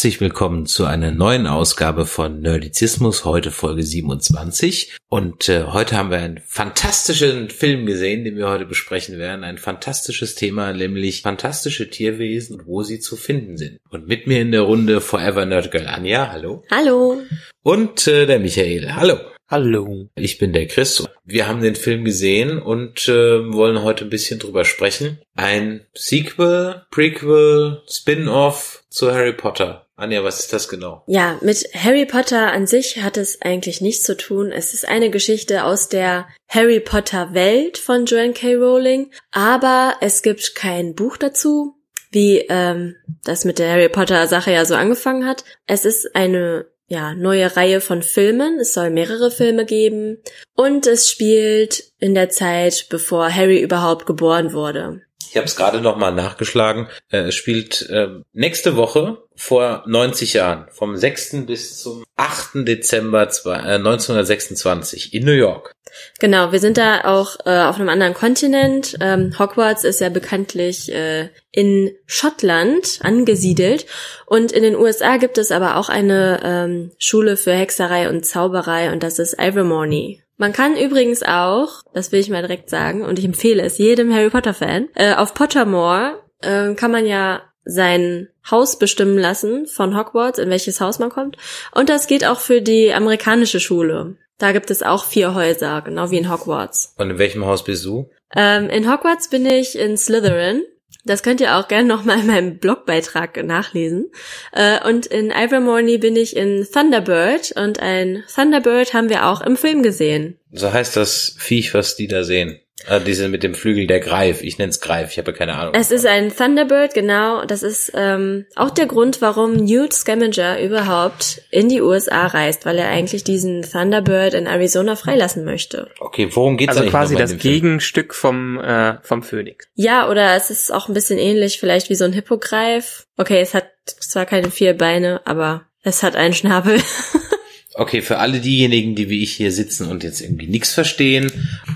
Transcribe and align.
Herzlich 0.00 0.22
willkommen 0.22 0.64
zu 0.64 0.86
einer 0.86 1.10
neuen 1.10 1.46
Ausgabe 1.46 2.06
von 2.06 2.40
Nerdizismus, 2.40 3.26
heute 3.26 3.50
Folge 3.50 3.82
27. 3.82 4.96
Und 5.10 5.50
äh, 5.50 5.64
heute 5.64 5.94
haben 5.98 6.10
wir 6.10 6.16
einen 6.16 6.40
fantastischen 6.42 7.50
Film 7.50 7.84
gesehen, 7.84 8.24
den 8.24 8.38
wir 8.38 8.48
heute 8.48 8.64
besprechen 8.64 9.18
werden. 9.18 9.44
Ein 9.44 9.58
fantastisches 9.58 10.36
Thema, 10.36 10.72
nämlich 10.72 11.20
fantastische 11.20 11.90
Tierwesen 11.90 12.58
und 12.58 12.66
wo 12.66 12.82
sie 12.82 12.98
zu 12.98 13.14
finden 13.16 13.58
sind. 13.58 13.76
Und 13.90 14.08
mit 14.08 14.26
mir 14.26 14.40
in 14.40 14.52
der 14.52 14.62
Runde 14.62 15.02
Forever 15.02 15.44
Nerd 15.44 15.70
Girl 15.70 15.86
Anja, 15.86 16.32
hallo. 16.32 16.64
Hallo. 16.70 17.18
Und 17.62 18.06
äh, 18.06 18.24
der 18.24 18.40
Michael, 18.40 18.94
hallo. 18.94 19.18
Hallo. 19.50 20.08
Ich 20.14 20.38
bin 20.38 20.52
der 20.54 20.68
Chris. 20.68 21.04
Wir 21.24 21.46
haben 21.48 21.60
den 21.60 21.74
Film 21.74 22.04
gesehen 22.04 22.62
und 22.62 23.08
äh, 23.08 23.52
wollen 23.52 23.82
heute 23.82 24.04
ein 24.04 24.10
bisschen 24.10 24.38
drüber 24.38 24.64
sprechen. 24.64 25.18
Ein 25.34 25.82
Sequel, 25.92 26.86
Prequel, 26.90 27.82
Spin-off 27.86 28.84
zu 28.90 29.12
Harry 29.12 29.32
Potter. 29.32 29.88
Anja, 30.00 30.24
was 30.24 30.40
ist 30.40 30.52
das 30.52 30.68
genau? 30.68 31.02
Ja, 31.06 31.38
mit 31.42 31.68
Harry 31.74 32.06
Potter 32.06 32.52
an 32.52 32.66
sich 32.66 33.02
hat 33.02 33.16
es 33.16 33.42
eigentlich 33.42 33.80
nichts 33.80 34.04
zu 34.04 34.16
tun. 34.16 34.50
Es 34.50 34.72
ist 34.72 34.88
eine 34.88 35.10
Geschichte 35.10 35.64
aus 35.64 35.88
der 35.88 36.26
Harry 36.48 36.80
Potter 36.80 37.34
Welt 37.34 37.76
von 37.76 38.06
Joanne 38.06 38.32
K. 38.32 38.54
Rowling, 38.54 39.10
aber 39.30 39.96
es 40.00 40.22
gibt 40.22 40.54
kein 40.54 40.94
Buch 40.94 41.16
dazu, 41.16 41.74
wie 42.10 42.38
ähm, 42.48 42.96
das 43.24 43.44
mit 43.44 43.58
der 43.58 43.70
Harry 43.70 43.88
Potter 43.88 44.26
Sache 44.26 44.52
ja 44.52 44.64
so 44.64 44.74
angefangen 44.74 45.26
hat. 45.26 45.44
Es 45.66 45.84
ist 45.84 46.16
eine 46.16 46.66
ja, 46.88 47.14
neue 47.14 47.56
Reihe 47.56 47.80
von 47.80 48.02
Filmen. 48.02 48.58
Es 48.58 48.74
soll 48.74 48.90
mehrere 48.90 49.30
Filme 49.30 49.64
geben. 49.64 50.18
Und 50.56 50.86
es 50.86 51.08
spielt 51.08 51.84
in 52.00 52.14
der 52.14 52.30
Zeit, 52.30 52.86
bevor 52.90 53.32
Harry 53.32 53.60
überhaupt 53.60 54.06
geboren 54.06 54.52
wurde. 54.52 55.02
Ich 55.30 55.36
habe 55.36 55.46
es 55.46 55.54
gerade 55.54 55.80
noch 55.80 55.96
mal 55.96 56.10
nachgeschlagen. 56.10 56.88
Äh, 57.08 57.28
es 57.28 57.36
spielt 57.36 57.88
äh, 57.88 58.08
nächste 58.32 58.74
Woche 58.74 59.22
vor 59.40 59.84
90 59.86 60.34
Jahren, 60.34 60.66
vom 60.70 60.98
6. 60.98 61.46
bis 61.46 61.78
zum 61.82 62.04
8. 62.16 62.68
Dezember 62.68 63.20
1926 63.22 65.14
in 65.14 65.24
New 65.24 65.32
York. 65.32 65.72
Genau, 66.18 66.52
wir 66.52 66.60
sind 66.60 66.76
da 66.76 67.04
auch 67.04 67.36
äh, 67.46 67.62
auf 67.62 67.76
einem 67.76 67.88
anderen 67.88 68.12
Kontinent. 68.12 68.98
Ähm, 69.00 69.34
Hogwarts 69.38 69.84
ist 69.84 70.00
ja 70.00 70.10
bekanntlich 70.10 70.92
äh, 70.92 71.30
in 71.52 71.90
Schottland 72.04 73.00
angesiedelt 73.02 73.86
und 74.26 74.52
in 74.52 74.62
den 74.62 74.76
USA 74.76 75.16
gibt 75.16 75.38
es 75.38 75.50
aber 75.50 75.76
auch 75.76 75.88
eine 75.88 76.40
ähm, 76.44 76.92
Schule 76.98 77.38
für 77.38 77.54
Hexerei 77.54 78.10
und 78.10 78.26
Zauberei 78.26 78.92
und 78.92 79.02
das 79.02 79.18
ist 79.18 79.40
Ilvermorny. 79.40 80.22
Man 80.36 80.52
kann 80.52 80.76
übrigens 80.76 81.22
auch, 81.22 81.82
das 81.94 82.12
will 82.12 82.20
ich 82.20 82.28
mal 82.28 82.42
direkt 82.42 82.68
sagen, 82.68 83.02
und 83.02 83.18
ich 83.18 83.24
empfehle 83.24 83.62
es 83.62 83.78
jedem 83.78 84.14
Harry 84.14 84.28
Potter-Fan, 84.28 84.88
äh, 84.94 85.14
auf 85.14 85.32
Pottermore 85.32 86.20
äh, 86.42 86.74
kann 86.74 86.90
man 86.90 87.06
ja 87.06 87.42
sein 87.70 88.28
Haus 88.50 88.78
bestimmen 88.78 89.18
lassen 89.18 89.66
von 89.66 89.96
Hogwarts, 89.96 90.38
in 90.38 90.50
welches 90.50 90.80
Haus 90.80 90.98
man 90.98 91.10
kommt. 91.10 91.36
Und 91.72 91.88
das 91.88 92.06
geht 92.06 92.24
auch 92.24 92.40
für 92.40 92.62
die 92.62 92.92
amerikanische 92.92 93.60
Schule. 93.60 94.16
Da 94.38 94.52
gibt 94.52 94.70
es 94.70 94.82
auch 94.82 95.04
vier 95.04 95.34
Häuser, 95.34 95.82
genau 95.82 96.10
wie 96.10 96.18
in 96.18 96.30
Hogwarts. 96.30 96.94
Und 96.96 97.10
in 97.10 97.18
welchem 97.18 97.44
Haus 97.44 97.62
bist 97.62 97.84
du? 97.84 98.10
Ähm, 98.34 98.70
in 98.70 98.90
Hogwarts 98.90 99.28
bin 99.28 99.44
ich 99.44 99.78
in 99.78 99.96
Slytherin. 99.96 100.62
Das 101.04 101.22
könnt 101.22 101.40
ihr 101.40 101.56
auch 101.56 101.68
gerne 101.68 101.88
nochmal 101.88 102.20
in 102.20 102.26
meinem 102.26 102.58
Blogbeitrag 102.58 103.42
nachlesen. 103.44 104.10
Äh, 104.52 104.86
und 104.86 105.06
in 105.06 105.30
Ivermorny 105.30 105.98
bin 105.98 106.16
ich 106.16 106.36
in 106.36 106.66
Thunderbird 106.70 107.52
und 107.56 107.80
ein 107.80 108.24
Thunderbird 108.34 108.92
haben 108.92 109.08
wir 109.08 109.26
auch 109.26 109.40
im 109.40 109.56
Film 109.56 109.82
gesehen. 109.82 110.38
So 110.52 110.72
heißt 110.72 110.96
das 110.96 111.36
Viech, 111.38 111.74
was 111.74 111.96
die 111.96 112.08
da 112.08 112.24
sehen. 112.24 112.60
Ah, 112.86 112.98
diese 112.98 113.28
mit 113.28 113.42
dem 113.42 113.54
Flügel, 113.54 113.86
der 113.86 114.00
Greif. 114.00 114.42
Ich 114.42 114.58
nenne 114.58 114.70
es 114.70 114.80
Greif, 114.80 115.12
ich 115.12 115.18
habe 115.18 115.32
keine 115.32 115.54
Ahnung. 115.54 115.74
Es 115.74 115.90
ist 115.90 116.06
ein 116.06 116.34
Thunderbird, 116.34 116.94
genau. 116.94 117.44
Das 117.44 117.62
ist 117.62 117.92
ähm, 117.94 118.46
auch 118.56 118.70
der 118.70 118.86
Grund, 118.86 119.20
warum 119.20 119.54
Newt 119.54 119.92
Scamander 119.92 120.62
überhaupt 120.62 121.42
in 121.50 121.68
die 121.68 121.80
USA 121.80 122.26
reist, 122.26 122.66
weil 122.66 122.78
er 122.78 122.88
eigentlich 122.88 123.24
diesen 123.24 123.62
Thunderbird 123.62 124.34
in 124.34 124.46
Arizona 124.46 124.96
freilassen 124.96 125.44
möchte. 125.44 125.90
Okay, 126.00 126.28
worum 126.32 126.56
geht's 126.56 126.76
Also 126.76 126.88
quasi 126.88 127.16
das? 127.16 127.36
Gegenstück 127.36 128.14
vom, 128.14 128.58
äh, 128.60 128.94
vom 129.02 129.22
Phönix. 129.22 129.66
Ja, 129.74 130.08
oder 130.08 130.34
es 130.36 130.50
ist 130.50 130.72
auch 130.72 130.88
ein 130.88 130.94
bisschen 130.94 131.18
ähnlich, 131.18 131.60
vielleicht 131.60 131.90
wie 131.90 131.94
so 131.94 132.04
ein 132.04 132.12
Hippogreif. 132.12 133.06
Okay, 133.16 133.40
es 133.40 133.54
hat 133.54 133.70
zwar 133.84 134.26
keine 134.26 134.50
vier 134.50 134.76
Beine, 134.76 135.20
aber 135.24 135.66
es 135.82 136.02
hat 136.02 136.16
einen 136.16 136.34
Schnabel. 136.34 136.80
Okay, 137.74 138.02
für 138.02 138.18
alle 138.18 138.40
diejenigen, 138.40 138.94
die 138.94 139.08
wie 139.08 139.22
ich 139.22 139.32
hier 139.32 139.52
sitzen 139.52 139.88
und 139.88 140.02
jetzt 140.02 140.20
irgendwie 140.20 140.48
nichts 140.48 140.72
verstehen, 140.72 141.30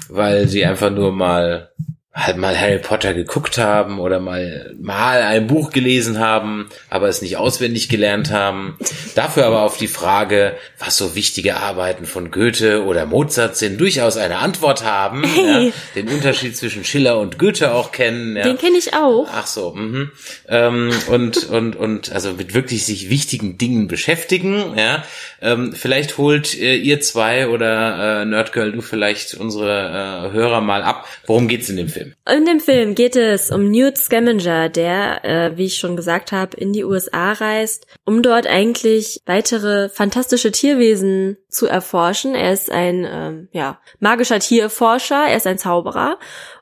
weil 0.08 0.48
sie 0.48 0.64
einfach 0.64 0.90
nur 0.90 1.12
mal 1.12 1.70
halt 2.14 2.36
mal 2.36 2.58
Harry 2.58 2.78
Potter 2.78 3.12
geguckt 3.12 3.58
haben 3.58 3.98
oder 3.98 4.20
mal 4.20 4.72
mal 4.80 5.22
ein 5.22 5.48
Buch 5.48 5.70
gelesen 5.70 6.20
haben, 6.20 6.68
aber 6.88 7.08
es 7.08 7.22
nicht 7.22 7.36
auswendig 7.38 7.88
gelernt 7.88 8.30
haben. 8.30 8.78
Dafür 9.16 9.46
aber 9.46 9.62
auf 9.62 9.78
die 9.78 9.88
Frage, 9.88 10.54
was 10.78 10.96
so 10.96 11.16
wichtige 11.16 11.56
Arbeiten 11.56 12.06
von 12.06 12.30
Goethe 12.30 12.84
oder 12.84 13.04
Mozart 13.04 13.56
sind, 13.56 13.80
durchaus 13.80 14.16
eine 14.16 14.38
Antwort 14.38 14.84
haben, 14.84 15.24
Hey. 15.24 15.66
ja, 15.66 15.72
den 15.96 16.08
Unterschied 16.08 16.56
zwischen 16.56 16.84
Schiller 16.84 17.18
und 17.18 17.38
Goethe 17.38 17.74
auch 17.74 17.90
kennen. 17.90 18.36
Ja. 18.36 18.44
Den 18.44 18.58
kenne 18.58 18.78
ich 18.78 18.94
auch. 18.94 19.26
Ach 19.32 19.48
so, 19.48 19.74
mhm. 19.74 20.12
ähm, 20.48 20.90
und 21.08 21.48
und 21.50 21.74
und 21.74 22.12
also 22.12 22.34
mit 22.34 22.54
wirklich 22.54 22.86
sich 22.86 23.10
wichtigen 23.10 23.58
Dingen 23.58 23.88
beschäftigen. 23.88 24.78
Ja, 24.78 25.04
ähm, 25.42 25.72
vielleicht 25.72 26.16
holt 26.16 26.54
äh, 26.54 26.76
ihr 26.76 27.00
zwei 27.00 27.48
oder 27.48 28.22
äh, 28.22 28.24
Nerdgirl 28.24 28.70
du 28.70 28.82
vielleicht 28.82 29.34
unsere 29.34 30.28
äh, 30.30 30.32
Hörer 30.32 30.60
mal 30.60 30.82
ab. 30.84 31.08
Worum 31.26 31.48
geht's 31.48 31.68
in 31.68 31.76
dem 31.76 31.88
Film? 31.88 32.03
In 32.28 32.44
dem 32.44 32.60
Film 32.60 32.94
geht 32.94 33.16
es 33.16 33.50
um 33.50 33.70
Newt 33.70 33.98
Scamander, 33.98 34.68
der, 34.68 35.24
äh, 35.24 35.56
wie 35.56 35.66
ich 35.66 35.78
schon 35.78 35.96
gesagt 35.96 36.32
habe, 36.32 36.56
in 36.56 36.72
die 36.72 36.84
USA 36.84 37.32
reist, 37.32 37.86
um 38.04 38.22
dort 38.22 38.46
eigentlich 38.46 39.20
weitere 39.26 39.88
fantastische 39.88 40.52
Tierwesen 40.52 41.36
zu 41.48 41.66
erforschen. 41.66 42.34
Er 42.34 42.52
ist 42.52 42.70
ein 42.70 43.06
ähm, 43.08 43.48
ja, 43.52 43.80
magischer 44.00 44.40
Tierforscher, 44.40 45.26
er 45.28 45.36
ist 45.36 45.46
ein 45.46 45.58
Zauberer 45.58 46.18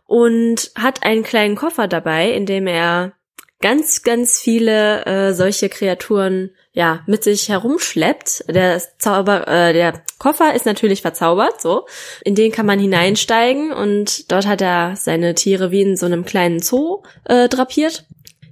und 0.07 0.73
hat 0.75 1.05
einen 1.05 1.23
kleinen 1.23 1.57
Koffer 1.57 1.89
dabei, 1.89 2.33
in 2.33 2.47
dem 2.47 2.67
er 2.67 3.13
ganz, 3.63 4.03
ganz 4.03 4.39
viele 4.39 5.07
äh, 5.07 5.33
solche 5.33 5.71
Kreaturen 5.71 6.51
ja 6.73 7.03
mit 7.07 7.25
sich 7.25 7.49
herumschleppt. 7.49 8.45
Der 8.49 8.83
Zauber, 8.99 9.49
äh, 9.49 9.73
der 9.73 10.03
Koffer 10.19 10.55
ist 10.55 10.67
natürlich 10.67 11.01
verzaubert, 11.01 11.63
so. 11.63 11.87
In 12.25 12.35
den 12.35 12.53
kann 12.53 12.67
man 12.67 12.79
hineinsteigen 12.79 13.73
und 13.73 14.31
dort 14.31 14.47
hat 14.47 14.61
er 14.61 14.97
seine 14.97 15.35
Tiere 15.35 15.71
wie 15.71 15.83
in 15.83 15.97
so 15.97 16.07
einem 16.07 16.27
kleinen 16.27 16.61
Zoo 16.61 17.03
äh, 17.25 17.49
drapiert. 17.49 18.05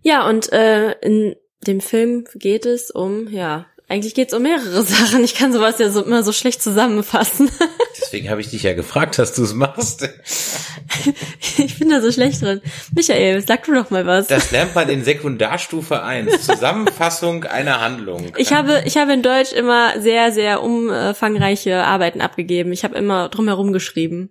Ja, 0.02 0.26
und 0.26 0.50
äh, 0.52 0.92
in 1.00 1.36
dem 1.66 1.80
Film 1.80 2.24
geht 2.34 2.64
es 2.64 2.90
um, 2.90 3.28
ja, 3.28 3.66
eigentlich 3.90 4.14
geht 4.14 4.28
es 4.28 4.34
um 4.34 4.42
mehrere 4.42 4.82
Sachen. 4.84 5.24
Ich 5.24 5.34
kann 5.34 5.52
sowas 5.52 5.78
ja 5.78 5.90
so 5.90 6.02
immer 6.02 6.22
so 6.22 6.32
schlecht 6.32 6.62
zusammenfassen. 6.62 7.50
Deswegen 8.00 8.30
habe 8.30 8.40
ich 8.40 8.48
dich 8.48 8.62
ja 8.62 8.72
gefragt, 8.72 9.18
dass 9.18 9.34
du 9.34 9.42
es 9.42 9.52
machst. 9.52 10.08
ich 11.58 11.78
bin 11.78 11.90
da 11.90 12.00
so 12.00 12.12
schlecht 12.12 12.40
drin. 12.40 12.60
Michael, 12.94 13.44
sag 13.44 13.64
du 13.64 13.74
doch 13.74 13.90
mal 13.90 14.06
was. 14.06 14.28
Das 14.28 14.52
lernt 14.52 14.74
man 14.74 14.88
in 14.88 15.04
Sekundarstufe 15.04 16.02
1. 16.02 16.46
Zusammenfassung 16.46 17.44
einer 17.44 17.80
Handlung. 17.80 18.32
Ich 18.36 18.52
habe, 18.52 18.82
ich 18.84 18.96
habe 18.96 19.12
in 19.12 19.22
Deutsch 19.22 19.52
immer 19.52 20.00
sehr, 20.00 20.30
sehr 20.32 20.62
umfangreiche 20.62 21.84
Arbeiten 21.84 22.20
abgegeben. 22.20 22.72
Ich 22.72 22.84
habe 22.84 22.96
immer 22.96 23.28
drumherum 23.28 23.72
geschrieben. 23.72 24.30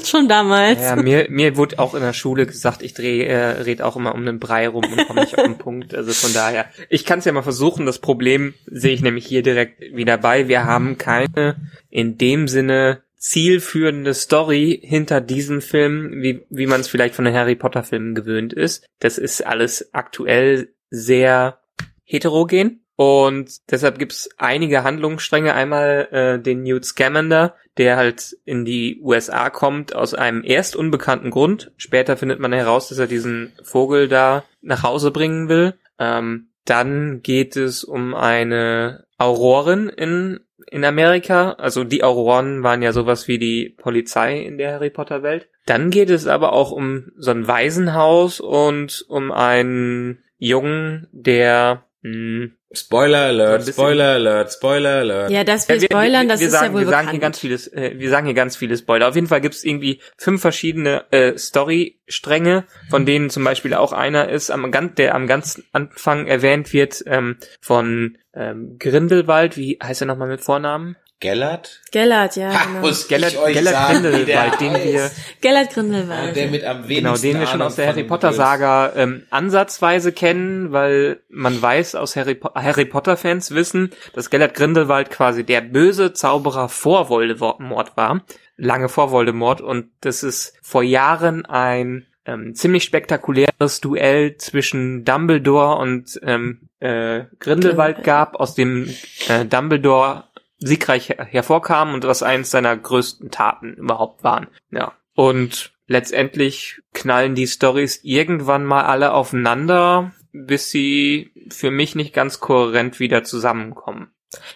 Schon 0.04 0.28
damals. 0.28 0.80
Ja, 0.80 0.96
mir, 0.96 1.26
mir 1.30 1.56
wurde 1.56 1.78
auch 1.78 1.94
in 1.94 2.02
der 2.02 2.12
Schule 2.12 2.46
gesagt, 2.46 2.82
ich 2.82 2.94
drehe, 2.94 3.26
äh, 3.26 3.62
red 3.62 3.82
auch 3.82 3.96
immer 3.96 4.14
um 4.14 4.24
den 4.24 4.38
Brei 4.38 4.68
rum 4.68 4.84
und 4.84 5.06
komme 5.06 5.20
nicht 5.20 5.36
auf 5.38 5.44
den 5.44 5.58
Punkt. 5.58 5.94
Also 5.94 6.12
von 6.12 6.32
daher, 6.32 6.66
ich 6.88 7.04
kann 7.04 7.18
es 7.18 7.24
ja 7.24 7.32
mal 7.32 7.42
versuchen. 7.42 7.86
Das 7.86 7.98
Problem 7.98 8.54
sehe 8.66 8.94
ich 8.94 9.02
nämlich 9.02 9.26
hier 9.26 9.42
direkt 9.42 9.80
wieder 9.80 10.18
bei. 10.18 10.48
Wir 10.48 10.64
haben 10.64 10.98
keine 10.98 11.56
in 11.90 12.18
dem 12.18 12.48
Sinne 12.48 13.02
zielführende 13.16 14.14
Story 14.14 14.80
hinter 14.82 15.20
diesem 15.20 15.60
Film, 15.60 16.22
wie, 16.22 16.44
wie 16.50 16.66
man 16.66 16.80
es 16.80 16.88
vielleicht 16.88 17.14
von 17.14 17.24
den 17.24 17.34
Harry 17.34 17.56
Potter 17.56 17.82
Filmen 17.82 18.14
gewöhnt 18.14 18.52
ist. 18.52 18.86
Das 19.00 19.18
ist 19.18 19.44
alles 19.44 19.92
aktuell 19.92 20.68
sehr 20.90 21.58
heterogen. 22.04 22.84
Und 23.00 23.70
deshalb 23.70 24.00
gibt's 24.00 24.28
einige 24.38 24.82
Handlungsstränge. 24.82 25.54
Einmal 25.54 26.08
äh, 26.10 26.42
den 26.42 26.64
Newt 26.64 26.84
Scamander, 26.84 27.54
der 27.76 27.96
halt 27.96 28.36
in 28.44 28.64
die 28.64 28.98
USA 29.00 29.50
kommt 29.50 29.94
aus 29.94 30.14
einem 30.14 30.42
erst 30.42 30.74
unbekannten 30.74 31.30
Grund. 31.30 31.70
Später 31.76 32.16
findet 32.16 32.40
man 32.40 32.52
heraus, 32.52 32.88
dass 32.88 32.98
er 32.98 33.06
diesen 33.06 33.52
Vogel 33.62 34.08
da 34.08 34.42
nach 34.62 34.82
Hause 34.82 35.12
bringen 35.12 35.48
will. 35.48 35.74
Ähm, 36.00 36.48
dann 36.64 37.22
geht 37.22 37.54
es 37.54 37.84
um 37.84 38.16
eine 38.16 39.04
Aurorin 39.16 39.90
in, 39.90 40.40
in 40.68 40.84
Amerika. 40.84 41.52
Also 41.52 41.84
die 41.84 42.02
Auroren 42.02 42.64
waren 42.64 42.82
ja 42.82 42.92
sowas 42.92 43.28
wie 43.28 43.38
die 43.38 43.68
Polizei 43.68 44.40
in 44.40 44.58
der 44.58 44.72
Harry 44.72 44.90
Potter 44.90 45.22
Welt. 45.22 45.48
Dann 45.66 45.90
geht 45.90 46.10
es 46.10 46.26
aber 46.26 46.52
auch 46.52 46.72
um 46.72 47.12
so 47.16 47.30
ein 47.30 47.46
Waisenhaus 47.46 48.40
und 48.40 49.04
um 49.06 49.30
einen 49.30 50.24
Jungen, 50.36 51.06
der 51.12 51.84
Hm. 52.02 52.52
Spoiler 52.70 53.18
Alert, 53.26 53.66
Spoiler 53.66 54.04
Alert, 54.14 54.52
Spoiler 54.52 54.98
Alert. 54.98 55.30
Ja, 55.30 55.42
dass 55.42 55.68
wir 55.68 55.76
Ja, 55.76 55.82
wir- 55.82 55.86
spoilern, 55.90 56.22
wir, 56.26 56.28
das 56.28 56.40
wir 56.40 56.46
ist 56.46 56.52
sagen, 56.52 56.66
ja 56.66 56.72
wohl 56.74 56.80
wir 56.82 56.86
sagen 56.88 57.06
bekannt. 57.06 57.10
hier 57.10 57.20
ganz 57.20 57.38
vieles, 57.40 57.66
äh, 57.72 57.94
wir 57.96 58.10
sagen 58.10 58.26
hier 58.26 58.34
ganz 58.34 58.56
viele 58.56 58.76
Spoiler. 58.76 59.08
Auf 59.08 59.14
jeden 59.16 59.26
Fall 59.26 59.40
gibt's 59.40 59.64
irgendwie 59.64 60.00
fünf 60.16 60.40
verschiedene 60.40 61.04
äh, 61.10 61.36
Story-Stränge, 61.36 62.64
von 62.90 63.04
denen 63.06 63.30
zum 63.30 63.42
Beispiel 63.44 63.74
auch 63.74 63.92
einer 63.92 64.28
ist, 64.28 64.50
am, 64.50 64.70
der 64.96 65.14
am 65.14 65.26
ganz 65.26 65.62
Anfang 65.72 66.26
erwähnt 66.26 66.72
wird, 66.72 67.02
ähm, 67.06 67.38
von 67.60 68.18
ähm, 68.34 68.76
Grindelwald, 68.78 69.56
wie 69.56 69.78
heißt 69.82 70.02
er 70.02 70.06
nochmal 70.06 70.28
mit 70.28 70.40
Vornamen? 70.42 70.96
Gellert? 71.20 71.80
Gellert, 71.90 72.36
ja, 72.36 72.52
Ha, 72.52 72.64
genau. 72.66 72.80
muss 72.80 73.08
Gellert, 73.08 73.32
ich 73.32 73.38
euch 73.38 73.54
Gellert 73.54 73.74
sagen, 73.74 74.02
Grindelwald, 74.02 74.60
den 74.60 74.74
wir. 74.74 75.10
Gellert 75.40 75.66
Ja, 75.66 75.72
Grindelwald. 75.74 76.36
der 76.36 76.48
mit 76.48 76.64
am 76.64 76.88
wenigsten 76.88 76.94
genau, 77.04 77.16
den 77.16 77.40
wir 77.40 77.46
schon 77.48 77.62
aus 77.62 77.74
der 77.74 77.88
Harry 77.88 78.04
Potter. 78.04 78.32
Saga 78.32 78.92
ähm, 78.94 79.24
ansatzweise 79.30 80.12
kennen, 80.12 80.70
weil 80.72 81.20
man 81.28 81.60
weiß 81.60 81.96
aus 81.96 82.14
Harry, 82.14 82.36
Po- 82.36 82.54
Harry 82.54 82.84
Potter 82.84 83.16
Fans 83.16 83.50
wissen, 83.50 83.90
dass 84.14 84.30
Gellert 84.30 84.54
Grindelwald 84.54 85.10
quasi 85.10 85.42
der 85.42 85.60
böse 85.60 86.12
Zauberer 86.12 86.68
vor 86.68 87.08
Voldemort 87.08 87.96
war, 87.96 88.22
lange 88.56 88.88
vor 88.88 89.10
Voldemort 89.10 89.60
und 89.60 89.90
das 90.02 90.22
ist 90.22 90.54
vor 90.62 90.84
Jahren 90.84 91.44
ein 91.46 92.06
ähm, 92.26 92.54
ziemlich 92.54 92.84
spektakuläres 92.84 93.80
Duell 93.80 94.36
zwischen 94.36 95.04
Dumbledore 95.04 95.78
und 95.78 96.20
ähm, 96.22 96.68
äh, 96.78 96.86
Grindelwald 96.88 97.40
Grindelwald. 97.40 98.04
gab, 98.04 98.36
aus 98.36 98.54
dem 98.54 98.88
äh, 99.28 99.44
Dumbledore 99.46 100.24
siegreich 100.58 101.08
her 101.08 101.24
hervorkam 101.24 101.94
und 101.94 102.04
was 102.04 102.22
eins 102.22 102.50
seiner 102.50 102.76
größten 102.76 103.30
Taten 103.30 103.74
überhaupt 103.74 104.24
waren. 104.24 104.48
Ja. 104.70 104.92
Und 105.14 105.72
letztendlich 105.86 106.80
knallen 106.92 107.34
die 107.34 107.46
Stories 107.46 108.00
irgendwann 108.02 108.64
mal 108.64 108.84
alle 108.84 109.12
aufeinander, 109.12 110.12
bis 110.32 110.70
sie 110.70 111.32
für 111.50 111.70
mich 111.70 111.94
nicht 111.94 112.14
ganz 112.14 112.40
kohärent 112.40 113.00
wieder 113.00 113.24
zusammenkommen. 113.24 114.12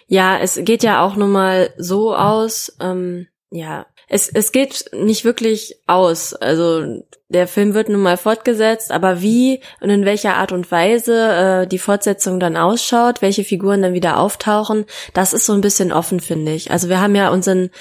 Ja, 0.07 0.37
es 0.37 0.59
geht 0.63 0.83
ja 0.83 1.01
auch 1.01 1.15
nun 1.15 1.31
mal 1.31 1.73
so 1.77 2.15
aus, 2.15 2.77
ähm, 2.79 3.27
ja, 3.49 3.87
es, 4.13 4.29
es 4.29 4.51
geht 4.51 4.91
nicht 4.93 5.25
wirklich 5.25 5.79
aus. 5.87 6.35
Also 6.35 7.03
der 7.29 7.47
Film 7.47 7.73
wird 7.73 7.89
nun 7.89 8.01
mal 8.01 8.15
fortgesetzt, 8.17 8.91
aber 8.91 9.23
wie 9.23 9.59
und 9.81 9.89
in 9.89 10.05
welcher 10.05 10.35
Art 10.35 10.51
und 10.51 10.71
Weise 10.71 11.63
äh, 11.63 11.67
die 11.67 11.79
Fortsetzung 11.79 12.39
dann 12.39 12.55
ausschaut, 12.55 13.23
welche 13.23 13.43
Figuren 13.43 13.81
dann 13.81 13.95
wieder 13.95 14.19
auftauchen, 14.19 14.85
das 15.15 15.33
ist 15.33 15.47
so 15.47 15.53
ein 15.53 15.61
bisschen 15.61 15.91
offen, 15.91 16.19
finde 16.19 16.51
ich. 16.53 16.69
Also 16.69 16.89
wir 16.89 17.01
haben 17.01 17.15
ja 17.15 17.31
unseren 17.31 17.71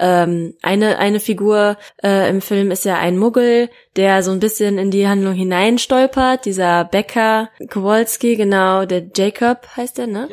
ähm, 0.00 0.54
eine 0.62 0.98
eine 0.98 1.20
Figur 1.20 1.76
äh, 2.02 2.30
im 2.30 2.40
Film 2.40 2.70
ist 2.70 2.86
ja 2.86 2.96
ein 2.96 3.18
Muggel, 3.18 3.68
der 3.96 4.22
so 4.22 4.30
ein 4.30 4.40
bisschen 4.40 4.78
in 4.78 4.90
die 4.90 5.06
Handlung 5.06 5.34
hineinstolpert. 5.34 6.46
Dieser 6.46 6.86
Becker 6.86 7.50
Kowalski, 7.68 8.36
genau, 8.36 8.86
der 8.86 9.02
Jacob 9.14 9.68
heißt 9.76 9.98
der, 9.98 10.06
ne? 10.06 10.28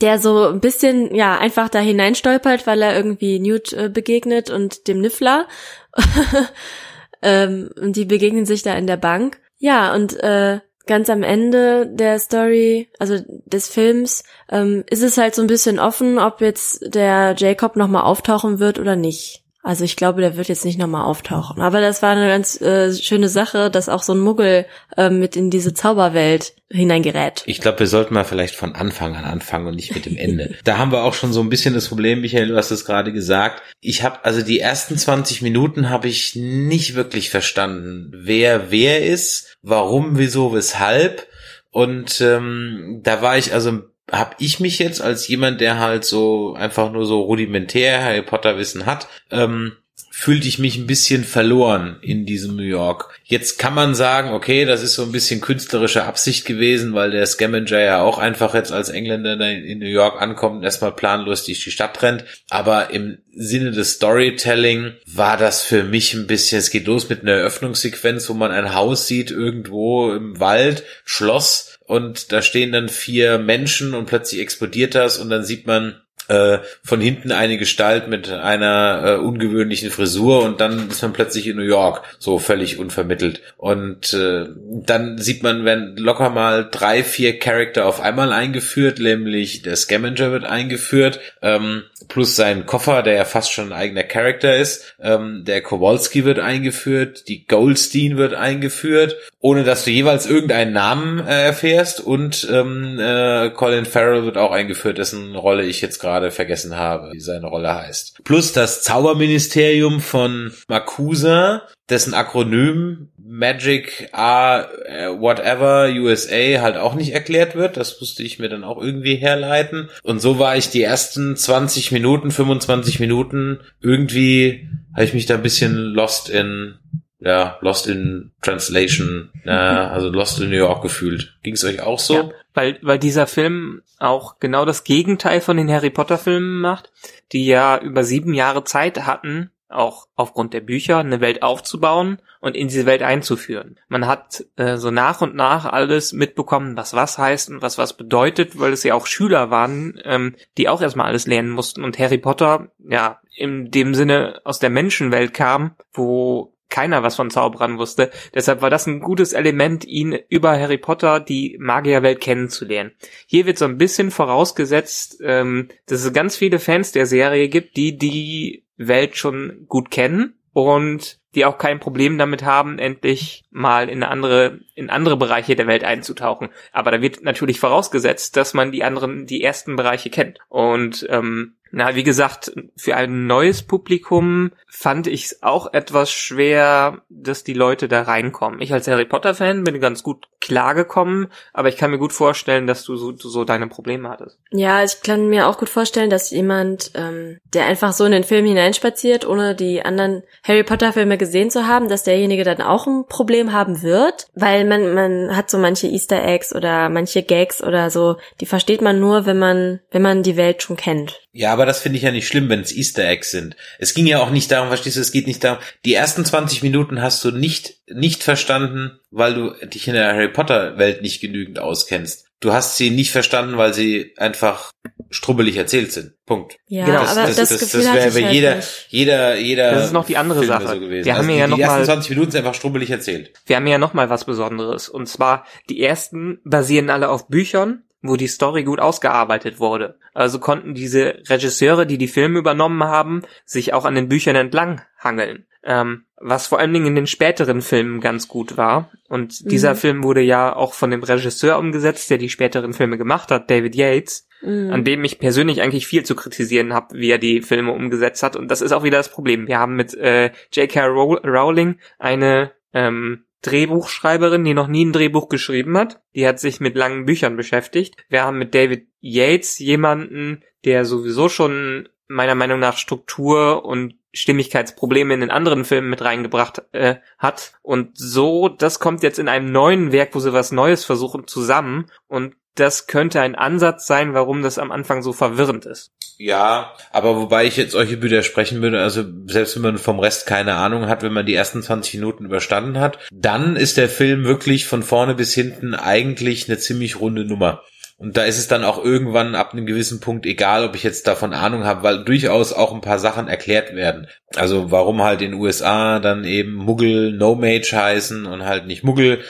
Der 0.00 0.18
so 0.18 0.48
ein 0.48 0.60
bisschen, 0.60 1.14
ja, 1.14 1.38
einfach 1.38 1.68
da 1.68 1.78
hineinstolpert, 1.78 2.66
weil 2.66 2.82
er 2.82 2.96
irgendwie 2.96 3.40
Newt 3.40 3.72
äh, 3.72 3.88
begegnet 3.88 4.50
und 4.50 4.86
dem 4.88 5.00
Niffler. 5.00 5.46
ähm, 7.22 7.70
und 7.80 7.96
die 7.96 8.04
begegnen 8.04 8.46
sich 8.46 8.62
da 8.62 8.74
in 8.74 8.86
der 8.86 8.96
Bank. 8.96 9.40
Ja, 9.58 9.94
und 9.94 10.18
äh, 10.20 10.60
ganz 10.86 11.10
am 11.10 11.22
Ende 11.22 11.86
der 11.86 12.18
Story, 12.18 12.90
also 12.98 13.16
des 13.44 13.68
Films, 13.68 14.24
ähm, 14.50 14.84
ist 14.88 15.02
es 15.02 15.18
halt 15.18 15.34
so 15.34 15.42
ein 15.42 15.48
bisschen 15.48 15.78
offen, 15.78 16.18
ob 16.18 16.40
jetzt 16.40 16.94
der 16.94 17.34
Jacob 17.36 17.76
nochmal 17.76 18.02
auftauchen 18.02 18.58
wird 18.58 18.78
oder 18.78 18.96
nicht. 18.96 19.44
Also 19.62 19.84
ich 19.84 19.96
glaube, 19.96 20.20
der 20.20 20.36
wird 20.36 20.48
jetzt 20.48 20.64
nicht 20.64 20.78
nochmal 20.78 21.04
auftauchen. 21.04 21.60
Aber 21.60 21.80
das 21.80 22.00
war 22.00 22.10
eine 22.10 22.28
ganz 22.28 22.60
äh, 22.60 22.92
schöne 22.94 23.28
Sache, 23.28 23.70
dass 23.70 23.88
auch 23.88 24.02
so 24.02 24.14
ein 24.14 24.20
Muggel 24.20 24.66
äh, 24.96 25.10
mit 25.10 25.36
in 25.36 25.50
diese 25.50 25.74
Zauberwelt 25.74 26.54
hineingerät. 26.70 27.42
Ich 27.46 27.60
glaube, 27.60 27.80
wir 27.80 27.86
sollten 27.88 28.14
mal 28.14 28.24
vielleicht 28.24 28.54
von 28.54 28.74
Anfang 28.74 29.16
an 29.16 29.24
anfangen 29.24 29.66
und 29.66 29.74
nicht 29.74 29.94
mit 29.94 30.06
dem 30.06 30.16
Ende. 30.16 30.54
da 30.64 30.78
haben 30.78 30.92
wir 30.92 31.02
auch 31.02 31.14
schon 31.14 31.32
so 31.32 31.40
ein 31.40 31.48
bisschen 31.48 31.74
das 31.74 31.88
Problem, 31.88 32.20
Michael, 32.20 32.48
du 32.48 32.56
hast 32.56 32.70
es 32.70 32.84
gerade 32.84 33.12
gesagt. 33.12 33.62
Ich 33.80 34.02
habe 34.04 34.24
also 34.24 34.42
die 34.42 34.60
ersten 34.60 34.96
20 34.96 35.42
Minuten 35.42 35.90
habe 35.90 36.08
ich 36.08 36.36
nicht 36.36 36.94
wirklich 36.94 37.30
verstanden, 37.30 38.12
wer 38.14 38.70
wer 38.70 39.04
ist, 39.04 39.56
warum, 39.62 40.18
wieso, 40.18 40.54
weshalb. 40.54 41.26
Und 41.70 42.20
ähm, 42.20 43.00
da 43.02 43.22
war 43.22 43.36
ich 43.36 43.52
also 43.52 43.80
habe 44.10 44.36
ich 44.38 44.60
mich 44.60 44.78
jetzt 44.78 45.00
als 45.02 45.28
jemand, 45.28 45.60
der 45.60 45.78
halt 45.78 46.04
so 46.04 46.54
einfach 46.54 46.92
nur 46.92 47.06
so 47.06 47.20
rudimentär 47.22 48.02
Harry 48.02 48.22
Potter 48.22 48.58
Wissen 48.58 48.86
hat, 48.86 49.08
ähm, 49.30 49.72
fühlte 50.20 50.48
ich 50.48 50.58
mich 50.58 50.76
ein 50.76 50.88
bisschen 50.88 51.22
verloren 51.22 51.98
in 52.02 52.26
diesem 52.26 52.56
New 52.56 52.64
York. 52.64 53.16
Jetzt 53.22 53.56
kann 53.56 53.72
man 53.72 53.94
sagen, 53.94 54.32
okay, 54.32 54.64
das 54.64 54.82
ist 54.82 54.94
so 54.94 55.04
ein 55.04 55.12
bisschen 55.12 55.40
künstlerische 55.40 56.06
Absicht 56.06 56.44
gewesen, 56.44 56.92
weil 56.92 57.12
der 57.12 57.24
Scavenger 57.24 57.78
ja 57.78 58.02
auch 58.02 58.18
einfach 58.18 58.52
jetzt 58.52 58.72
als 58.72 58.88
Engländer 58.88 59.34
in 59.48 59.78
New 59.78 59.86
York 59.86 60.20
ankommt 60.20 60.56
und 60.56 60.64
erstmal 60.64 60.90
planlos 60.90 61.44
durch 61.44 61.62
die 61.62 61.70
Stadt 61.70 62.02
rennt. 62.02 62.24
Aber 62.50 62.90
im 62.90 63.18
Sinne 63.32 63.70
des 63.70 63.92
Storytelling 63.92 64.94
war 65.06 65.36
das 65.36 65.62
für 65.62 65.84
mich 65.84 66.14
ein 66.14 66.26
bisschen, 66.26 66.58
es 66.58 66.70
geht 66.70 66.88
los 66.88 67.08
mit 67.08 67.22
einer 67.22 67.34
Eröffnungssequenz, 67.34 68.28
wo 68.28 68.34
man 68.34 68.50
ein 68.50 68.74
Haus 68.74 69.06
sieht 69.06 69.30
irgendwo 69.30 70.12
im 70.12 70.40
Wald, 70.40 70.82
Schloss, 71.04 71.77
und 71.88 72.32
da 72.32 72.42
stehen 72.42 72.70
dann 72.70 72.90
vier 72.90 73.38
Menschen 73.38 73.94
und 73.94 74.06
plötzlich 74.06 74.42
explodiert 74.42 74.94
das 74.94 75.16
und 75.16 75.30
dann 75.30 75.42
sieht 75.42 75.66
man 75.66 76.02
äh, 76.28 76.58
von 76.82 77.00
hinten 77.00 77.32
eine 77.32 77.58
Gestalt 77.58 78.08
mit 78.08 78.30
einer 78.30 79.02
äh, 79.04 79.14
ungewöhnlichen 79.16 79.90
Frisur 79.90 80.44
und 80.44 80.60
dann 80.60 80.88
ist 80.88 81.02
man 81.02 81.12
plötzlich 81.12 81.46
in 81.46 81.56
New 81.56 81.62
York, 81.62 82.02
so 82.18 82.38
völlig 82.38 82.78
unvermittelt. 82.78 83.40
Und 83.56 84.12
äh, 84.14 84.46
dann 84.70 85.18
sieht 85.18 85.42
man, 85.42 85.64
wenn 85.64 85.96
locker 85.96 86.30
mal 86.30 86.68
drei, 86.70 87.02
vier 87.02 87.38
Charakter 87.38 87.86
auf 87.86 88.00
einmal 88.00 88.32
eingeführt, 88.32 88.98
nämlich 88.98 89.62
der 89.62 89.76
Scavenger 89.76 90.32
wird 90.32 90.44
eingeführt, 90.44 91.20
ähm, 91.42 91.82
plus 92.08 92.36
sein 92.36 92.66
Koffer, 92.66 93.02
der 93.02 93.14
ja 93.14 93.24
fast 93.24 93.52
schon 93.52 93.72
ein 93.72 93.78
eigener 93.78 94.04
Charakter 94.04 94.56
ist, 94.56 94.94
ähm, 95.00 95.44
der 95.46 95.62
Kowalski 95.62 96.24
wird 96.24 96.38
eingeführt, 96.38 97.28
die 97.28 97.46
Goldstein 97.46 98.16
wird 98.16 98.34
eingeführt, 98.34 99.16
ohne 99.40 99.64
dass 99.64 99.84
du 99.84 99.90
jeweils 99.90 100.26
irgendeinen 100.26 100.72
Namen 100.72 101.26
äh, 101.26 101.44
erfährst. 101.44 102.00
Und 102.00 102.48
ähm, 102.50 102.98
äh, 103.00 103.50
Colin 103.50 103.86
Farrell 103.86 104.24
wird 104.24 104.36
auch 104.36 104.52
eingeführt, 104.52 104.98
dessen 104.98 105.36
Rolle 105.36 105.64
ich 105.64 105.80
jetzt 105.80 106.00
gerade 106.00 106.17
vergessen 106.30 106.76
habe, 106.76 107.12
wie 107.12 107.20
seine 107.20 107.46
Rolle 107.46 107.74
heißt. 107.74 108.24
Plus 108.24 108.52
das 108.52 108.82
Zauberministerium 108.82 110.00
von 110.00 110.52
Makusa, 110.68 111.62
dessen 111.88 112.14
Akronym 112.14 113.08
Magic 113.18 114.08
A 114.12 114.62
äh, 114.86 115.08
whatever 115.08 115.88
USA 115.88 116.62
halt 116.62 116.76
auch 116.76 116.94
nicht 116.94 117.12
erklärt 117.12 117.54
wird. 117.54 117.76
Das 117.76 118.00
musste 118.00 118.22
ich 118.22 118.38
mir 118.38 118.48
dann 118.48 118.64
auch 118.64 118.82
irgendwie 118.82 119.16
herleiten. 119.16 119.90
Und 120.02 120.20
so 120.20 120.38
war 120.38 120.56
ich 120.56 120.70
die 120.70 120.82
ersten 120.82 121.36
20 121.36 121.92
Minuten, 121.92 122.30
25 122.30 123.00
Minuten 123.00 123.60
irgendwie, 123.80 124.68
habe 124.94 125.04
ich 125.04 125.14
mich 125.14 125.26
da 125.26 125.34
ein 125.34 125.42
bisschen 125.42 125.74
lost 125.74 126.30
in 126.30 126.78
ja, 127.20 127.58
Lost 127.62 127.88
in 127.88 128.30
Translation, 128.42 129.30
ja, 129.44 129.90
also 129.90 130.08
Lost 130.08 130.40
in 130.40 130.50
New 130.50 130.56
York 130.56 130.82
gefühlt. 130.82 131.36
Ging 131.42 131.54
es 131.54 131.64
euch 131.64 131.80
auch 131.80 131.98
so? 131.98 132.14
Ja, 132.14 132.30
weil, 132.58 132.76
weil 132.82 132.98
dieser 132.98 133.28
Film 133.28 133.82
auch 134.00 134.40
genau 134.40 134.64
das 134.64 134.82
Gegenteil 134.82 135.40
von 135.40 135.56
den 135.56 135.70
Harry 135.70 135.90
Potter 135.90 136.18
Filmen 136.18 136.60
macht, 136.60 136.92
die 137.30 137.46
ja 137.46 137.78
über 137.78 138.02
sieben 138.02 138.34
Jahre 138.34 138.64
Zeit 138.64 139.06
hatten, 139.06 139.52
auch 139.68 140.08
aufgrund 140.16 140.54
der 140.54 140.60
Bücher 140.60 140.98
eine 140.98 141.20
Welt 141.20 141.44
aufzubauen 141.44 142.20
und 142.40 142.56
in 142.56 142.66
diese 142.66 142.84
Welt 142.84 143.02
einzuführen. 143.02 143.78
Man 143.86 144.08
hat 144.08 144.44
äh, 144.56 144.76
so 144.76 144.90
nach 144.90 145.20
und 145.20 145.36
nach 145.36 145.66
alles 145.66 146.12
mitbekommen, 146.12 146.76
was 146.76 146.94
was 146.94 147.16
heißt 147.16 147.50
und 147.50 147.62
was 147.62 147.78
was 147.78 147.96
bedeutet, 147.96 148.58
weil 148.58 148.72
es 148.72 148.82
ja 148.82 148.94
auch 148.94 149.06
Schüler 149.06 149.50
waren, 149.50 150.00
ähm, 150.02 150.34
die 150.56 150.68
auch 150.68 150.82
erstmal 150.82 151.06
alles 151.06 151.28
lernen 151.28 151.50
mussten 151.50 151.84
und 151.84 151.96
Harry 152.00 152.18
Potter 152.18 152.72
ja 152.78 153.20
in 153.36 153.70
dem 153.70 153.94
Sinne 153.94 154.40
aus 154.42 154.58
der 154.58 154.70
Menschenwelt 154.70 155.32
kam, 155.32 155.76
wo 155.92 156.54
keiner 156.68 157.02
was 157.02 157.16
von 157.16 157.30
Zauberern 157.30 157.78
wusste. 157.78 158.10
Deshalb 158.34 158.62
war 158.62 158.70
das 158.70 158.86
ein 158.86 159.00
gutes 159.00 159.32
Element, 159.32 159.84
ihn 159.84 160.18
über 160.28 160.58
Harry 160.58 160.78
Potter 160.78 161.20
die 161.20 161.56
Magierwelt 161.58 162.20
kennenzulernen. 162.20 162.92
Hier 163.26 163.46
wird 163.46 163.58
so 163.58 163.64
ein 163.64 163.78
bisschen 163.78 164.10
vorausgesetzt, 164.10 165.18
ähm, 165.22 165.68
dass 165.86 166.04
es 166.04 166.12
ganz 166.12 166.36
viele 166.36 166.58
Fans 166.58 166.92
der 166.92 167.06
Serie 167.06 167.48
gibt, 167.48 167.76
die 167.76 167.96
die 167.96 168.64
Welt 168.76 169.16
schon 169.16 169.64
gut 169.66 169.90
kennen 169.90 170.34
und 170.52 171.18
die 171.34 171.44
auch 171.44 171.58
kein 171.58 171.78
Problem 171.78 172.18
damit 172.18 172.42
haben, 172.42 172.78
endlich 172.78 173.44
mal 173.50 173.88
in 173.88 174.02
andere, 174.02 174.60
in 174.74 174.90
andere 174.90 175.16
Bereiche 175.16 175.56
der 175.56 175.66
Welt 175.66 175.84
einzutauchen. 175.84 176.48
Aber 176.72 176.90
da 176.90 177.02
wird 177.02 177.22
natürlich 177.22 177.60
vorausgesetzt, 177.60 178.36
dass 178.36 178.54
man 178.54 178.72
die 178.72 178.82
anderen, 178.82 179.26
die 179.26 179.42
ersten 179.42 179.76
Bereiche 179.76 180.10
kennt. 180.10 180.38
Und 180.48 181.06
ähm, 181.10 181.57
Na, 181.70 181.94
wie 181.94 182.04
gesagt, 182.04 182.52
für 182.76 182.96
ein 182.96 183.26
neues 183.26 183.62
Publikum 183.62 184.52
fand 184.68 185.06
ich 185.06 185.24
es 185.24 185.42
auch 185.42 185.72
etwas 185.72 186.10
schwer, 186.10 187.02
dass 187.08 187.44
die 187.44 187.54
Leute 187.54 187.88
da 187.88 188.02
reinkommen. 188.02 188.60
Ich 188.60 188.72
als 188.72 188.88
Harry 188.88 189.04
Potter-Fan 189.04 189.64
bin 189.64 189.80
ganz 189.80 190.02
gut 190.02 190.28
klargekommen, 190.40 191.28
aber 191.52 191.68
ich 191.68 191.76
kann 191.76 191.90
mir 191.90 191.98
gut 191.98 192.12
vorstellen, 192.12 192.66
dass 192.66 192.84
du 192.84 192.96
so, 192.96 193.14
so 193.16 193.44
deine 193.44 193.66
Probleme 193.66 194.08
hattest. 194.08 194.38
Ja, 194.50 194.82
ich 194.84 195.02
kann 195.02 195.28
mir 195.28 195.48
auch 195.48 195.58
gut 195.58 195.68
vorstellen, 195.68 196.10
dass 196.10 196.30
jemand, 196.30 196.92
ähm, 196.94 197.38
der 197.52 197.66
einfach 197.66 197.92
so 197.92 198.04
in 198.04 198.12
den 198.12 198.24
Film 198.24 198.46
hineinspaziert, 198.46 199.26
ohne 199.26 199.54
die 199.54 199.84
anderen 199.84 200.22
Harry 200.44 200.62
Potter-Filme 200.62 201.18
gesehen 201.18 201.50
zu 201.50 201.66
haben, 201.66 201.88
dass 201.88 202.04
derjenige 202.04 202.44
dann 202.44 202.62
auch 202.62 202.86
ein 202.86 203.06
Problem 203.08 203.52
haben 203.52 203.82
wird, 203.82 204.28
weil 204.34 204.64
man, 204.64 204.94
man 204.94 205.36
hat 205.36 205.50
so 205.50 205.58
manche 205.58 205.88
Easter 205.88 206.24
Eggs 206.24 206.54
oder 206.54 206.88
manche 206.88 207.22
Gags 207.22 207.62
oder 207.62 207.90
so, 207.90 208.16
die 208.40 208.46
versteht 208.46 208.80
man 208.80 209.00
nur, 209.00 209.26
wenn 209.26 209.38
man, 209.38 209.80
wenn 209.90 210.02
man 210.02 210.22
die 210.22 210.36
Welt 210.36 210.62
schon 210.62 210.76
kennt. 210.76 211.20
Ja, 211.32 211.57
aber 211.58 211.66
das 211.66 211.80
finde 211.80 211.96
ich 211.98 212.04
ja 212.04 212.12
nicht 212.12 212.28
schlimm, 212.28 212.48
wenn 212.48 212.60
es 212.60 212.74
Easter 212.74 213.04
Eggs 213.06 213.30
sind. 213.32 213.56
Es 213.80 213.92
ging 213.94 214.06
ja 214.06 214.20
auch 214.20 214.30
nicht 214.30 214.50
darum, 214.52 214.68
verstehst 214.68 214.96
du, 214.96 215.00
es 215.00 215.10
geht 215.12 215.26
nicht 215.26 215.42
darum, 215.42 215.58
die 215.84 215.94
ersten 215.94 216.24
20 216.24 216.62
Minuten 216.62 217.02
hast 217.02 217.24
du 217.24 217.32
nicht, 217.32 217.74
nicht 217.92 218.22
verstanden, 218.22 218.98
weil 219.10 219.34
du 219.34 219.66
dich 219.66 219.88
in 219.88 219.94
der 219.94 220.14
Harry 220.14 220.28
Potter 220.28 220.78
Welt 220.78 221.02
nicht 221.02 221.20
genügend 221.20 221.58
auskennst. 221.58 222.26
Du 222.40 222.52
hast 222.52 222.76
sie 222.76 222.90
nicht 222.90 223.10
verstanden, 223.10 223.56
weil 223.56 223.74
sie 223.74 224.14
einfach 224.16 224.70
strubbelig 225.10 225.56
erzählt 225.56 225.92
sind. 225.92 226.12
Punkt. 226.24 226.56
Ja, 226.68 226.84
Genau, 226.84 227.00
aber 227.00 227.26
das, 227.26 227.34
das, 227.36 227.58
Gefühl 227.58 227.82
das 227.82 227.94
wäre 227.94 228.24
halt 228.24 228.32
jeder, 228.32 228.56
nicht. 228.56 228.86
jeder, 228.90 229.36
jeder. 229.36 229.72
Das 229.72 229.86
ist 229.86 229.92
noch 229.92 230.06
die 230.06 230.16
andere 230.16 230.40
Film 230.40 230.52
Sache. 230.52 230.68
So 230.68 230.78
gewesen. 230.80 231.04
Wir 231.06 231.14
haben 231.16 231.26
also 231.26 231.38
ja 231.38 231.44
die, 231.46 231.50
noch 231.50 231.56
die 231.56 231.62
ersten 231.62 231.78
mal- 231.78 231.84
20 231.86 232.10
Minuten 232.10 232.30
sind 232.30 232.38
einfach 232.38 232.54
strubbelig 232.54 232.90
erzählt. 232.90 233.32
Wir 233.46 233.56
haben 233.56 233.66
ja 233.66 233.78
noch 233.78 233.92
mal 233.94 234.08
was 234.10 234.24
Besonderes. 234.24 234.88
Und 234.88 235.08
zwar, 235.08 235.46
die 235.68 235.82
ersten 235.82 236.38
basieren 236.44 236.90
alle 236.90 237.08
auf 237.08 237.26
Büchern, 237.28 237.82
wo 238.02 238.16
die 238.16 238.28
Story 238.28 238.64
gut 238.64 238.80
ausgearbeitet 238.80 239.58
wurde. 239.60 239.98
Also 240.14 240.38
konnten 240.38 240.74
diese 240.74 241.20
Regisseure, 241.28 241.86
die 241.86 241.98
die 241.98 242.08
Filme 242.08 242.38
übernommen 242.38 242.84
haben, 242.84 243.22
sich 243.44 243.72
auch 243.74 243.84
an 243.84 243.94
den 243.94 244.08
Büchern 244.08 244.36
entlang 244.36 244.82
hangeln. 244.98 245.46
Ähm, 245.64 246.04
was 246.20 246.46
vor 246.46 246.58
allen 246.60 246.72
Dingen 246.72 246.86
in 246.86 246.94
den 246.94 247.06
späteren 247.06 247.62
Filmen 247.62 248.00
ganz 248.00 248.28
gut 248.28 248.56
war. 248.56 248.90
Und 249.08 249.50
dieser 249.50 249.72
Mhm. 249.72 249.76
Film 249.76 250.04
wurde 250.04 250.20
ja 250.20 250.54
auch 250.54 250.72
von 250.72 250.90
dem 250.90 251.02
Regisseur 251.02 251.58
umgesetzt, 251.58 252.10
der 252.10 252.18
die 252.18 252.28
späteren 252.28 252.72
Filme 252.72 252.96
gemacht 252.98 253.30
hat, 253.30 253.50
David 253.50 253.74
Yates 253.74 254.26
Mhm. 254.40 254.70
an 254.72 254.84
dem 254.84 255.02
ich 255.02 255.18
persönlich 255.18 255.60
eigentlich 255.62 255.88
viel 255.88 256.04
zu 256.04 256.14
kritisieren 256.14 256.72
habe, 256.72 256.94
wie 256.96 257.10
er 257.10 257.18
die 257.18 257.42
Filme 257.42 257.72
umgesetzt 257.72 258.22
hat. 258.22 258.36
Und 258.36 258.48
das 258.48 258.60
ist 258.60 258.70
auch 258.70 258.84
wieder 258.84 258.98
das 258.98 259.10
Problem. 259.10 259.48
Wir 259.48 259.58
haben 259.58 259.74
mit 259.74 259.94
äh, 259.94 260.30
J.K. 260.52 260.86
Row- 260.86 261.20
Rowling 261.24 261.78
eine 261.98 262.52
ähm, 262.72 263.24
Drehbuchschreiberin, 263.42 264.44
die 264.44 264.54
noch 264.54 264.68
nie 264.68 264.84
ein 264.84 264.92
Drehbuch 264.92 265.28
geschrieben 265.28 265.76
hat. 265.76 266.00
Die 266.14 266.26
hat 266.26 266.40
sich 266.40 266.60
mit 266.60 266.76
langen 266.76 267.04
Büchern 267.04 267.36
beschäftigt. 267.36 267.96
Wir 268.08 268.24
haben 268.24 268.38
mit 268.38 268.54
David 268.54 268.88
Yates 269.00 269.58
jemanden, 269.58 270.42
der 270.64 270.84
sowieso 270.84 271.28
schon 271.28 271.88
meiner 272.08 272.34
Meinung 272.34 272.58
nach 272.58 272.76
Struktur 272.76 273.64
und 273.64 273.94
Stimmigkeitsprobleme 274.12 275.14
in 275.14 275.20
den 275.20 275.30
anderen 275.30 275.64
Filmen 275.64 275.90
mit 275.90 276.02
reingebracht 276.02 276.62
äh, 276.72 276.96
hat. 277.18 277.52
Und 277.62 277.96
so, 277.96 278.48
das 278.48 278.80
kommt 278.80 279.02
jetzt 279.02 279.18
in 279.18 279.28
einem 279.28 279.52
neuen 279.52 279.92
Werk, 279.92 280.14
wo 280.14 280.20
sie 280.20 280.32
was 280.32 280.50
Neues 280.50 280.84
versuchen, 280.84 281.26
zusammen. 281.26 281.86
Und 282.08 282.34
das 282.54 282.86
könnte 282.86 283.20
ein 283.20 283.34
Ansatz 283.34 283.86
sein, 283.86 284.14
warum 284.14 284.42
das 284.42 284.58
am 284.58 284.72
Anfang 284.72 285.02
so 285.02 285.12
verwirrend 285.12 285.66
ist. 285.66 285.92
Ja, 286.20 286.74
aber 286.90 287.16
wobei 287.16 287.44
ich 287.44 287.56
jetzt 287.56 287.76
euch 287.76 288.02
widersprechen 288.02 288.60
würde, 288.60 288.82
also 288.82 289.04
selbst 289.26 289.54
wenn 289.54 289.62
man 289.62 289.78
vom 289.78 290.00
Rest 290.00 290.26
keine 290.26 290.54
Ahnung 290.54 290.88
hat, 290.88 291.04
wenn 291.04 291.12
man 291.12 291.24
die 291.24 291.34
ersten 291.34 291.62
20 291.62 291.94
Minuten 291.94 292.24
überstanden 292.24 292.80
hat, 292.80 292.98
dann 293.12 293.54
ist 293.54 293.76
der 293.76 293.88
Film 293.88 294.24
wirklich 294.24 294.66
von 294.66 294.82
vorne 294.82 295.14
bis 295.14 295.32
hinten 295.32 295.76
eigentlich 295.76 296.48
eine 296.48 296.58
ziemlich 296.58 296.98
runde 296.98 297.24
Nummer. 297.24 297.62
Und 297.98 298.16
da 298.16 298.22
ist 298.22 298.38
es 298.38 298.46
dann 298.46 298.62
auch 298.62 298.82
irgendwann 298.82 299.34
ab 299.34 299.52
einem 299.52 299.66
gewissen 299.66 299.98
Punkt 299.98 300.24
egal, 300.24 300.64
ob 300.64 300.76
ich 300.76 300.84
jetzt 300.84 301.08
davon 301.08 301.32
Ahnung 301.32 301.64
habe, 301.64 301.82
weil 301.82 302.04
durchaus 302.04 302.52
auch 302.52 302.72
ein 302.72 302.80
paar 302.80 303.00
Sachen 303.00 303.26
erklärt 303.26 303.74
werden. 303.74 304.06
Also 304.36 304.70
warum 304.70 305.02
halt 305.02 305.20
in 305.20 305.32
den 305.32 305.40
USA 305.40 305.98
dann 305.98 306.22
eben 306.22 306.52
Muggel 306.54 307.12
No 307.12 307.34
Mage 307.34 307.72
heißen 307.72 308.24
und 308.26 308.44
halt 308.44 308.66
nicht 308.66 308.84
Muggel. 308.84 309.24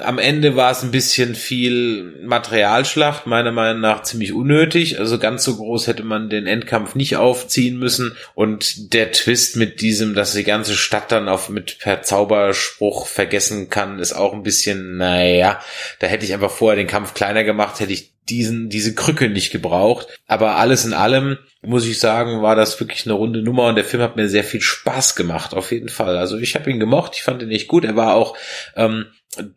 Am 0.00 0.18
Ende 0.18 0.56
war 0.56 0.70
es 0.70 0.82
ein 0.82 0.92
bisschen 0.92 1.34
viel 1.34 2.14
Materialschlacht, 2.24 3.26
meiner 3.26 3.52
Meinung 3.52 3.82
nach 3.82 4.02
ziemlich 4.02 4.32
unnötig. 4.32 4.98
Also 4.98 5.18
ganz 5.18 5.44
so 5.44 5.56
groß 5.56 5.86
hätte 5.86 6.04
man 6.04 6.30
den 6.30 6.46
Endkampf 6.46 6.94
nicht 6.94 7.16
aufziehen 7.16 7.78
müssen. 7.78 8.16
Und 8.34 8.94
der 8.94 9.12
Twist 9.12 9.56
mit 9.56 9.82
diesem, 9.82 10.14
dass 10.14 10.32
die 10.32 10.44
ganze 10.44 10.74
Stadt 10.74 11.12
dann 11.12 11.28
auf 11.28 11.50
mit 11.50 11.80
per 11.80 12.02
Zauberspruch 12.02 13.08
vergessen 13.08 13.68
kann, 13.68 13.98
ist 13.98 14.14
auch 14.14 14.32
ein 14.32 14.42
bisschen, 14.42 14.96
naja, 14.96 15.60
da 15.98 16.06
hätte 16.06 16.24
ich 16.24 16.32
einfach 16.32 16.50
vorher 16.50 16.76
den 16.76 16.86
Kampf 16.86 17.12
kleiner 17.12 17.44
gemacht, 17.44 17.80
hätte 17.80 17.92
ich 17.92 18.05
diesen, 18.28 18.68
diese 18.68 18.94
Krücke 18.94 19.28
nicht 19.28 19.50
gebraucht. 19.50 20.06
Aber 20.26 20.56
alles 20.56 20.84
in 20.84 20.92
allem, 20.92 21.38
muss 21.62 21.86
ich 21.86 21.98
sagen, 21.98 22.42
war 22.42 22.56
das 22.56 22.78
wirklich 22.80 23.06
eine 23.06 23.14
runde 23.14 23.42
Nummer 23.42 23.68
und 23.68 23.76
der 23.76 23.84
Film 23.84 24.02
hat 24.02 24.16
mir 24.16 24.28
sehr 24.28 24.44
viel 24.44 24.60
Spaß 24.60 25.16
gemacht, 25.16 25.54
auf 25.54 25.72
jeden 25.72 25.88
Fall. 25.88 26.16
Also 26.16 26.38
ich 26.38 26.54
habe 26.54 26.70
ihn 26.70 26.80
gemocht, 26.80 27.12
ich 27.14 27.22
fand 27.22 27.42
ihn 27.42 27.48
nicht 27.48 27.68
gut. 27.68 27.84
Er 27.84 27.96
war 27.96 28.14
auch 28.14 28.36
ähm, 28.74 29.06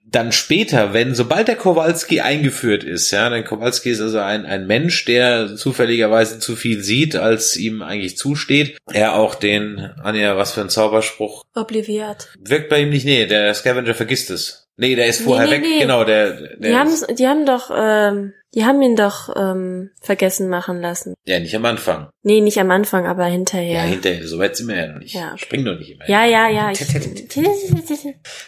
dann 0.06 0.32
später, 0.32 0.94
wenn, 0.94 1.16
sobald 1.16 1.48
der 1.48 1.56
Kowalski 1.56 2.20
eingeführt 2.20 2.84
ist, 2.84 3.12
ja, 3.12 3.30
denn 3.30 3.46
Kowalski 3.46 3.90
ist 3.92 4.02
also 4.02 4.20
ein, 4.20 4.46
ein 4.46 4.68
Mensch, 4.68 5.06
der 5.06 5.56
zufälligerweise 5.56 6.40
zu 6.40 6.56
viel 6.56 6.82
sieht, 6.84 7.16
als 7.16 7.56
ihm 7.56 7.82
eigentlich 7.82 8.18
zusteht. 8.18 8.78
Er 8.92 9.16
auch 9.16 9.36
den, 9.36 9.80
Anja, 10.04 10.38
was 10.38 10.52
für 10.52 10.62
ein 10.62 10.70
Zauberspruch. 10.70 11.44
Obliviert. 11.56 12.30
Wirkt 12.40 12.70
bei 12.70 12.82
ihm 12.82 12.90
nicht, 12.90 13.06
nee, 13.06 13.26
der 13.26 13.54
Scavenger 13.54 13.94
vergisst 13.94 14.30
es. 14.32 14.68
Nee, 14.76 14.96
der 14.96 15.08
ist 15.08 15.22
vorher 15.22 15.48
Nee, 15.48 15.58
nee, 15.58 15.64
weg, 15.64 15.70
nee. 15.70 15.80
genau, 15.80 16.04
der, 16.04 16.32
der 16.32 16.70
Die 16.70 16.76
haben, 16.76 17.16
die 17.18 17.28
haben 17.28 17.46
doch, 17.46 17.70
ähm, 17.76 18.34
die 18.56 18.66
haben 18.66 18.82
ihn 18.82 18.96
doch 18.96 19.34
ähm, 19.36 19.92
vergessen 20.02 20.50
machen 20.50 20.82
lassen. 20.82 21.14
ja 21.26 21.40
nicht 21.40 21.56
am 21.56 21.66
Anfang. 21.66 22.10
Nee, 22.24 22.42
nicht 22.42 22.60
am 22.60 22.72
Anfang, 22.72 23.06
aber 23.06 23.24
Ja, 23.26 23.30
hinterher. 23.32 23.82
hinterher, 23.84 24.28
so 24.28 24.40
weit 24.40 24.56
sind 24.56 24.68
wir 24.70 24.76
ja 24.78 24.88
noch 24.88 25.00
nicht. 25.00 25.14
Ja, 25.14 25.30
okay. 25.34 25.38
Spring 25.46 25.66
doch 25.66 25.78
nicht 25.78 25.92
immer. 25.92 26.10
Ja, 26.10 26.26
ja, 26.26 26.50
ja. 26.50 26.72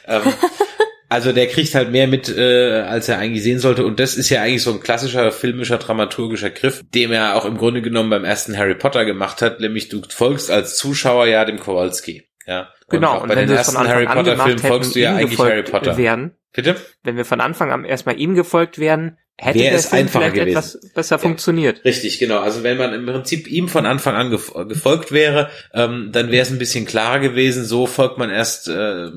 Ähm, 0.08 0.22
also 1.10 1.32
der 1.32 1.48
kriegt 1.48 1.76
halt 1.76 1.92
mehr 1.92 2.08
mit, 2.08 2.30
äh, 2.36 2.82
als 2.82 3.10
er 3.10 3.18
eigentlich 3.20 3.44
sehen 3.44 3.60
sollte. 3.60 3.86
Und 3.86 4.00
das 4.00 4.16
ist 4.16 4.30
ja 4.30 4.42
eigentlich 4.42 4.64
so 4.64 4.72
ein 4.72 4.80
klassischer 4.80 5.32
filmischer, 5.32 5.78
dramaturgischer 5.78 6.50
Griff, 6.50 6.82
dem 6.94 7.12
er 7.12 7.36
auch 7.36 7.46
im 7.46 7.58
Grunde 7.58 7.82
genommen 7.82 8.10
beim 8.10 8.24
ersten 8.24 8.58
Harry 8.58 8.76
Potter 8.76 9.06
gemacht 9.06 9.42
hat, 9.42 9.60
nämlich 9.60 9.90
du 9.90 10.02
folgst 10.10 10.50
als 10.52 10.78
Zuschauer 10.78 11.28
ja 11.28 11.46
dem 11.46 11.60
Kowalski. 11.60 12.28
Ja. 12.48 12.62
Und 12.62 12.70
Genau, 12.90 13.22
und 13.22 13.30
bei 13.30 13.36
wenn 13.36 13.48
den 13.48 13.50
sie 13.50 13.62
es 13.62 13.68
von 13.72 13.76
ersten 13.76 13.78
Anfang 13.78 13.94
Harry 13.94 14.06
an 14.08 14.18
Potter 14.18 14.44
Filmen 14.44 14.60
folgst 14.60 14.96
du 14.96 15.00
ja 15.00 15.12
ihm 15.12 15.18
eigentlich 15.18 15.40
Harry 15.40 15.50
gefolgt 15.62 15.72
Potter. 15.72 15.98
wären, 15.98 16.32
Bitte? 16.54 16.76
wenn 17.04 17.16
wir 17.18 17.26
von 17.26 17.40
Anfang 17.40 17.72
an 17.72 17.86
erstmal 17.86 18.20
ihm 18.20 18.34
gefolgt 18.36 18.80
wären, 18.80 19.18
hätte 19.38 19.60
Wäre 19.60 19.76
es 19.76 19.92
einfacher 19.92 20.30
gewesen. 20.30 20.50
etwas 20.50 20.80
besser 20.94 21.18
funktioniert. 21.20 21.84
Richtig, 21.84 22.20
genau. 22.20 22.40
Also 22.40 22.62
wenn 22.64 22.78
man 22.78 22.94
im 22.94 23.06
Prinzip 23.06 23.48
ihm 23.50 23.68
von 23.68 23.86
Anfang 23.86 24.16
an 24.16 24.32
gef- 24.32 24.66
gefolgt 24.66 25.12
wäre, 25.12 25.50
ähm, 25.74 26.10
dann 26.12 26.30
wäre 26.32 26.44
es 26.44 26.52
ein 26.52 26.60
bisschen 26.60 26.86
klarer 26.86 27.20
gewesen. 27.20 27.66
So 27.66 27.88
folgt 27.88 28.18
man 28.20 28.30
erst 28.30 28.68
äh, 28.68 29.08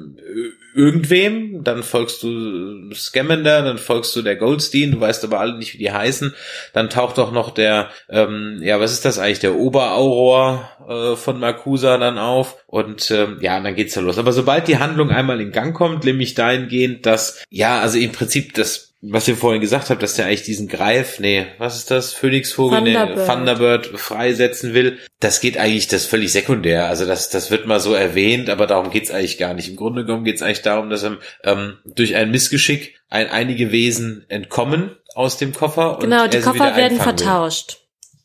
irgendwem, 0.75 1.62
dann 1.62 1.83
folgst 1.83 2.23
du 2.23 2.90
Scamander, 2.94 3.62
dann 3.62 3.78
folgst 3.78 4.16
du 4.16 4.23
der 4.23 4.37
Goldstein, 4.37 4.92
du 4.92 5.00
weißt 5.00 5.25
aber 5.25 5.40
alle 5.40 5.59
nicht, 5.59 5.75
wie 5.75 5.78
die 5.78 5.92
heißen. 5.92 6.35
Dann 6.73 6.88
taucht 6.90 7.18
doch 7.18 7.30
noch 7.30 7.50
der, 7.50 7.90
ähm, 8.09 8.61
ja, 8.62 8.80
was 8.80 8.92
ist 8.92 9.04
das 9.04 9.18
eigentlich, 9.18 9.40
der 9.40 9.54
Oberauror 9.56 10.71
äh, 10.88 11.16
von 11.16 11.38
Makusa 11.38 11.99
dann 11.99 12.18
auf. 12.18 12.56
Und 12.66 13.11
ähm, 13.11 13.38
ja, 13.40 13.59
und 13.59 13.64
dann 13.64 13.75
geht's 13.76 13.94
ja 13.94 14.02
los. 14.02 14.18
Aber 14.18 14.33
sobald 14.33 14.68
die 14.68 14.78
Handlung 14.78 15.11
einmal 15.11 15.40
in 15.40 15.52
Gang 15.52 15.76
kommt, 15.76 16.04
nämlich 16.04 16.35
dahingehend, 16.35 17.06
dass, 17.06 17.42
ja, 17.50 17.80
also 17.80 17.99
im 17.99 18.11
Prinzip 18.12 18.54
das 18.54 18.93
was 19.11 19.28
ihr 19.28 19.37
vorhin 19.37 19.61
gesagt 19.61 19.90
habt, 19.90 20.02
dass 20.02 20.14
der 20.14 20.26
eigentlich 20.26 20.44
diesen 20.44 20.68
Greif, 20.68 21.20
nee, 21.20 21.46
was 21.58 21.76
ist 21.76 21.90
das? 21.90 22.12
Phönixvogel, 22.12 22.80
nee, 22.80 22.94
Thunderbird. 22.94 23.26
Thunderbird 23.28 23.87
freisetzen 23.99 24.73
will. 24.73 24.99
Das 25.20 25.40
geht 25.40 25.58
eigentlich, 25.58 25.88
das 25.88 26.02
ist 26.02 26.11
völlig 26.11 26.32
sekundär. 26.32 26.87
Also 26.87 27.04
das, 27.04 27.28
das 27.28 27.50
wird 27.50 27.66
mal 27.66 27.80
so 27.80 27.92
erwähnt, 27.94 28.49
aber 28.49 28.66
darum 28.66 28.90
geht's 28.90 29.11
eigentlich 29.11 29.38
gar 29.38 29.54
nicht. 29.54 29.68
Im 29.68 29.76
Grunde 29.76 30.04
genommen 30.04 30.25
geht's 30.25 30.42
eigentlich 30.42 30.62
darum, 30.62 30.90
dass 30.90 31.04
ähm, 31.44 31.78
durch 31.84 32.16
ein 32.16 32.30
Missgeschick 32.30 32.96
ein, 33.11 33.28
einige 33.28 33.73
Wesen 33.73 34.25
entkommen 34.28 34.96
aus 35.14 35.37
dem 35.37 35.52
Koffer. 35.52 35.96
Und 35.96 36.00
Genau, 36.00 36.26
die 36.26 36.38
er 36.38 36.42
Koffer 36.42 36.76
werden 36.76 36.99
will. 36.99 37.04
vertauscht. 37.04 37.78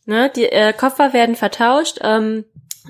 Ne, 0.05 0.31
die 0.35 0.45
äh, 0.45 0.73
Koffer 0.73 1.13
werden 1.13 1.35
vertauscht. 1.35 1.99
Ähm, 2.01 2.45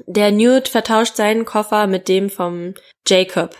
der 0.07 0.31
Newt 0.31 0.67
vertauscht 0.67 1.15
seinen 1.15 1.45
Koffer 1.45 1.87
mit 1.87 2.07
dem 2.07 2.29
vom 2.29 2.75
Jacob. 3.07 3.55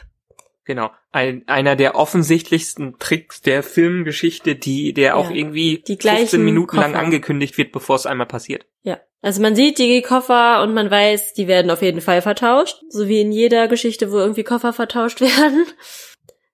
Genau. 0.70 0.92
Ein, 1.12 1.42
einer 1.48 1.76
der 1.76 1.96
offensichtlichsten 1.96 3.00
Tricks 3.00 3.42
der 3.42 3.64
Filmgeschichte, 3.64 4.54
die, 4.54 4.94
der 4.94 5.18
auch 5.18 5.32
Ja. 5.32 5.36
irgendwie 5.36 5.78
Die 5.80 5.94
15 5.94 5.98
gleichen 5.98 6.46
Minuten 6.46 6.76
lang 6.76 6.92
Koffer. 6.92 7.04
angekündigt 7.04 7.58
wird, 7.58 7.72
bevor 7.72 7.96
es 7.96 8.06
einmal 8.06 8.28
passiert. 8.28 8.68
Ja. 8.84 9.00
Also 9.24 9.42
man 9.42 9.56
sieht 9.56 9.80
die 9.80 10.04
Koffer 10.04 10.62
und 10.62 10.76
man 10.76 10.92
weiß, 10.92 11.34
die 11.34 11.48
werden 11.48 11.72
auf 11.72 11.82
jeden 11.82 12.02
Fall 12.02 12.22
vertauscht. 12.22 12.78
So 12.90 13.08
wie 13.08 13.20
in 13.20 13.32
jeder 13.32 13.68
Geschichte, 13.68 14.12
wo 14.12 14.18
irgendwie 14.18 14.44
Koffer 14.44 14.72
vertauscht 14.72 15.22
werden. 15.22 15.66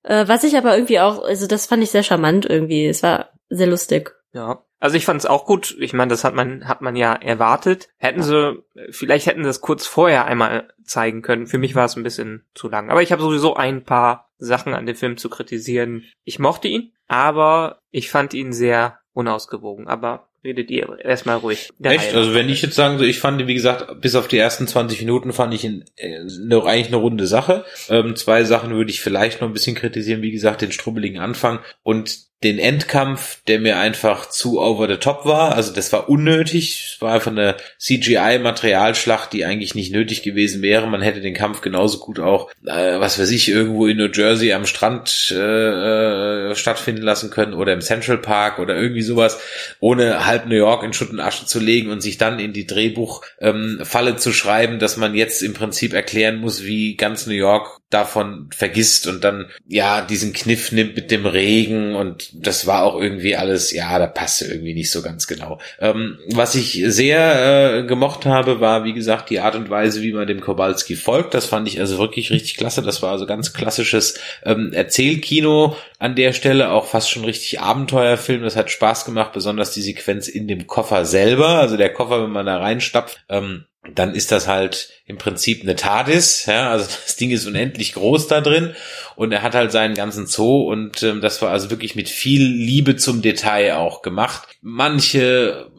Äh, 0.03 0.29
was 0.29 0.45
ich 0.45 0.55
aber 0.55 0.75
irgendwie 0.75 1.01
auch, 1.01 1.21
also 1.21 1.45
das 1.45 1.65
fand 1.65 1.83
ich 1.83 1.91
sehr 1.91 2.03
charmant 2.03 2.45
irgendwie. 2.45 2.85
Es 2.85 3.03
war 3.03 3.31
sehr 3.49 3.67
lustig. 3.67 4.11
Ja. 4.31 4.63
Also 4.85 4.97
ich 4.97 5.05
fand 5.05 5.19
es 5.19 5.25
auch 5.25 5.47
gut. 5.47 5.75
Ich 5.79 5.93
meine, 5.93 6.09
das 6.09 6.23
hat 6.23 6.35
man 6.35 6.67
hat 6.67 6.81
man 6.81 6.95
ja 6.95 7.13
erwartet. 7.13 7.89
Hätten 7.97 8.21
sie, 8.21 8.63
vielleicht 8.91 9.25
hätten 9.25 9.43
sie 9.43 9.49
es 9.49 9.59
kurz 9.59 9.87
vorher 9.87 10.25
einmal 10.25 10.67
zeigen 10.83 11.23
können. 11.23 11.47
Für 11.47 11.57
mich 11.57 11.73
war 11.73 11.85
es 11.85 11.95
ein 11.95 12.03
bisschen 12.03 12.43
zu 12.53 12.69
lang. 12.69 12.91
Aber 12.91 13.01
ich 13.01 13.11
habe 13.11 13.23
sowieso 13.23 13.55
ein 13.55 13.83
paar 13.83 14.29
Sachen 14.37 14.75
an 14.75 14.85
dem 14.85 14.95
Film 14.95 15.17
zu 15.17 15.27
kritisieren. 15.27 16.03
Ich 16.23 16.37
mochte 16.37 16.67
ihn, 16.67 16.91
aber 17.07 17.79
ich 17.89 18.11
fand 18.11 18.35
ihn 18.35 18.53
sehr 18.53 18.99
unausgewogen. 19.13 19.87
Aber 19.87 20.27
redet 20.43 20.69
ihr 20.69 20.99
erstmal 21.03 21.37
ruhig. 21.37 21.69
Echt? 21.81 22.13
Also 22.13 22.35
wenn 22.35 22.47
ich 22.47 22.61
jetzt 22.61 22.75
sagen 22.75 22.99
so, 22.99 23.05
ich 23.05 23.19
fand, 23.19 23.47
wie 23.47 23.55
gesagt, 23.55 24.01
bis 24.01 24.13
auf 24.13 24.27
die 24.27 24.37
ersten 24.37 24.67
20 24.67 24.99
Minuten 24.99 25.33
fand 25.33 25.51
ich 25.55 25.63
ihn 25.63 25.85
äh, 25.95 26.19
eigentlich 26.19 26.87
eine 26.87 26.97
runde 26.97 27.25
Sache. 27.25 27.65
Ähm, 27.89 28.15
zwei 28.15 28.43
Sachen 28.43 28.69
würde 28.75 28.91
ich 28.91 29.01
vielleicht 29.01 29.41
noch 29.41 29.47
ein 29.47 29.53
bisschen 29.53 29.75
kritisieren. 29.75 30.21
Wie 30.21 30.31
gesagt, 30.31 30.61
den 30.61 30.71
strubbeligen 30.71 31.19
Anfang 31.19 31.57
und 31.81 32.34
den 32.43 32.59
Endkampf, 32.59 33.41
der 33.47 33.59
mir 33.59 33.77
einfach 33.77 34.29
zu 34.29 34.59
over 34.59 34.87
the 34.87 34.97
top 34.97 35.25
war. 35.25 35.55
Also 35.55 35.73
das 35.73 35.91
war 35.93 36.09
unnötig. 36.09 36.93
Es 36.93 37.01
war 37.01 37.13
einfach 37.13 37.31
eine 37.31 37.55
CGI-Materialschlacht, 37.79 39.33
die 39.33 39.45
eigentlich 39.45 39.73
nicht 39.73 39.91
nötig 39.91 40.21
gewesen 40.21 40.61
wäre. 40.61 40.85
Man 40.87 41.01
hätte 41.01 41.21
den 41.21 41.33
Kampf 41.33 41.61
genauso 41.61 41.99
gut 41.99 42.19
auch, 42.19 42.51
äh, 42.65 42.99
was 42.99 43.17
weiß 43.17 43.31
ich, 43.31 43.49
irgendwo 43.49 43.87
in 43.87 43.97
New 43.97 44.09
Jersey 44.13 44.53
am 44.53 44.65
Strand 44.65 45.33
äh, 45.35 46.51
äh, 46.51 46.55
stattfinden 46.55 47.01
lassen 47.01 47.29
können 47.31 47.53
oder 47.53 47.73
im 47.73 47.81
Central 47.81 48.17
Park 48.17 48.59
oder 48.59 48.75
irgendwie 48.75 49.01
sowas, 49.01 49.39
ohne 49.79 50.25
halb 50.25 50.45
New 50.45 50.55
York 50.55 50.83
in 50.83 50.93
Schutt 50.93 51.11
und 51.11 51.21
Asche 51.21 51.45
zu 51.45 51.59
legen 51.59 51.89
und 51.89 52.01
sich 52.01 52.17
dann 52.17 52.39
in 52.39 52.53
die 52.53 52.67
Drehbuchfalle 52.67 54.09
ähm, 54.09 54.17
zu 54.17 54.33
schreiben, 54.33 54.77
dass 54.77 54.97
man 54.97 55.15
jetzt 55.15 55.41
im 55.41 55.53
Prinzip 55.53 55.93
erklären 55.93 56.37
muss, 56.37 56.63
wie 56.63 56.95
ganz 56.95 57.25
New 57.27 57.33
York 57.33 57.79
davon 57.89 58.49
vergisst 58.51 59.07
und 59.07 59.23
dann 59.23 59.45
ja 59.67 60.01
diesen 60.01 60.33
Kniff 60.33 60.71
nimmt 60.71 60.95
mit 60.95 61.11
dem 61.11 61.25
Regen 61.25 61.95
und 61.95 62.24
das 62.33 62.67
war 62.67 62.83
auch 62.83 62.99
irgendwie 62.99 63.35
alles, 63.35 63.71
ja, 63.71 63.97
da 63.99 64.07
passte 64.07 64.45
irgendwie 64.45 64.73
nicht 64.73 64.91
so 64.91 65.01
ganz 65.01 65.27
genau. 65.27 65.59
Ähm, 65.79 66.19
was 66.31 66.55
ich 66.55 66.83
sehr 66.87 67.79
äh, 67.79 67.83
gemocht 67.83 68.25
habe, 68.25 68.59
war 68.59 68.83
wie 68.83 68.93
gesagt 68.93 69.29
die 69.29 69.39
Art 69.39 69.55
und 69.55 69.69
Weise, 69.69 70.01
wie 70.01 70.13
man 70.13 70.27
dem 70.27 70.41
Kowalski 70.41 70.95
folgt. 70.95 71.33
Das 71.33 71.45
fand 71.45 71.67
ich 71.67 71.79
also 71.79 71.97
wirklich 71.97 72.31
richtig 72.31 72.57
klasse. 72.57 72.81
Das 72.81 73.01
war 73.01 73.11
also 73.11 73.25
ganz 73.25 73.53
klassisches 73.53 74.19
ähm, 74.43 74.73
Erzählkino 74.73 75.75
an 75.99 76.15
der 76.15 76.33
Stelle, 76.33 76.71
auch 76.71 76.85
fast 76.85 77.09
schon 77.09 77.25
richtig 77.25 77.59
Abenteuerfilm. 77.59 78.43
Das 78.43 78.55
hat 78.55 78.71
Spaß 78.71 79.05
gemacht, 79.05 79.33
besonders 79.33 79.71
die 79.71 79.81
Sequenz 79.81 80.27
in 80.27 80.47
dem 80.47 80.67
Koffer 80.67 81.05
selber, 81.05 81.49
also 81.59 81.77
der 81.77 81.93
Koffer, 81.93 82.23
wenn 82.23 82.31
man 82.31 82.45
da 82.45 82.57
reinstapft. 82.57 83.25
Ähm, 83.29 83.65
dann 83.93 84.15
ist 84.15 84.31
das 84.31 84.47
halt 84.47 84.89
im 85.05 85.17
Prinzip 85.17 85.61
eine 85.61 85.75
TARDIS, 85.75 86.45
ja, 86.47 86.71
also 86.71 86.85
das 87.05 87.15
Ding 87.15 87.31
ist 87.31 87.45
unendlich 87.45 87.93
groß 87.93 88.27
da 88.27 88.41
drin 88.41 88.73
und 89.15 89.31
er 89.31 89.41
hat 89.41 89.55
halt 89.55 89.71
seinen 89.71 89.95
ganzen 89.95 90.27
Zoo 90.27 90.69
und 90.71 91.03
ähm, 91.03 91.21
das 91.21 91.41
war 91.41 91.51
also 91.51 91.69
wirklich 91.69 91.95
mit 91.95 92.09
viel 92.09 92.43
Liebe 92.43 92.95
zum 92.95 93.21
Detail 93.21 93.75
auch 93.75 94.01
gemacht. 94.01 94.47
Manche 94.61 95.71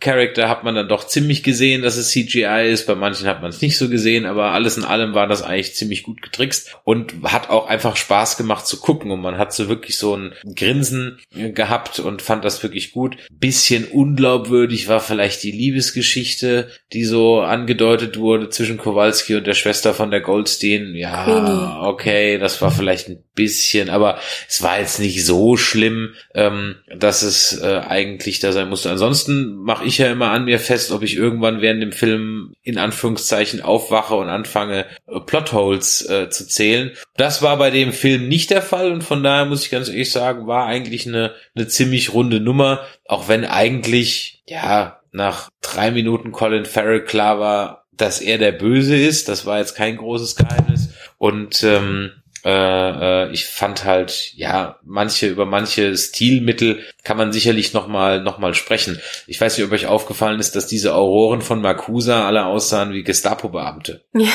Charakter 0.00 0.48
hat 0.48 0.64
man 0.64 0.74
dann 0.74 0.88
doch 0.88 1.06
ziemlich 1.06 1.42
gesehen, 1.42 1.82
dass 1.82 1.96
es 1.96 2.10
CGI 2.10 2.70
ist. 2.70 2.86
Bei 2.86 2.94
manchen 2.94 3.26
hat 3.26 3.42
man 3.42 3.50
es 3.50 3.60
nicht 3.60 3.78
so 3.78 3.88
gesehen, 3.88 4.26
aber 4.26 4.52
alles 4.52 4.76
in 4.76 4.84
allem 4.84 5.14
war 5.14 5.26
das 5.26 5.42
eigentlich 5.42 5.74
ziemlich 5.74 6.02
gut 6.02 6.22
getrickst 6.22 6.76
und 6.84 7.14
hat 7.24 7.50
auch 7.50 7.66
einfach 7.68 7.96
Spaß 7.96 8.36
gemacht 8.36 8.66
zu 8.66 8.80
gucken. 8.80 9.10
Und 9.10 9.20
man 9.20 9.38
hat 9.38 9.52
so 9.52 9.68
wirklich 9.68 9.96
so 9.96 10.16
ein 10.16 10.34
Grinsen 10.54 11.18
gehabt 11.30 11.98
und 11.98 12.22
fand 12.22 12.44
das 12.44 12.62
wirklich 12.62 12.92
gut. 12.92 13.16
Bisschen 13.32 13.84
unglaubwürdig 13.84 14.88
war 14.88 15.00
vielleicht 15.00 15.42
die 15.42 15.52
Liebesgeschichte, 15.52 16.70
die 16.92 17.04
so 17.04 17.40
angedeutet 17.40 18.18
wurde 18.18 18.48
zwischen 18.48 18.78
Kowalski 18.78 19.36
und 19.36 19.46
der 19.46 19.54
Schwester 19.54 19.94
von 19.94 20.10
der 20.10 20.20
Goldstein. 20.20 20.94
Ja, 20.94 21.82
okay, 21.82 22.38
das 22.38 22.60
war 22.62 22.70
vielleicht 22.70 23.08
ein 23.08 23.24
bisschen, 23.34 23.90
aber 23.90 24.18
es 24.48 24.62
war 24.62 24.78
jetzt 24.78 25.00
nicht 25.00 25.24
so 25.24 25.56
schlimm, 25.56 26.14
ähm, 26.34 26.76
dass 26.96 27.22
es 27.22 27.60
äh, 27.60 27.80
eigentlich 27.86 28.40
da 28.40 28.52
sein 28.52 28.68
musste. 28.68 28.90
Ansonsten 28.90 29.56
mache 29.56 29.83
ich 29.86 29.98
ja 29.98 30.10
immer 30.10 30.30
an 30.30 30.44
mir 30.44 30.58
fest, 30.58 30.90
ob 30.90 31.02
ich 31.02 31.16
irgendwann 31.16 31.60
während 31.60 31.82
dem 31.82 31.92
Film 31.92 32.54
in 32.62 32.78
Anführungszeichen 32.78 33.60
aufwache 33.60 34.14
und 34.14 34.28
anfange, 34.28 34.86
äh, 35.06 35.20
Plotholes 35.20 36.08
äh, 36.08 36.30
zu 36.30 36.46
zählen. 36.46 36.92
Das 37.16 37.42
war 37.42 37.56
bei 37.56 37.70
dem 37.70 37.92
Film 37.92 38.28
nicht 38.28 38.50
der 38.50 38.62
Fall 38.62 38.92
und 38.92 39.02
von 39.02 39.22
daher 39.22 39.44
muss 39.44 39.64
ich 39.64 39.70
ganz 39.70 39.88
ehrlich 39.88 40.12
sagen, 40.12 40.46
war 40.46 40.66
eigentlich 40.66 41.06
eine, 41.06 41.34
eine 41.54 41.68
ziemlich 41.68 42.12
runde 42.12 42.40
Nummer, 42.40 42.80
auch 43.06 43.28
wenn 43.28 43.44
eigentlich, 43.44 44.42
ja, 44.48 45.00
nach 45.12 45.48
drei 45.60 45.90
Minuten 45.92 46.32
Colin 46.32 46.64
Farrell 46.64 47.04
klar 47.04 47.38
war, 47.38 47.84
dass 47.96 48.20
er 48.20 48.38
der 48.38 48.52
Böse 48.52 48.96
ist. 48.96 49.28
Das 49.28 49.46
war 49.46 49.58
jetzt 49.58 49.76
kein 49.76 49.96
großes 49.96 50.34
Geheimnis. 50.34 50.90
Und 51.18 51.62
ähm, 51.62 52.10
äh, 52.44 53.24
äh, 53.24 53.32
ich 53.32 53.46
fand 53.46 53.84
halt, 53.84 54.34
ja, 54.34 54.78
manche, 54.82 55.28
über 55.28 55.46
manche 55.46 55.96
Stilmittel 55.96 56.80
kann 57.02 57.16
man 57.16 57.32
sicherlich 57.32 57.72
nochmal 57.72 58.20
noch 58.20 58.38
mal 58.38 58.52
sprechen. 58.52 59.00
Ich 59.26 59.40
weiß 59.40 59.56
nicht, 59.56 59.66
ob 59.66 59.72
euch 59.72 59.86
aufgefallen 59.86 60.38
ist, 60.40 60.54
dass 60.54 60.66
diese 60.66 60.94
Auroren 60.94 61.40
von 61.40 61.62
Makusa 61.62 62.26
alle 62.26 62.44
aussahen 62.44 62.92
wie 62.92 63.02
Gestapo-Beamte. 63.02 64.02
ja, 64.12 64.28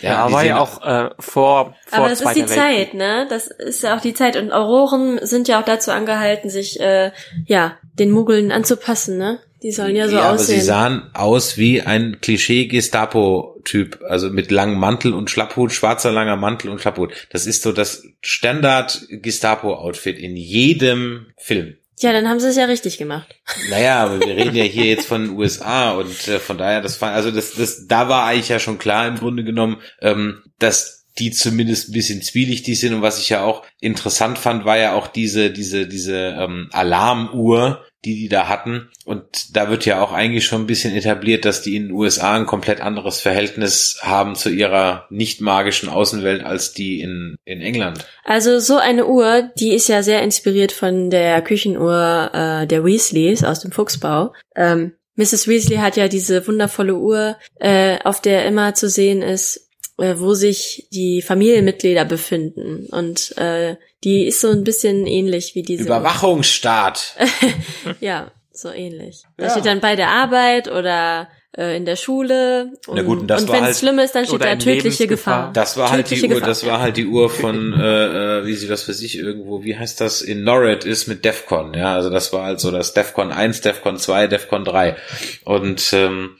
ja 0.00 0.32
war 0.32 0.44
ja 0.44 0.58
auch 0.58 0.82
äh, 0.82 1.10
vor, 1.18 1.74
vor 1.86 1.98
Aber 1.98 2.08
das 2.10 2.20
ist 2.20 2.34
die 2.34 2.40
Welt. 2.40 2.50
Zeit, 2.50 2.94
ne? 2.94 3.26
Das 3.30 3.46
ist 3.46 3.82
ja 3.82 3.96
auch 3.96 4.02
die 4.02 4.14
Zeit. 4.14 4.36
Und 4.36 4.52
Auroren 4.52 5.18
sind 5.22 5.48
ja 5.48 5.60
auch 5.60 5.64
dazu 5.64 5.92
angehalten, 5.92 6.50
sich, 6.50 6.78
äh, 6.80 7.12
ja, 7.46 7.78
den 7.98 8.10
Muggeln 8.10 8.52
anzupassen, 8.52 9.16
ne? 9.16 9.40
Die 9.66 9.72
sollen 9.72 9.96
ja 9.96 10.06
so 10.06 10.14
ja, 10.14 10.30
aussehen. 10.30 10.54
Aber 10.54 10.60
sie 10.60 10.64
sahen 10.64 11.10
aus 11.12 11.58
wie 11.58 11.82
ein 11.82 12.20
Klischee-Gestapo-Typ, 12.20 14.00
also 14.08 14.30
mit 14.30 14.52
langem 14.52 14.78
Mantel 14.78 15.12
und 15.12 15.28
Schlapphut, 15.28 15.72
schwarzer 15.72 16.12
langer 16.12 16.36
Mantel 16.36 16.70
und 16.70 16.80
Schlapphut. 16.80 17.12
Das 17.30 17.48
ist 17.48 17.62
so 17.62 17.72
das 17.72 18.04
Standard-Gestapo-Outfit 18.20 20.20
in 20.20 20.36
jedem 20.36 21.32
Film. 21.36 21.74
Ja, 21.98 22.12
dann 22.12 22.28
haben 22.28 22.38
sie 22.38 22.46
es 22.46 22.54
ja 22.54 22.66
richtig 22.66 22.96
gemacht. 22.96 23.34
Naja, 23.68 24.04
aber 24.04 24.20
wir 24.20 24.36
reden 24.36 24.54
ja 24.54 24.62
hier 24.62 24.84
jetzt 24.84 25.08
von 25.08 25.24
den 25.24 25.36
USA 25.36 25.90
und 25.90 26.28
äh, 26.28 26.38
von 26.38 26.58
daher, 26.58 26.80
das 26.80 27.02
war, 27.02 27.10
also 27.10 27.32
das, 27.32 27.54
das, 27.54 27.88
da 27.88 28.08
war 28.08 28.24
eigentlich 28.24 28.50
ja 28.50 28.60
schon 28.60 28.78
klar 28.78 29.08
im 29.08 29.16
Grunde 29.16 29.42
genommen, 29.42 29.78
ähm, 30.00 30.44
dass 30.60 31.06
die 31.18 31.32
zumindest 31.32 31.88
ein 31.88 31.92
bisschen 31.92 32.22
zwielichtig 32.22 32.78
sind 32.78 32.94
und 32.94 33.02
was 33.02 33.18
ich 33.18 33.30
ja 33.30 33.42
auch 33.42 33.64
interessant 33.80 34.38
fand, 34.38 34.64
war 34.64 34.78
ja 34.78 34.94
auch 34.94 35.08
diese, 35.08 35.50
diese, 35.50 35.88
diese 35.88 36.36
ähm, 36.38 36.68
Alarmuhr, 36.70 37.84
die 38.04 38.14
die 38.14 38.28
da 38.28 38.48
hatten. 38.48 38.90
Und 39.04 39.56
da 39.56 39.68
wird 39.68 39.84
ja 39.86 40.00
auch 40.02 40.12
eigentlich 40.12 40.44
schon 40.44 40.62
ein 40.62 40.66
bisschen 40.66 40.94
etabliert, 40.94 41.44
dass 41.44 41.62
die 41.62 41.76
in 41.76 41.88
den 41.88 41.92
USA 41.92 42.34
ein 42.34 42.46
komplett 42.46 42.80
anderes 42.80 43.20
Verhältnis 43.20 43.98
haben 44.02 44.34
zu 44.34 44.50
ihrer 44.50 45.06
nicht 45.10 45.40
magischen 45.40 45.88
Außenwelt 45.88 46.44
als 46.44 46.72
die 46.72 47.00
in, 47.00 47.36
in 47.44 47.60
England. 47.60 48.06
Also 48.24 48.58
so 48.58 48.76
eine 48.76 49.06
Uhr, 49.06 49.50
die 49.58 49.72
ist 49.72 49.88
ja 49.88 50.02
sehr 50.02 50.22
inspiriert 50.22 50.72
von 50.72 51.10
der 51.10 51.42
Küchenuhr 51.42 52.30
äh, 52.32 52.66
der 52.66 52.84
Weasleys 52.84 53.44
aus 53.44 53.60
dem 53.60 53.72
Fuchsbau. 53.72 54.32
Ähm, 54.54 54.92
Mrs. 55.16 55.48
Weasley 55.48 55.78
hat 55.78 55.96
ja 55.96 56.08
diese 56.08 56.46
wundervolle 56.46 56.94
Uhr, 56.94 57.36
äh, 57.58 57.98
auf 58.04 58.20
der 58.20 58.44
immer 58.44 58.74
zu 58.74 58.88
sehen 58.88 59.22
ist, 59.22 59.65
wo 59.96 60.34
sich 60.34 60.88
die 60.92 61.22
Familienmitglieder 61.22 62.04
befinden. 62.04 62.86
Und 62.90 63.36
äh, 63.38 63.76
die 64.04 64.26
ist 64.26 64.40
so 64.40 64.50
ein 64.50 64.64
bisschen 64.64 65.06
ähnlich 65.06 65.54
wie 65.54 65.62
diese. 65.62 65.84
Überwachungsstaat. 65.84 67.16
ja, 68.00 68.30
so 68.52 68.70
ähnlich. 68.70 69.22
Da 69.36 69.46
ja. 69.46 69.50
steht 69.50 69.66
dann 69.66 69.80
bei 69.80 69.96
der 69.96 70.10
Arbeit 70.10 70.70
oder 70.70 71.28
äh, 71.56 71.76
in 71.76 71.84
der 71.84 71.96
Schule. 71.96 72.72
Und, 72.86 72.96
Na 72.96 73.02
gut, 73.02 73.20
und, 73.20 73.26
das 73.28 73.42
und 73.42 73.48
wenn 73.48 73.56
es 73.56 73.64
halt, 73.64 73.76
schlimm 73.76 73.98
ist, 73.98 74.14
dann 74.14 74.26
steht 74.26 74.42
da 74.42 74.56
tödliche 74.56 75.06
Gefahr. 75.06 75.50
Das 75.52 75.76
war 75.76 75.90
halt 75.90 76.10
die 76.10 76.22
Uhr, 76.22 76.28
Gefahr. 76.28 76.48
das 76.48 76.66
war 76.66 76.80
halt 76.80 76.96
die 76.96 77.06
Uhr 77.06 77.30
von, 77.30 77.72
äh, 77.72 78.40
äh, 78.40 78.46
wie 78.46 78.54
sie 78.54 78.68
das 78.68 78.82
für 78.82 78.94
sich 78.94 79.18
irgendwo, 79.18 79.64
wie 79.64 79.76
heißt 79.76 80.00
das, 80.00 80.20
in 80.22 80.44
Norred 80.44 80.84
ist 80.84 81.06
mit 81.06 81.24
DEFCON, 81.24 81.74
ja, 81.74 81.94
also 81.94 82.10
das 82.10 82.32
war 82.32 82.44
halt 82.44 82.60
so 82.60 82.70
das 82.70 82.92
DEFCON 82.94 83.32
1, 83.32 83.62
DEFCON 83.62 83.98
2, 83.98 84.26
DEFCON 84.26 84.64
3. 84.64 84.96
Und 85.44 85.92
ähm, 85.92 86.36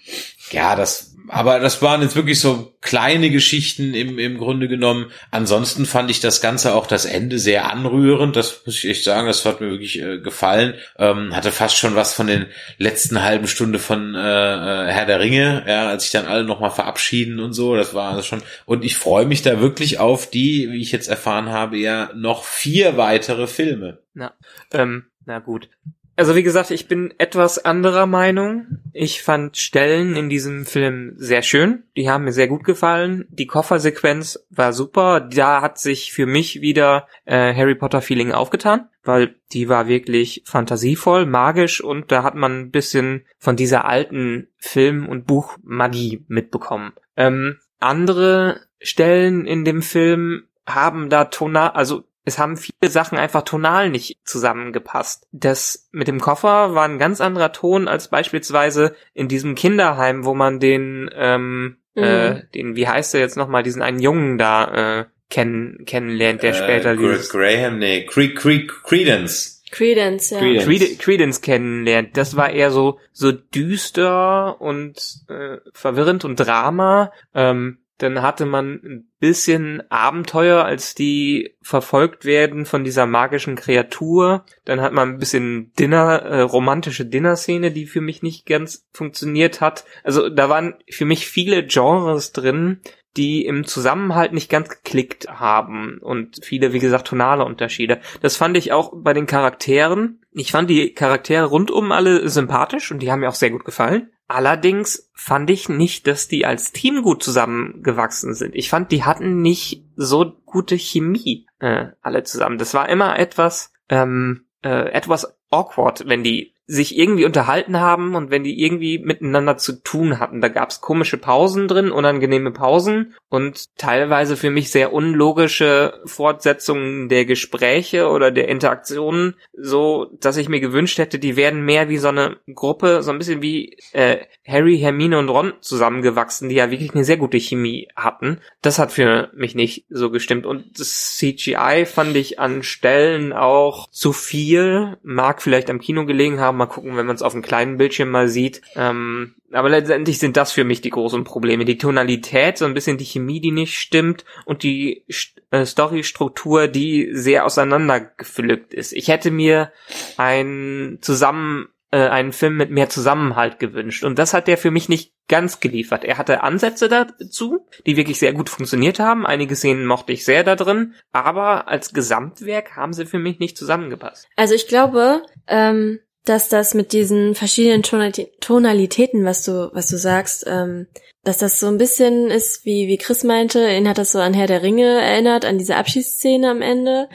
ja, 0.50 0.76
das 0.76 1.15
aber 1.28 1.60
das 1.60 1.82
waren 1.82 2.02
jetzt 2.02 2.16
wirklich 2.16 2.40
so 2.40 2.74
kleine 2.80 3.30
Geschichten 3.30 3.94
im, 3.94 4.18
im 4.18 4.38
Grunde 4.38 4.68
genommen. 4.68 5.06
Ansonsten 5.30 5.86
fand 5.86 6.10
ich 6.10 6.20
das 6.20 6.40
Ganze 6.40 6.74
auch 6.74 6.86
das 6.86 7.04
Ende 7.04 7.38
sehr 7.38 7.70
anrührend. 7.70 8.36
Das 8.36 8.62
muss 8.64 8.76
ich 8.76 8.90
echt 8.90 9.04
sagen, 9.04 9.26
das 9.26 9.44
hat 9.44 9.60
mir 9.60 9.70
wirklich 9.70 10.00
äh, 10.00 10.18
gefallen. 10.18 10.74
Ähm, 10.98 11.34
hatte 11.34 11.52
fast 11.52 11.76
schon 11.76 11.94
was 11.94 12.14
von 12.14 12.26
den 12.26 12.46
letzten 12.78 13.22
halben 13.22 13.48
Stunde 13.48 13.78
von 13.78 14.14
äh, 14.14 14.18
äh 14.18 14.92
Herr 14.92 15.06
der 15.06 15.20
Ringe, 15.20 15.64
ja, 15.66 15.88
als 15.88 16.04
sich 16.04 16.12
dann 16.12 16.26
alle 16.26 16.44
nochmal 16.44 16.70
verabschieden 16.70 17.40
und 17.40 17.52
so. 17.52 17.76
Das 17.76 17.94
war 17.94 18.22
schon. 18.22 18.42
Und 18.64 18.84
ich 18.84 18.96
freue 18.96 19.26
mich 19.26 19.42
da 19.42 19.60
wirklich 19.60 19.98
auf 19.98 20.30
die, 20.30 20.70
wie 20.70 20.80
ich 20.80 20.92
jetzt 20.92 21.08
erfahren 21.08 21.50
habe, 21.50 21.76
ja 21.76 22.10
noch 22.14 22.44
vier 22.44 22.96
weitere 22.96 23.46
Filme. 23.46 23.98
Na, 24.14 24.34
ähm, 24.72 25.06
na 25.24 25.38
gut. 25.40 25.68
Also 26.16 26.34
wie 26.34 26.42
gesagt, 26.42 26.70
ich 26.70 26.88
bin 26.88 27.12
etwas 27.18 27.62
anderer 27.62 28.06
Meinung. 28.06 28.78
Ich 28.94 29.22
fand 29.22 29.58
Stellen 29.58 30.16
in 30.16 30.30
diesem 30.30 30.64
Film 30.64 31.12
sehr 31.18 31.42
schön. 31.42 31.84
Die 31.94 32.08
haben 32.08 32.24
mir 32.24 32.32
sehr 32.32 32.48
gut 32.48 32.64
gefallen. 32.64 33.26
Die 33.28 33.46
Koffersequenz 33.46 34.46
war 34.48 34.72
super. 34.72 35.20
Da 35.20 35.60
hat 35.60 35.78
sich 35.78 36.14
für 36.14 36.24
mich 36.24 36.62
wieder 36.62 37.06
äh, 37.26 37.54
Harry 37.54 37.74
Potter 37.74 38.00
Feeling 38.00 38.32
aufgetan, 38.32 38.88
weil 39.04 39.34
die 39.52 39.68
war 39.68 39.88
wirklich 39.88 40.42
fantasievoll, 40.46 41.26
magisch 41.26 41.82
und 41.82 42.10
da 42.10 42.22
hat 42.22 42.34
man 42.34 42.60
ein 42.60 42.70
bisschen 42.70 43.26
von 43.38 43.56
dieser 43.56 43.84
alten 43.84 44.48
Film- 44.56 45.06
und 45.06 45.26
Buchmagie 45.26 46.24
mitbekommen. 46.28 46.94
Ähm, 47.18 47.58
andere 47.78 48.62
Stellen 48.80 49.44
in 49.44 49.66
dem 49.66 49.82
Film 49.82 50.44
haben 50.66 51.10
da 51.10 51.26
tonal, 51.26 51.70
also 51.70 52.04
es 52.26 52.38
haben 52.40 52.56
viele 52.56 52.90
Sachen 52.90 53.16
einfach 53.16 53.42
tonal 53.42 53.88
nicht 53.88 54.18
zusammengepasst. 54.24 55.28
Das 55.30 55.88
mit 55.92 56.08
dem 56.08 56.20
Koffer 56.20 56.74
war 56.74 56.84
ein 56.84 56.98
ganz 56.98 57.20
anderer 57.20 57.52
Ton 57.52 57.86
als 57.86 58.08
beispielsweise 58.08 58.96
in 59.14 59.28
diesem 59.28 59.54
Kinderheim, 59.54 60.24
wo 60.24 60.34
man 60.34 60.58
den, 60.58 61.08
ähm, 61.14 61.76
mhm. 61.94 62.02
äh, 62.02 62.42
den, 62.52 62.74
wie 62.74 62.88
heißt 62.88 63.14
er 63.14 63.20
jetzt 63.20 63.36
nochmal, 63.36 63.62
diesen 63.62 63.80
einen 63.80 64.00
Jungen 64.00 64.38
da 64.38 64.98
äh, 65.00 65.04
kennen, 65.30 65.84
kennenlernt, 65.86 66.42
der 66.42 66.50
äh, 66.50 66.54
später 66.54 66.96
Chris 66.96 67.30
Graham, 67.30 67.78
nee, 67.78 68.04
Cre 68.06 68.34
Cre 68.34 68.66
Credence. 68.66 69.62
Credence, 69.70 70.30
ja. 70.30 70.40
Credence. 70.40 70.66
Credence, 70.66 70.98
Credence 70.98 71.40
kennenlernt. 71.42 72.16
Das 72.16 72.34
war 72.36 72.50
eher 72.50 72.72
so 72.72 72.98
so 73.12 73.30
düster 73.30 74.60
und 74.60 75.20
äh, 75.28 75.58
verwirrend 75.72 76.24
und 76.24 76.40
Drama. 76.40 77.12
Ähm, 77.34 77.78
dann 77.98 78.20
hatte 78.22 78.44
man 78.44 78.80
ein 78.84 79.10
bisschen 79.20 79.82
Abenteuer, 79.90 80.64
als 80.64 80.94
die 80.94 81.56
verfolgt 81.62 82.24
werden 82.24 82.66
von 82.66 82.84
dieser 82.84 83.06
magischen 83.06 83.56
Kreatur. 83.56 84.44
Dann 84.64 84.80
hat 84.80 84.92
man 84.92 85.10
ein 85.10 85.18
bisschen 85.18 85.72
Dinner, 85.78 86.22
äh, 86.22 86.40
romantische 86.40 87.06
Dinner-Szene, 87.06 87.72
die 87.72 87.86
für 87.86 88.02
mich 88.02 88.22
nicht 88.22 88.46
ganz 88.46 88.86
funktioniert 88.92 89.60
hat. 89.60 89.84
Also 90.04 90.28
da 90.28 90.48
waren 90.48 90.74
für 90.90 91.06
mich 91.06 91.26
viele 91.26 91.64
Genres 91.64 92.32
drin, 92.32 92.80
die 93.16 93.46
im 93.46 93.64
Zusammenhalt 93.64 94.32
nicht 94.32 94.50
ganz 94.50 94.68
geklickt 94.68 95.28
haben 95.28 95.98
und 96.02 96.44
viele, 96.44 96.72
wie 96.72 96.80
gesagt, 96.80 97.06
tonale 97.06 97.44
Unterschiede. 97.44 98.00
Das 98.20 98.36
fand 98.36 98.56
ich 98.56 98.72
auch 98.72 98.92
bei 98.94 99.14
den 99.14 99.26
Charakteren. 99.26 100.20
Ich 100.32 100.52
fand 100.52 100.68
die 100.68 100.92
Charaktere 100.92 101.46
rundum 101.46 101.92
alle 101.92 102.28
sympathisch 102.28 102.90
und 102.90 103.00
die 103.00 103.10
haben 103.10 103.20
mir 103.20 103.28
auch 103.30 103.34
sehr 103.34 103.50
gut 103.50 103.64
gefallen. 103.64 104.10
Allerdings 104.28 105.10
fand 105.14 105.50
ich 105.50 105.68
nicht, 105.68 106.06
dass 106.06 106.26
die 106.26 106.46
als 106.46 106.72
Team 106.72 107.02
gut 107.02 107.22
zusammengewachsen 107.22 108.34
sind. 108.34 108.56
Ich 108.56 108.68
fand, 108.68 108.90
die 108.90 109.04
hatten 109.04 109.40
nicht 109.40 109.84
so 109.94 110.32
gute 110.44 110.76
Chemie 110.76 111.46
äh, 111.60 111.88
alle 112.02 112.24
zusammen. 112.24 112.58
Das 112.58 112.74
war 112.74 112.88
immer 112.88 113.18
etwas 113.18 113.72
ähm, 113.88 114.46
äh, 114.62 114.90
etwas 114.90 115.38
awkward, 115.50 116.08
wenn 116.08 116.24
die 116.24 116.55
sich 116.68 116.98
irgendwie 116.98 117.24
unterhalten 117.24 117.78
haben 117.78 118.16
und 118.16 118.30
wenn 118.30 118.42
die 118.42 118.60
irgendwie 118.60 118.98
miteinander 118.98 119.56
zu 119.56 119.82
tun 119.82 120.18
hatten. 120.18 120.40
Da 120.40 120.48
gab's 120.48 120.80
komische 120.80 121.16
Pausen 121.16 121.68
drin, 121.68 121.92
unangenehme 121.92 122.50
Pausen 122.50 123.14
und 123.28 123.76
teilweise 123.76 124.36
für 124.36 124.50
mich 124.50 124.70
sehr 124.70 124.92
unlogische 124.92 126.00
Fortsetzungen 126.06 127.08
der 127.08 127.24
Gespräche 127.24 128.08
oder 128.08 128.32
der 128.32 128.48
Interaktionen, 128.48 129.36
so 129.52 130.06
dass 130.20 130.36
ich 130.36 130.48
mir 130.48 130.60
gewünscht 130.60 130.98
hätte, 130.98 131.20
die 131.20 131.36
werden 131.36 131.64
mehr 131.64 131.88
wie 131.88 131.98
so 131.98 132.08
eine 132.08 132.38
Gruppe, 132.52 133.02
so 133.02 133.12
ein 133.12 133.18
bisschen 133.18 133.42
wie 133.42 133.76
äh, 133.92 134.18
Harry, 134.46 134.78
Hermine 134.78 135.18
und 135.18 135.28
Ron 135.28 135.54
zusammengewachsen, 135.60 136.48
die 136.48 136.56
ja 136.56 136.70
wirklich 136.70 136.94
eine 136.94 137.04
sehr 137.04 137.16
gute 137.16 137.38
Chemie 137.38 137.88
hatten. 137.94 138.40
Das 138.62 138.78
hat 138.78 138.90
für 138.90 139.30
mich 139.34 139.54
nicht 139.54 139.86
so 139.88 140.10
gestimmt 140.10 140.46
und 140.46 140.80
das 140.80 141.16
CGI 141.16 141.84
fand 141.86 142.16
ich 142.16 142.40
an 142.40 142.64
Stellen 142.64 143.32
auch 143.32 143.88
zu 143.90 144.12
viel, 144.12 144.96
mag 145.02 145.42
vielleicht 145.42 145.70
am 145.70 145.80
Kino 145.80 146.06
gelegen 146.06 146.40
haben, 146.40 146.55
mal 146.56 146.66
gucken, 146.66 146.96
wenn 146.96 147.06
man 147.06 147.16
es 147.16 147.22
auf 147.22 147.34
einem 147.34 147.42
kleinen 147.42 147.76
Bildschirm 147.76 148.10
mal 148.10 148.28
sieht. 148.28 148.62
Ähm, 148.74 149.34
aber 149.52 149.68
letztendlich 149.68 150.18
sind 150.18 150.36
das 150.36 150.52
für 150.52 150.64
mich 150.64 150.80
die 150.80 150.90
großen 150.90 151.24
Probleme. 151.24 151.64
Die 151.64 151.78
Tonalität, 151.78 152.58
so 152.58 152.64
ein 152.64 152.74
bisschen 152.74 152.98
die 152.98 153.04
Chemie, 153.04 153.40
die 153.40 153.52
nicht 153.52 153.78
stimmt 153.78 154.24
und 154.44 154.62
die 154.62 155.04
äh, 155.50 155.64
Storystruktur, 155.64 156.68
die 156.68 157.10
sehr 157.12 157.44
auseinandergepflückt 157.44 158.74
ist. 158.74 158.92
Ich 158.92 159.08
hätte 159.08 159.30
mir 159.30 159.72
ein 160.16 160.98
zusammen 161.00 161.68
äh, 161.92 162.08
einen 162.08 162.32
Film 162.32 162.56
mit 162.56 162.70
mehr 162.70 162.88
Zusammenhalt 162.88 163.58
gewünscht 163.58 164.04
und 164.04 164.18
das 164.18 164.34
hat 164.34 164.48
der 164.48 164.58
für 164.58 164.70
mich 164.70 164.88
nicht 164.88 165.12
ganz 165.28 165.60
geliefert. 165.60 166.04
Er 166.04 166.18
hatte 166.18 166.42
Ansätze 166.42 166.88
dazu, 166.88 167.66
die 167.86 167.96
wirklich 167.96 168.18
sehr 168.18 168.32
gut 168.32 168.50
funktioniert 168.50 168.98
haben. 168.98 169.26
Einige 169.26 169.56
Szenen 169.56 169.86
mochte 169.86 170.12
ich 170.12 170.24
sehr 170.24 170.44
da 170.44 170.56
drin, 170.56 170.94
aber 171.12 171.68
als 171.68 171.92
Gesamtwerk 171.92 172.76
haben 172.76 172.92
sie 172.92 173.06
für 173.06 173.18
mich 173.18 173.38
nicht 173.38 173.56
zusammengepasst. 173.56 174.28
Also 174.36 174.54
ich 174.54 174.68
glaube, 174.68 175.22
ähm, 175.46 176.00
dass 176.28 176.48
das 176.48 176.74
mit 176.74 176.92
diesen 176.92 177.34
verschiedenen 177.34 177.82
Tonalitäten, 177.82 179.24
was 179.24 179.44
du, 179.44 179.70
was 179.72 179.88
du 179.88 179.96
sagst, 179.96 180.44
ähm, 180.46 180.86
dass 181.26 181.38
das 181.38 181.58
so 181.58 181.66
ein 181.66 181.76
bisschen 181.76 182.30
ist, 182.30 182.64
wie, 182.64 182.86
wie 182.86 182.98
Chris 182.98 183.24
meinte, 183.24 183.68
ihn 183.68 183.88
hat 183.88 183.98
das 183.98 184.12
so 184.12 184.20
an 184.20 184.32
Herr 184.32 184.46
der 184.46 184.62
Ringe 184.62 185.00
erinnert, 185.00 185.44
an 185.44 185.58
diese 185.58 185.74
Abschiedsszene 185.74 186.48
am 186.48 186.62
Ende. 186.62 187.08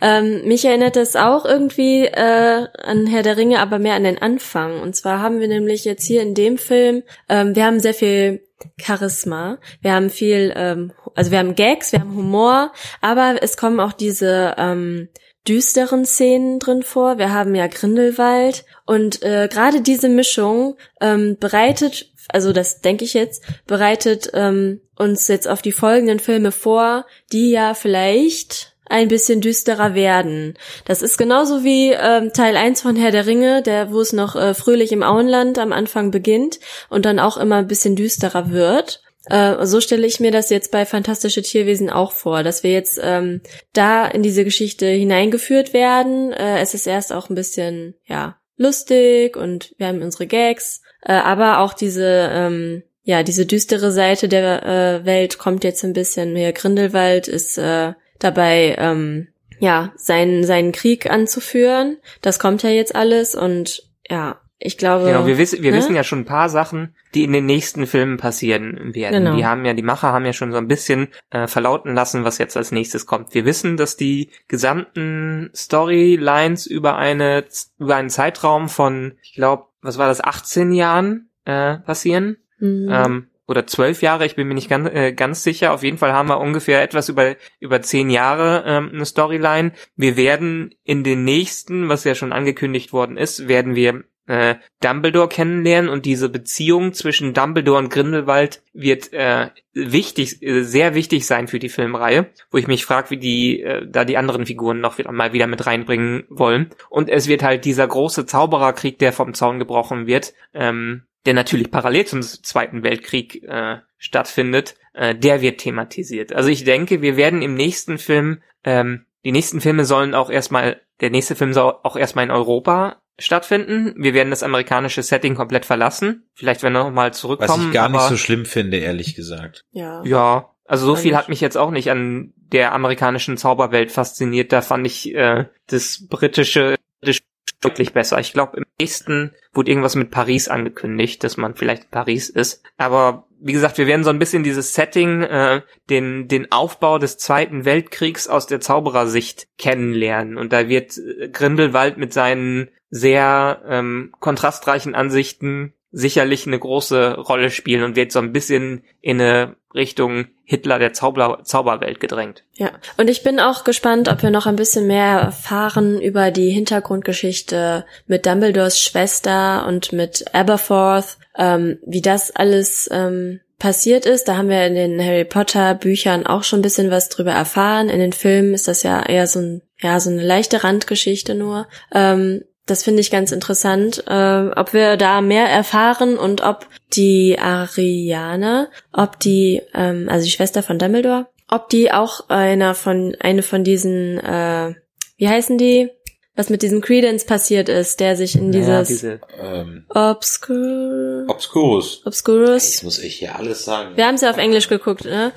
Ähm, 0.00 0.46
mich 0.46 0.64
erinnert 0.64 0.94
das 0.94 1.16
auch 1.16 1.44
irgendwie 1.44 2.04
äh, 2.04 2.68
an 2.80 3.08
Herr 3.08 3.24
der 3.24 3.36
Ringe, 3.36 3.58
aber 3.58 3.80
mehr 3.80 3.94
an 3.94 4.04
den 4.04 4.22
Anfang. 4.22 4.80
Und 4.80 4.94
zwar 4.94 5.20
haben 5.20 5.40
wir 5.40 5.48
nämlich 5.48 5.84
jetzt 5.84 6.06
hier 6.06 6.22
in 6.22 6.34
dem 6.34 6.58
Film, 6.58 7.02
ähm, 7.28 7.56
wir 7.56 7.64
haben 7.64 7.80
sehr 7.80 7.94
viel 7.94 8.46
Charisma, 8.80 9.58
wir 9.82 9.94
haben 9.94 10.10
viel, 10.10 10.52
ähm, 10.54 10.92
also 11.16 11.32
wir 11.32 11.40
haben 11.40 11.56
Gags, 11.56 11.90
wir 11.90 12.00
haben 12.00 12.14
Humor, 12.14 12.72
aber 13.00 13.36
es 13.40 13.56
kommen 13.56 13.80
auch 13.80 13.92
diese 13.92 14.54
ähm, 14.58 15.08
düsteren 15.48 16.04
Szenen 16.04 16.58
drin 16.58 16.82
vor. 16.82 17.18
Wir 17.18 17.32
haben 17.32 17.54
ja 17.54 17.66
Grindelwald 17.66 18.64
und 18.84 19.22
äh, 19.22 19.48
gerade 19.50 19.80
diese 19.80 20.08
Mischung 20.08 20.76
ähm, 21.00 21.36
bereitet, 21.38 22.10
also 22.28 22.52
das 22.52 22.80
denke 22.80 23.04
ich 23.04 23.14
jetzt, 23.14 23.42
bereitet 23.66 24.30
ähm, 24.34 24.80
uns 24.96 25.28
jetzt 25.28 25.48
auf 25.48 25.62
die 25.62 25.72
folgenden 25.72 26.18
Filme 26.18 26.52
vor, 26.52 27.06
die 27.32 27.50
ja 27.50 27.74
vielleicht 27.74 28.76
ein 28.88 29.08
bisschen 29.08 29.40
düsterer 29.40 29.94
werden. 29.94 30.54
Das 30.84 31.02
ist 31.02 31.18
genauso 31.18 31.64
wie 31.64 31.92
ähm, 31.92 32.32
Teil 32.32 32.56
1 32.56 32.82
von 32.82 32.96
Herr 32.96 33.10
der 33.10 33.26
Ringe, 33.26 33.62
der 33.62 33.90
wo 33.92 34.00
es 34.00 34.12
noch 34.12 34.36
äh, 34.36 34.54
fröhlich 34.54 34.92
im 34.92 35.02
Auenland 35.02 35.58
am 35.58 35.72
Anfang 35.72 36.10
beginnt 36.10 36.60
und 36.88 37.04
dann 37.04 37.18
auch 37.18 37.36
immer 37.36 37.56
ein 37.56 37.66
bisschen 37.66 37.96
düsterer 37.96 38.50
wird. 38.50 39.02
Äh, 39.28 39.66
so 39.66 39.80
stelle 39.80 40.06
ich 40.06 40.20
mir 40.20 40.30
das 40.30 40.50
jetzt 40.50 40.70
bei 40.70 40.86
Fantastische 40.86 41.42
Tierwesen 41.42 41.90
auch 41.90 42.12
vor, 42.12 42.42
dass 42.42 42.62
wir 42.62 42.72
jetzt 42.72 43.00
ähm, 43.02 43.40
da 43.72 44.06
in 44.06 44.22
diese 44.22 44.44
Geschichte 44.44 44.86
hineingeführt 44.86 45.72
werden. 45.72 46.32
Äh, 46.32 46.60
es 46.60 46.74
ist 46.74 46.86
erst 46.86 47.12
auch 47.12 47.28
ein 47.28 47.34
bisschen, 47.34 47.94
ja, 48.04 48.38
lustig 48.56 49.36
und 49.36 49.74
wir 49.78 49.88
haben 49.88 50.02
unsere 50.02 50.26
Gags, 50.26 50.82
äh, 51.02 51.12
aber 51.12 51.60
auch 51.60 51.74
diese, 51.74 52.30
ähm, 52.32 52.82
ja, 53.02 53.22
diese 53.22 53.46
düstere 53.46 53.92
Seite 53.92 54.28
der 54.28 54.62
äh, 54.64 55.04
Welt 55.04 55.38
kommt 55.38 55.62
jetzt 55.64 55.84
ein 55.84 55.92
bisschen 55.92 56.32
mehr. 56.32 56.52
Grindelwald 56.52 57.28
ist 57.28 57.58
äh, 57.58 57.92
dabei, 58.18 58.76
ähm, 58.78 59.28
ja, 59.58 59.92
seinen, 59.96 60.44
seinen 60.44 60.72
Krieg 60.72 61.10
anzuführen. 61.10 61.98
Das 62.20 62.38
kommt 62.38 62.62
ja 62.62 62.70
jetzt 62.70 62.94
alles 62.94 63.34
und 63.34 63.84
ja, 64.08 64.40
ich 64.58 64.78
glaube. 64.78 65.06
Genau, 65.06 65.26
wir 65.26 65.36
wissen, 65.36 65.62
wir 65.62 65.70
ne? 65.70 65.76
wissen 65.76 65.94
ja 65.94 66.02
schon 66.02 66.20
ein 66.20 66.24
paar 66.24 66.48
Sachen, 66.48 66.94
die 67.14 67.24
in 67.24 67.32
den 67.32 67.46
nächsten 67.46 67.86
Filmen 67.86 68.16
passieren 68.16 68.94
werden. 68.94 69.24
Genau. 69.24 69.36
Die 69.36 69.44
haben 69.44 69.64
ja, 69.64 69.74
die 69.74 69.82
Macher 69.82 70.12
haben 70.12 70.24
ja 70.24 70.32
schon 70.32 70.52
so 70.52 70.58
ein 70.58 70.68
bisschen 70.68 71.08
äh, 71.30 71.46
verlauten 71.46 71.94
lassen, 71.94 72.24
was 72.24 72.38
jetzt 72.38 72.56
als 72.56 72.72
nächstes 72.72 73.06
kommt. 73.06 73.34
Wir 73.34 73.44
wissen, 73.44 73.76
dass 73.76 73.96
die 73.96 74.30
gesamten 74.48 75.50
Storylines 75.54 76.66
über 76.66 76.96
eine, 76.96 77.44
über 77.78 77.96
einen 77.96 78.10
Zeitraum 78.10 78.68
von, 78.68 79.18
ich 79.22 79.34
glaube, 79.34 79.66
was 79.82 79.98
war 79.98 80.08
das, 80.08 80.22
18 80.22 80.72
Jahren 80.72 81.30
äh, 81.44 81.76
passieren. 81.76 82.38
Mhm. 82.58 82.88
Ähm, 82.90 83.26
oder 83.48 83.66
zwölf 83.66 84.02
Jahre, 84.02 84.26
ich 84.26 84.34
bin 84.34 84.48
mir 84.48 84.54
nicht 84.54 84.68
ganz, 84.68 84.88
äh, 84.92 85.12
ganz 85.12 85.44
sicher. 85.44 85.72
Auf 85.72 85.84
jeden 85.84 85.98
Fall 85.98 86.12
haben 86.12 86.28
wir 86.28 86.40
ungefähr 86.40 86.82
etwas 86.82 87.08
über 87.08 87.36
über 87.60 87.80
zehn 87.80 88.10
Jahre 88.10 88.64
ähm, 88.66 88.90
eine 88.92 89.06
Storyline. 89.06 89.72
Wir 89.94 90.16
werden 90.16 90.74
in 90.82 91.04
den 91.04 91.22
nächsten, 91.24 91.88
was 91.88 92.02
ja 92.04 92.16
schon 92.16 92.32
angekündigt 92.32 92.92
worden 92.92 93.16
ist, 93.16 93.46
werden 93.46 93.76
wir 93.76 94.02
äh, 94.26 94.56
Dumbledore 94.80 95.28
kennenlernen 95.28 95.90
und 95.90 96.04
diese 96.04 96.28
Beziehung 96.28 96.92
zwischen 96.92 97.34
Dumbledore 97.34 97.78
und 97.78 97.90
Grindelwald 97.90 98.62
wird 98.72 99.12
äh, 99.12 99.50
wichtig, 99.72 100.42
äh, 100.42 100.62
sehr 100.62 100.94
wichtig 100.94 101.26
sein 101.26 101.48
für 101.48 101.58
die 101.58 101.68
Filmreihe, 101.68 102.30
wo 102.50 102.58
ich 102.58 102.66
mich 102.66 102.84
frage, 102.84 103.10
wie 103.10 103.18
die 103.18 103.62
äh, 103.62 103.86
da 103.88 104.04
die 104.04 104.16
anderen 104.16 104.46
Figuren 104.46 104.80
noch 104.80 104.98
wieder, 104.98 105.12
mal 105.12 105.32
wieder 105.32 105.46
mit 105.46 105.66
reinbringen 105.66 106.24
wollen. 106.28 106.70
Und 106.90 107.08
es 107.08 107.28
wird 107.28 107.42
halt 107.42 107.64
dieser 107.64 107.86
große 107.86 108.26
Zaubererkrieg, 108.26 108.98
der 108.98 109.12
vom 109.12 109.34
Zaun 109.34 109.58
gebrochen 109.58 110.06
wird, 110.06 110.34
ähm, 110.54 111.04
der 111.24 111.34
natürlich 111.34 111.70
parallel 111.70 112.06
zum 112.06 112.22
Zweiten 112.22 112.82
Weltkrieg 112.82 113.42
äh, 113.44 113.78
stattfindet, 113.98 114.76
äh, 114.94 115.14
der 115.14 115.40
wird 115.40 115.58
thematisiert. 115.58 116.32
Also 116.32 116.48
ich 116.48 116.64
denke, 116.64 117.02
wir 117.02 117.16
werden 117.16 117.42
im 117.42 117.54
nächsten 117.54 117.98
Film, 117.98 118.42
ähm, 118.64 119.06
die 119.24 119.32
nächsten 119.32 119.60
Filme 119.60 119.84
sollen 119.84 120.14
auch 120.14 120.30
erstmal, 120.30 120.80
der 121.00 121.10
nächste 121.10 121.34
Film 121.34 121.52
soll 121.52 121.74
auch 121.82 121.96
erstmal 121.96 122.24
in 122.24 122.30
Europa 122.30 123.02
stattfinden. 123.18 123.94
Wir 123.96 124.14
werden 124.14 124.30
das 124.30 124.42
amerikanische 124.42 125.02
Setting 125.02 125.34
komplett 125.34 125.64
verlassen. 125.64 126.28
Vielleicht 126.34 126.62
werden 126.62 126.74
wir 126.74 126.84
nochmal 126.84 127.14
zurückkommen. 127.14 127.60
Was 127.60 127.66
ich 127.66 127.72
gar 127.72 127.88
nicht 127.88 128.02
so 128.02 128.16
schlimm 128.16 128.44
finde, 128.44 128.78
ehrlich 128.78 129.14
gesagt. 129.14 129.64
Ja. 129.72 130.02
Ja. 130.04 130.50
Also 130.64 130.86
so 130.86 130.96
viel 130.96 131.16
hat 131.16 131.28
mich 131.28 131.40
jetzt 131.40 131.56
auch 131.56 131.70
nicht 131.70 131.90
an 131.90 132.32
der 132.52 132.72
amerikanischen 132.72 133.36
Zauberwelt 133.36 133.92
fasziniert. 133.92 134.52
Da 134.52 134.62
fand 134.62 134.86
ich 134.86 135.14
äh, 135.14 135.46
das 135.68 136.06
britische, 136.08 136.76
britische 137.00 137.22
wirklich 137.62 137.92
besser. 137.92 138.18
Ich 138.18 138.32
glaube, 138.32 138.58
im 138.58 138.64
nächsten 138.80 139.32
wurde 139.52 139.70
irgendwas 139.70 139.96
mit 139.96 140.10
Paris 140.10 140.48
angekündigt, 140.48 141.24
dass 141.24 141.36
man 141.36 141.54
vielleicht 141.54 141.84
in 141.84 141.90
Paris 141.90 142.28
ist. 142.28 142.62
Aber 142.76 143.26
wie 143.40 143.52
gesagt, 143.52 143.78
wir 143.78 143.86
werden 143.86 144.04
so 144.04 144.10
ein 144.10 144.18
bisschen 144.18 144.42
dieses 144.42 144.74
Setting, 144.74 145.22
äh, 145.22 145.62
den, 145.90 146.28
den 146.28 146.52
Aufbau 146.52 146.98
des 146.98 147.18
Zweiten 147.18 147.64
Weltkriegs 147.64 148.28
aus 148.28 148.46
der 148.46 148.60
Zauberersicht 148.60 149.48
kennenlernen. 149.58 150.36
Und 150.36 150.52
da 150.52 150.68
wird 150.68 150.96
äh, 150.98 151.28
Grindelwald 151.28 151.96
mit 151.96 152.12
seinen 152.12 152.70
sehr 152.90 153.62
ähm, 153.68 154.12
kontrastreichen 154.20 154.94
Ansichten 154.94 155.74
sicherlich 155.92 156.46
eine 156.46 156.58
große 156.58 157.14
Rolle 157.14 157.50
spielen 157.50 157.82
und 157.82 157.96
wird 157.96 158.12
so 158.12 158.18
ein 158.18 158.32
bisschen 158.32 158.84
in 159.00 159.20
eine 159.20 159.56
Richtung 159.74 160.26
Hitler 160.44 160.78
der 160.78 160.92
Zauber 160.92 161.40
Zauberwelt 161.42 162.00
gedrängt. 162.00 162.44
Ja, 162.54 162.70
und 162.98 163.08
ich 163.08 163.22
bin 163.22 163.40
auch 163.40 163.64
gespannt, 163.64 164.08
ob 164.08 164.22
wir 164.22 164.30
noch 164.30 164.46
ein 164.46 164.56
bisschen 164.56 164.86
mehr 164.86 165.20
erfahren 165.20 166.00
über 166.00 166.30
die 166.30 166.50
Hintergrundgeschichte 166.50 167.86
mit 168.06 168.26
Dumbledores 168.26 168.80
Schwester 168.80 169.66
und 169.66 169.92
mit 169.92 170.34
Aberforth, 170.34 171.18
ähm, 171.36 171.78
wie 171.86 172.02
das 172.02 172.30
alles 172.30 172.88
ähm, 172.92 173.40
passiert 173.58 174.06
ist. 174.06 174.28
Da 174.28 174.36
haben 174.36 174.48
wir 174.48 174.66
in 174.66 174.74
den 174.74 175.02
Harry 175.02 175.24
Potter 175.24 175.74
Büchern 175.74 176.26
auch 176.26 176.44
schon 176.44 176.60
ein 176.60 176.62
bisschen 176.62 176.90
was 176.90 177.08
drüber 177.08 177.32
erfahren. 177.32 177.88
In 177.88 178.00
den 178.00 178.12
Filmen 178.12 178.54
ist 178.54 178.68
das 178.68 178.82
ja 178.82 179.02
eher 179.02 179.26
so 179.26 179.40
ein, 179.40 179.62
ja, 179.80 179.98
so 179.98 180.10
eine 180.10 180.22
leichte 180.22 180.62
Randgeschichte 180.62 181.34
nur. 181.34 181.68
Ähm, 181.92 182.42
das 182.66 182.82
finde 182.82 183.00
ich 183.00 183.10
ganz 183.10 183.32
interessant, 183.32 184.04
äh, 184.08 184.50
ob 184.56 184.72
wir 184.72 184.96
da 184.96 185.20
mehr 185.20 185.46
erfahren 185.46 186.18
und 186.18 186.42
ob 186.42 186.66
die 186.92 187.38
Ariana, 187.38 188.68
ob 188.92 189.20
die, 189.20 189.62
ähm, 189.72 190.08
also 190.10 190.24
die 190.24 190.32
Schwester 190.32 190.62
von 190.62 190.78
Dumbledore, 190.78 191.26
ob 191.48 191.68
die 191.68 191.92
auch 191.92 192.28
einer 192.28 192.74
von, 192.74 193.16
eine 193.20 193.42
von 193.42 193.62
diesen, 193.62 194.18
äh, 194.18 194.74
wie 195.16 195.28
heißen 195.28 195.58
die? 195.58 195.90
Was 196.38 196.50
mit 196.50 196.60
diesem 196.60 196.82
Credence 196.82 197.24
passiert 197.24 197.70
ist, 197.70 197.98
der 197.98 198.14
sich 198.14 198.36
in 198.36 198.52
Ja, 198.52 198.60
dieses 198.60 198.88
diese, 198.88 199.20
Ähm, 199.40 199.86
Obscur 199.88 201.24
Obscurus. 201.28 202.02
Obscurus. 202.04 202.64
Jetzt 202.64 202.84
muss 202.84 202.98
ich 202.98 203.14
hier 203.14 203.36
alles 203.36 203.64
sagen. 203.64 203.96
Wir 203.96 204.06
haben 204.06 204.16
es 204.16 204.20
ja 204.20 204.28
auf 204.28 204.36
Englisch 204.36 204.68
geguckt, 204.68 205.06
ne? 205.06 205.32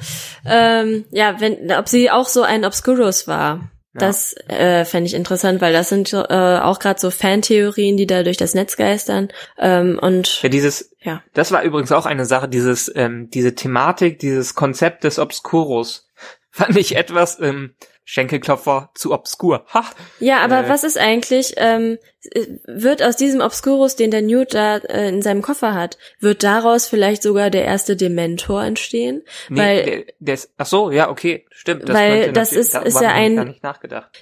Ähm, 0.46 1.06
ja, 1.12 1.40
wenn, 1.40 1.72
ob 1.72 1.88
sie 1.88 2.12
auch 2.12 2.28
so 2.28 2.42
ein 2.42 2.66
Obscurus 2.66 3.30
war. 3.30 3.72
Ja. 4.00 4.08
Das 4.08 4.36
äh, 4.48 4.86
fände 4.86 5.08
ich 5.08 5.14
interessant, 5.14 5.62
weil 5.62 5.74
das 5.74 5.90
sind 5.90 6.14
äh, 6.14 6.18
auch 6.18 6.80
gerade 6.80 7.00
so 7.00 7.12
Fantheorien, 7.12 7.98
die 7.98 8.08
da 8.08 8.24
durch 8.24 8.38
das 8.38 8.54
Netz 8.54 8.78
geistern. 8.78 9.30
Ähm, 9.58 10.00
und 10.02 10.42
ja, 10.42 10.50
dieses, 10.50 10.92
ja, 11.02 11.24
das 11.34 11.52
war 11.52 11.64
übrigens 11.64 11.92
auch 11.92 12.06
eine 12.06 12.26
Sache, 12.26 12.48
dieses, 12.48 12.92
ähm, 12.96 13.30
diese 13.30 13.56
Thematik, 13.56 14.20
dieses 14.20 14.56
Konzept 14.56 15.04
des 15.04 15.20
Obscuros 15.20 16.08
fand 16.52 16.78
ich 16.78 16.96
etwas, 16.96 17.40
ähm, 17.40 17.76
Schenkelklopfer 18.12 18.90
zu 18.96 19.14
obskur. 19.14 19.66
Ha! 19.72 19.86
ja, 20.20 20.40
aber 20.40 20.66
Äh. 20.66 20.70
was 20.70 20.84
ist 20.84 20.98
eigentlich? 20.98 21.54
Ähm, 21.58 22.00
äh, 22.32 22.48
wird 22.66 23.04
aus 23.04 23.16
diesem 23.18 23.40
Obscurus, 23.40 23.96
den 23.96 24.10
der 24.10 24.24
Newt 24.24 24.56
da 24.56 24.78
äh, 24.78 25.10
in 25.10 25.22
seinem 25.22 25.44
Koffer 25.44 25.76
hat, 25.76 26.00
wird 26.20 26.42
daraus 26.42 26.88
vielleicht 26.88 27.22
sogar 27.22 27.52
der 27.52 27.66
erste 27.66 27.96
Dementor 27.96 28.64
entstehen? 28.64 29.22
Nee, 29.50 29.60
Weil- 29.60 29.84
der, 29.86 30.04
der 30.20 30.34
ist, 30.34 30.50
ach 30.58 30.66
so, 30.66 30.90
ja, 30.90 31.08
okay, 31.12 31.46
stimmt. 31.52 31.88
Das 31.88 31.96
Weil 31.96 32.34
das 32.34 32.52
ist- 32.52 32.74
darüber 32.74 32.88
ist 32.88 33.00
ja 33.02 33.10
ein-. 33.10 33.56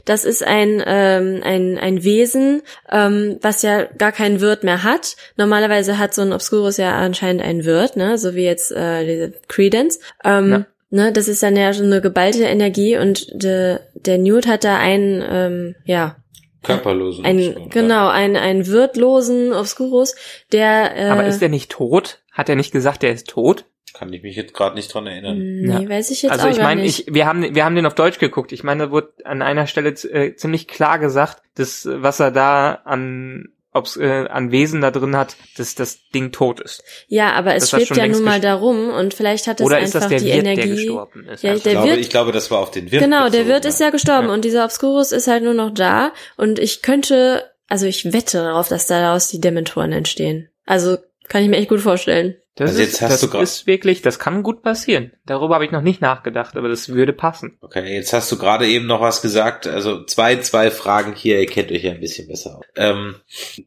Das 0.03 0.25
ist 0.25 0.43
ein, 0.43 0.83
ähm, 0.85 1.39
ein, 1.45 1.77
ein 1.79 2.03
Wesen, 2.03 2.63
ähm, 2.91 3.37
was 3.41 3.61
ja 3.61 3.85
gar 3.85 4.11
keinen 4.11 4.41
Wirt 4.41 4.65
mehr 4.65 4.83
hat. 4.83 5.15
Normalerweise 5.37 5.97
hat 5.97 6.13
so 6.13 6.23
ein 6.23 6.33
Obscurus 6.33 6.75
ja 6.75 6.93
anscheinend 6.97 7.41
einen 7.41 7.63
Wirt, 7.63 7.95
ne? 7.95 8.17
so 8.17 8.35
wie 8.35 8.43
jetzt 8.43 8.69
äh, 8.73 9.05
diese 9.05 9.33
Credence. 9.47 9.99
Ähm, 10.25 10.51
Ja. 10.51 10.65
Ne? 10.89 11.11
Das 11.11 11.27
ist 11.27 11.43
dann 11.43 11.55
ja 11.55 11.73
so 11.73 11.83
eine 11.83 12.01
geballte 12.01 12.43
Energie 12.43 12.97
und 12.97 13.27
de, 13.33 13.79
der 13.93 14.17
Newt 14.17 14.47
hat 14.47 14.63
da 14.63 14.77
einen, 14.77 15.23
ähm, 15.29 15.75
ja, 15.85 16.17
Körperlosen. 16.63 17.25
ein, 17.25 17.69
genau, 17.69 18.09
einen, 18.09 18.35
einen 18.35 18.67
wirtlosen 18.67 19.53
Obscurus, 19.53 20.15
der, 20.51 20.97
äh, 20.97 21.09
Aber 21.09 21.25
ist 21.25 21.39
der 21.41 21.49
nicht 21.49 21.71
tot? 21.71 22.21
Hat 22.31 22.49
er 22.49 22.55
nicht 22.55 22.71
gesagt, 22.71 23.03
der 23.03 23.11
ist 23.11 23.29
tot? 23.29 23.65
Kann 23.93 24.11
ich 24.13 24.21
mich 24.21 24.35
jetzt 24.35 24.53
gerade 24.53 24.75
nicht 24.75 24.93
dran 24.93 25.07
erinnern. 25.07 25.37
nee, 25.39 25.67
Ja. 25.83 25.89
weiß 25.89 26.11
ich 26.11 26.21
jetzt 26.23 26.31
also 26.31 26.47
auch 26.47 26.51
ich 26.51 26.57
gar 26.57 26.65
meine, 26.65 26.81
nicht. 26.81 27.07
ich, 27.07 27.13
wir 27.13 27.25
haben, 27.25 27.55
wir 27.55 27.63
haben 27.65 27.75
den 27.75 27.85
auf 27.85 27.95
Deutsch 27.95 28.19
geguckt. 28.19 28.51
Ich 28.51 28.63
meine, 28.63 28.85
da 28.85 28.91
wurde 28.91 29.13
an 29.23 29.41
einer 29.41 29.65
Stelle 29.65 29.89
äh, 29.89 30.35
ziemlich 30.35 30.67
klar 30.67 30.99
gesagt, 30.99 31.41
dass 31.55 31.87
was 31.89 32.19
er 32.19 32.31
da 32.31 32.81
an 32.83 33.49
ob's, 33.77 33.95
äh, 33.97 34.25
an 34.29 34.51
Wesen 34.51 34.81
da 34.81 34.91
drin 34.91 35.15
hat, 35.15 35.35
dass 35.57 35.75
das 35.75 35.99
Ding 36.13 36.31
tot 36.31 36.59
ist. 36.59 36.83
ja, 37.07 37.33
aber 37.33 37.55
es 37.55 37.69
das 37.69 37.81
schwebt 37.81 37.97
ja 37.97 38.07
nun 38.07 38.23
mal 38.23 38.41
darum 38.41 38.89
und 38.89 39.13
vielleicht 39.13 39.47
hat 39.47 39.59
es 39.59 39.65
Oder 39.65 39.77
einfach 39.77 39.85
ist 39.87 39.93
das 39.95 40.07
der 40.09 40.19
die 40.19 40.25
Wirt, 40.25 40.45
der 40.45 40.53
Energie. 40.53 40.75
gestorben 40.75 41.27
ist? 41.27 41.43
Ja, 41.43 41.51
einfach? 41.51 41.63
der 41.63 41.71
ich, 41.73 41.77
glaube, 41.77 41.89
Wirt- 41.91 41.99
ich 41.99 42.09
glaube, 42.09 42.31
das 42.31 42.51
war 42.51 42.59
auf 42.59 42.71
den 42.71 42.91
Wirt. 42.91 43.01
Genau, 43.03 43.29
der 43.29 43.47
Wirt 43.47 43.65
ist 43.65 43.79
ja 43.79 43.89
gestorben 43.89 44.27
Ja. 44.27 44.33
und 44.33 44.43
dieser 44.45 44.65
Obscurus 44.65 45.11
ist 45.11 45.27
halt 45.27 45.43
nur 45.43 45.53
noch 45.53 45.73
da 45.73 46.11
und 46.37 46.59
ich 46.59 46.81
könnte, 46.81 47.43
also 47.67 47.85
ich 47.85 48.11
wette 48.13 48.37
darauf, 48.39 48.67
dass 48.67 48.87
daraus 48.87 49.27
die 49.29 49.39
Dementoren 49.41 49.91
entstehen. 49.91 50.49
Also 50.65 50.97
kann 51.27 51.43
ich 51.43 51.49
mir 51.49 51.57
echt 51.57 51.69
gut 51.69 51.81
vorstellen. 51.81 52.35
Das, 52.57 52.71
Also 52.71 52.81
jetzt 52.81 52.93
ist, 52.93 53.01
hast 53.03 53.23
das 53.23 53.49
ist 53.49 53.67
wirklich, 53.67 54.01
das 54.01 54.17
kann 54.17 54.41
gut 54.41 54.63
passieren. 54.63 55.11
Darüber 55.27 55.55
habe 55.55 55.65
ich 55.65 55.71
noch 55.71 55.81
nicht 55.81 56.01
nachgedacht, 56.01 56.57
aber 56.57 56.67
das 56.69 56.89
würde 56.89 57.13
passen. 57.13 57.57
Okay, 57.61 57.93
jetzt 57.93 58.13
hast 58.13 58.31
du 58.31 58.37
gerade 58.37 58.67
eben 58.67 58.87
noch 58.87 58.99
was 58.99 59.21
gesagt. 59.21 59.67
Also 59.67 60.03
zwei, 60.05 60.37
zwei 60.37 60.71
Fragen 60.71 61.13
hier. 61.13 61.39
Ihr 61.39 61.45
kennt 61.45 61.71
euch 61.71 61.83
ja 61.83 61.91
ein 61.91 61.99
bisschen 61.99 62.27
besser. 62.27 62.59
Ähm, 62.75 63.15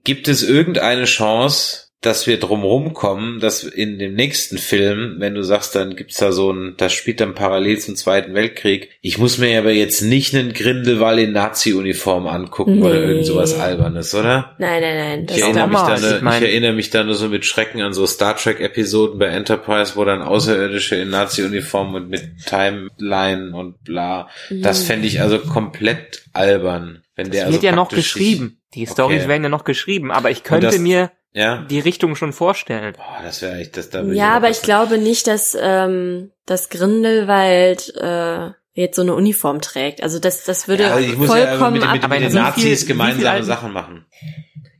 gibt 0.02 0.26
es 0.26 0.42
irgendeine 0.42 1.04
Chance, 1.04 1.89
dass 2.02 2.26
wir 2.26 2.40
drumherum 2.40 2.94
kommen, 2.94 3.40
dass 3.40 3.62
in 3.62 3.98
dem 3.98 4.14
nächsten 4.14 4.56
Film, 4.56 5.16
wenn 5.18 5.34
du 5.34 5.42
sagst, 5.42 5.74
dann 5.74 5.96
gibt's 5.96 6.16
da 6.16 6.32
so 6.32 6.50
ein, 6.50 6.74
das 6.78 6.94
spielt 6.94 7.20
dann 7.20 7.34
parallel 7.34 7.78
zum 7.78 7.94
Zweiten 7.94 8.32
Weltkrieg. 8.32 8.88
Ich 9.02 9.18
muss 9.18 9.36
mir 9.36 9.58
aber 9.58 9.72
jetzt 9.72 10.00
nicht 10.00 10.34
einen 10.34 10.54
Grindelwald 10.54 11.18
in 11.18 11.32
Nazi-Uniform 11.32 12.26
angucken 12.26 12.82
oder 12.82 12.94
Nee. 13.00 13.06
irgend 13.06 13.26
sowas 13.26 13.58
Albernes, 13.58 14.14
oder? 14.14 14.56
Nein, 14.58 14.80
nein, 14.80 14.96
nein. 14.96 15.26
Das 15.26 15.36
Ich 15.36 15.42
erinnere, 15.42 15.68
mich 15.68 15.78
da, 15.78 15.98
ne, 15.98 16.16
ich 16.16 16.22
mein- 16.22 16.42
ich 16.42 16.48
erinnere 16.48 16.72
mich 16.72 16.88
da 16.90 17.04
nur 17.04 17.14
so 17.14 17.28
mit 17.28 17.44
Schrecken 17.44 17.82
an 17.82 17.92
so 17.92 18.06
Star 18.06 18.34
Trek-Episoden 18.34 19.18
bei 19.18 19.26
Enterprise, 19.26 19.92
wo 19.96 20.04
dann 20.06 20.22
Außerirdische 20.22 20.96
in 20.96 21.10
Nazi-Uniform 21.10 21.94
und 21.94 22.08
mit 22.08 22.22
Timeline 22.46 23.54
und 23.54 23.84
bla. 23.84 24.28
Das 24.50 24.82
Mhm. 24.82 24.86
fände 24.86 25.06
ich 25.06 25.20
also 25.20 25.38
komplett 25.38 26.22
albern. 26.32 27.02
Wenn 27.16 27.30
der 27.30 27.40
Das 27.42 27.46
also 27.48 27.52
wird 27.56 27.62
ja 27.64 27.72
noch 27.76 27.90
geschrieben. 27.90 28.56
Die 28.74 28.86
Stories 28.86 29.20
Okay. 29.20 29.28
werden 29.28 29.42
ja 29.42 29.48
noch 29.48 29.64
geschrieben, 29.64 30.10
aber 30.10 30.30
ich 30.30 30.44
könnte 30.44 30.68
das- 30.68 30.78
mir 30.78 31.10
ja? 31.32 31.62
die 31.62 31.80
Richtung 31.80 32.16
schon 32.16 32.32
vorstellen. 32.32 32.94
Boah, 32.94 33.20
das 33.22 33.42
wäre 33.42 33.56
echt, 33.58 33.76
das 33.76 33.90
da 33.90 34.02
würde 34.04 34.14
ja, 34.16 34.32
aber 34.34 34.48
was- 34.48 34.58
ich 34.58 34.62
glaube 34.62 34.98
nicht, 34.98 35.26
dass 35.26 35.56
ähm, 35.60 36.30
das 36.46 36.68
Grindelwald 36.70 37.94
äh, 37.96 38.50
jetzt 38.72 38.96
so 38.96 39.02
eine 39.02 39.14
Uniform 39.14 39.60
trägt. 39.60 40.02
Also 40.02 40.18
das, 40.18 40.44
das 40.44 40.68
würde 40.68 40.84
ja, 40.84 40.98
ich 40.98 41.16
muss 41.16 41.28
ja 41.28 41.46
vollkommen 41.48 41.72
mit, 41.80 41.82
mit, 41.92 42.04
ab. 42.04 42.10
mit 42.10 42.20
den 42.22 42.32
Nazis 42.32 42.80
viel 42.80 42.88
gemeinsame 42.88 43.30
alten- 43.30 43.46
Sachen 43.46 43.72
machen. 43.72 44.06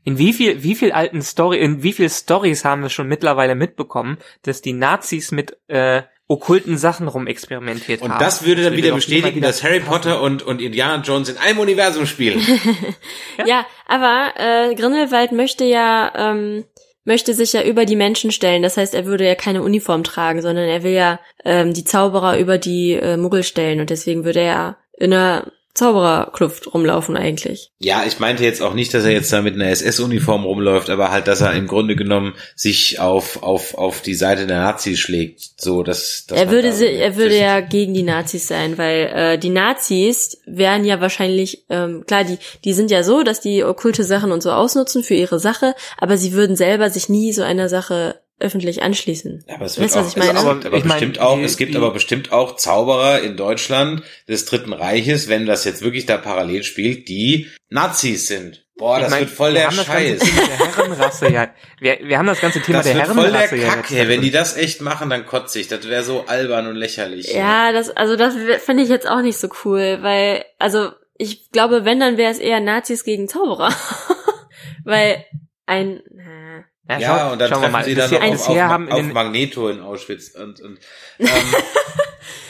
In 0.03 0.17
wie 0.17 0.33
viel, 0.33 0.63
wie 0.63 0.75
viel 0.75 0.93
alten 0.93 1.21
Story, 1.23 1.59
in 1.59 1.83
wie 1.83 1.93
viel 1.93 2.09
Stories 2.09 2.65
haben 2.65 2.83
wir 2.83 2.89
schon 2.89 3.07
mittlerweile 3.07 3.55
mitbekommen, 3.55 4.17
dass 4.43 4.63
die 4.63 4.73
Nazis 4.73 5.31
mit 5.31 5.59
äh, 5.69 6.03
okkulten 6.31 6.79
Sachen 6.79 7.09
rumexperimentiert 7.09 8.03
Und 8.03 8.13
haben? 8.13 8.21
das 8.21 8.45
würde 8.47 8.63
dann 8.63 8.77
wieder 8.77 8.95
bestätigen, 8.95 9.41
dass 9.41 9.65
Harry. 9.65 9.81
Potter 9.81 10.23
und, 10.23 10.43
und 10.43 10.61
Indiana 10.63 11.03
Jones 11.03 11.29
in 11.29 11.37
einem 11.39 11.59
Universum 11.59 12.07
spielen. 12.07 12.41
Ja, 13.47 13.67
aber 13.87 14.35
äh, 14.37 14.75
Grindelwald 14.75 15.33
möchte 15.33 15.65
ja 15.65 16.13
ähm, 16.15 16.65
möchte 17.05 17.33
sich 17.33 17.55
ja 17.55 17.63
über 17.63 17.87
die 17.87 17.97
Menschen 17.97 18.31
stellen. 18.31 18.63
Das 18.63 18.77
heißt, 18.77 18.95
er 18.95 19.07
würde 19.07 19.27
ja 19.27 19.35
keine 19.35 19.63
Uniform 19.63 20.05
tragen, 20.05 20.43
sondern 20.43 20.69
er 20.69 20.83
will 20.83 20.93
ja 20.93 21.19
ähm, 21.45 21.73
die 21.73 21.85
Zauberer 21.85 22.39
über 22.39 22.59
die 22.59 22.93
äh, 22.93 23.17
Muggel 23.17 23.43
stellen 23.43 23.81
und 23.81 23.89
deswegen 23.89 24.25
würde 24.25 24.41
er 24.41 24.77
in 24.99 25.15
einer 25.15 25.51
Zaubererkluft 25.81 26.75
rumlaufen 26.75 27.17
eigentlich. 27.17 27.73
Ja, 27.79 28.05
ich 28.07 28.19
meinte 28.19 28.45
jetzt 28.45 28.61
auch 28.61 28.75
nicht, 28.75 28.93
dass 28.93 29.05
er 29.05 29.13
jetzt 29.13 29.33
da 29.33 29.41
mit 29.41 29.55
einer 29.55 29.71
SS-Uniform 29.71 30.45
rumläuft, 30.45 30.91
aber 30.91 31.11
halt, 31.11 31.27
dass 31.27 31.41
er 31.41 31.55
im 31.55 31.67
Grunde 31.67 31.97
genommen 31.97 32.35
sich 32.55 33.01
auf, 33.01 33.43
auf, 33.43 33.73
auf 33.79 34.03
die 34.03 34.13
Seite 34.13 34.47
der 34.47 34.59
Nazis 34.59 34.99
schlägt. 34.99 35.41
So, 35.59 35.83
dass, 35.83 36.27
dass 36.27 36.39
er 36.39 36.51
würde 36.51 36.69
da 36.69 36.85
er 36.85 37.17
würde 37.17 37.39
ja 37.39 37.61
gegen 37.61 37.95
die 37.95 38.03
Nazis 38.03 38.47
sein, 38.47 38.77
weil 38.77 39.07
äh, 39.07 39.39
die 39.39 39.49
Nazis 39.49 40.43
wären 40.45 40.85
ja 40.85 41.01
wahrscheinlich 41.01 41.65
ähm, 41.71 42.05
klar, 42.07 42.25
die 42.25 42.37
die 42.67 42.75
sind 42.75 42.91
ja 42.91 43.03
so, 43.03 43.23
dass 43.23 43.41
die 43.41 43.65
okkulte 43.65 44.05
Sachen 44.05 44.33
und 44.33 44.43
so 44.43 44.53
ausnutzen 44.53 45.03
für 45.03 45.15
ihre 45.15 45.39
Sache, 45.39 45.75
aber 45.97 46.19
sie 46.19 46.35
würden 46.35 46.57
selber 46.57 46.91
sich 46.91 47.09
nie 47.09 47.33
so 47.33 47.43
einer 47.43 47.71
Sache 47.71 48.21
öffentlich 48.41 48.83
anschließen. 48.83 49.45
Ja, 49.49 49.57
aber 49.57 49.67
es 49.67 49.79
wird 49.79 49.85
Weißt 49.87 49.97
du, 49.97 50.01
auch, 50.01 50.05
was 50.05 50.11
ich 50.13 50.17
meine? 50.17 50.39
Es 50.39 50.45
gibt 50.45 50.67
aber 50.67 50.77
Ich 50.79 50.85
meine, 50.85 51.01
bestimmt 51.01 51.19
auch, 51.21 51.37
die- 51.39 51.45
es 51.45 51.57
gibt 51.57 51.73
die- 51.73 51.77
aber 51.77 51.91
bestimmt 51.93 52.33
auch 52.33 52.57
Zauberer 52.57 53.21
in 53.23 53.37
Deutschland 53.37 54.03
des 54.29 54.45
Dritten 54.47 54.73
Reiches, 54.73 55.29
wenn 55.29 55.47
das 55.47 55.65
jetzt 55.65 55.83
wirklich 55.83 56.07
da 56.07 56.17
parallel 56.17 56.63
spielt, 56.65 57.09
die 57.09 57.49
Nazis 57.69 58.27
sind. 58.27 58.65
Boah, 58.77 58.99
das 58.99 59.11
mein, 59.11 59.21
wird 59.21 59.31
voll 59.31 59.49
wir 59.51 59.55
der 59.61 59.67
haben 59.67 59.77
das 59.77 59.87
Scheiß. 59.87 60.19
ganze 60.21 60.25
Thema 60.35 60.47
der 60.57 60.67
Herrenrasse, 60.77 61.29
ja. 61.31 61.51
Wir, 61.81 61.99
wir 62.03 62.19
haben 62.19 62.27
das 62.27 62.41
ganze 62.41 62.61
Thema 62.63 62.79
Das 62.79 62.87
der 62.87 62.95
wird 62.97 63.07
voll 63.09 63.31
der 63.31 63.41
Herrenrasse 63.41 63.95
ja. 63.97 64.09
Wenn 64.09 64.23
die 64.23 64.31
das 64.31 64.57
echt 64.57 64.81
machen, 64.81 65.11
dann 65.11 65.27
kotze 65.27 65.61
ich. 65.61 65.69
Das 65.69 65.87
wäre 65.87 66.03
so 66.03 66.25
albern 66.27 66.67
und 66.67 66.77
lächerlich. 66.77 67.31
Ja, 67.35 67.73
das, 67.73 67.91
also 67.91 68.17
das 68.17 68.35
finde 68.65 68.83
ich 68.83 68.89
jetzt 68.89 69.07
auch 69.07 69.21
nicht 69.21 69.37
so 69.37 69.49
cool, 69.67 69.99
weil, 70.01 70.45
also 70.59 70.93
ich 71.19 71.51
glaube, 71.51 71.85
wenn, 71.85 72.01
dann 72.01 72.17
wäre 72.17 72.33
es 72.33 72.39
eher 72.39 72.61
Nazis 72.61 73.05
gegen 73.05 73.29
Zauberer. 73.29 73.69
weil 74.85 75.27
ein, 75.67 75.99
äh, 75.99 76.63
Ja, 76.91 76.99
Ja, 76.99 77.19
schau- 77.19 77.33
und 77.33 77.39
dann 77.41 77.51
treffen 77.51 77.73
mal. 77.73 77.85
sie 77.85 77.95
dann 77.95 78.11
noch 78.11 78.21
auf, 78.23 78.49
auf, 78.49 78.57
haben 78.59 78.91
auf 78.91 79.03
Magneto 79.13 79.69
in 79.69 79.81
Auschwitz 79.81 80.31
und, 80.35 80.61
und 80.61 80.79
ähm, 81.21 81.29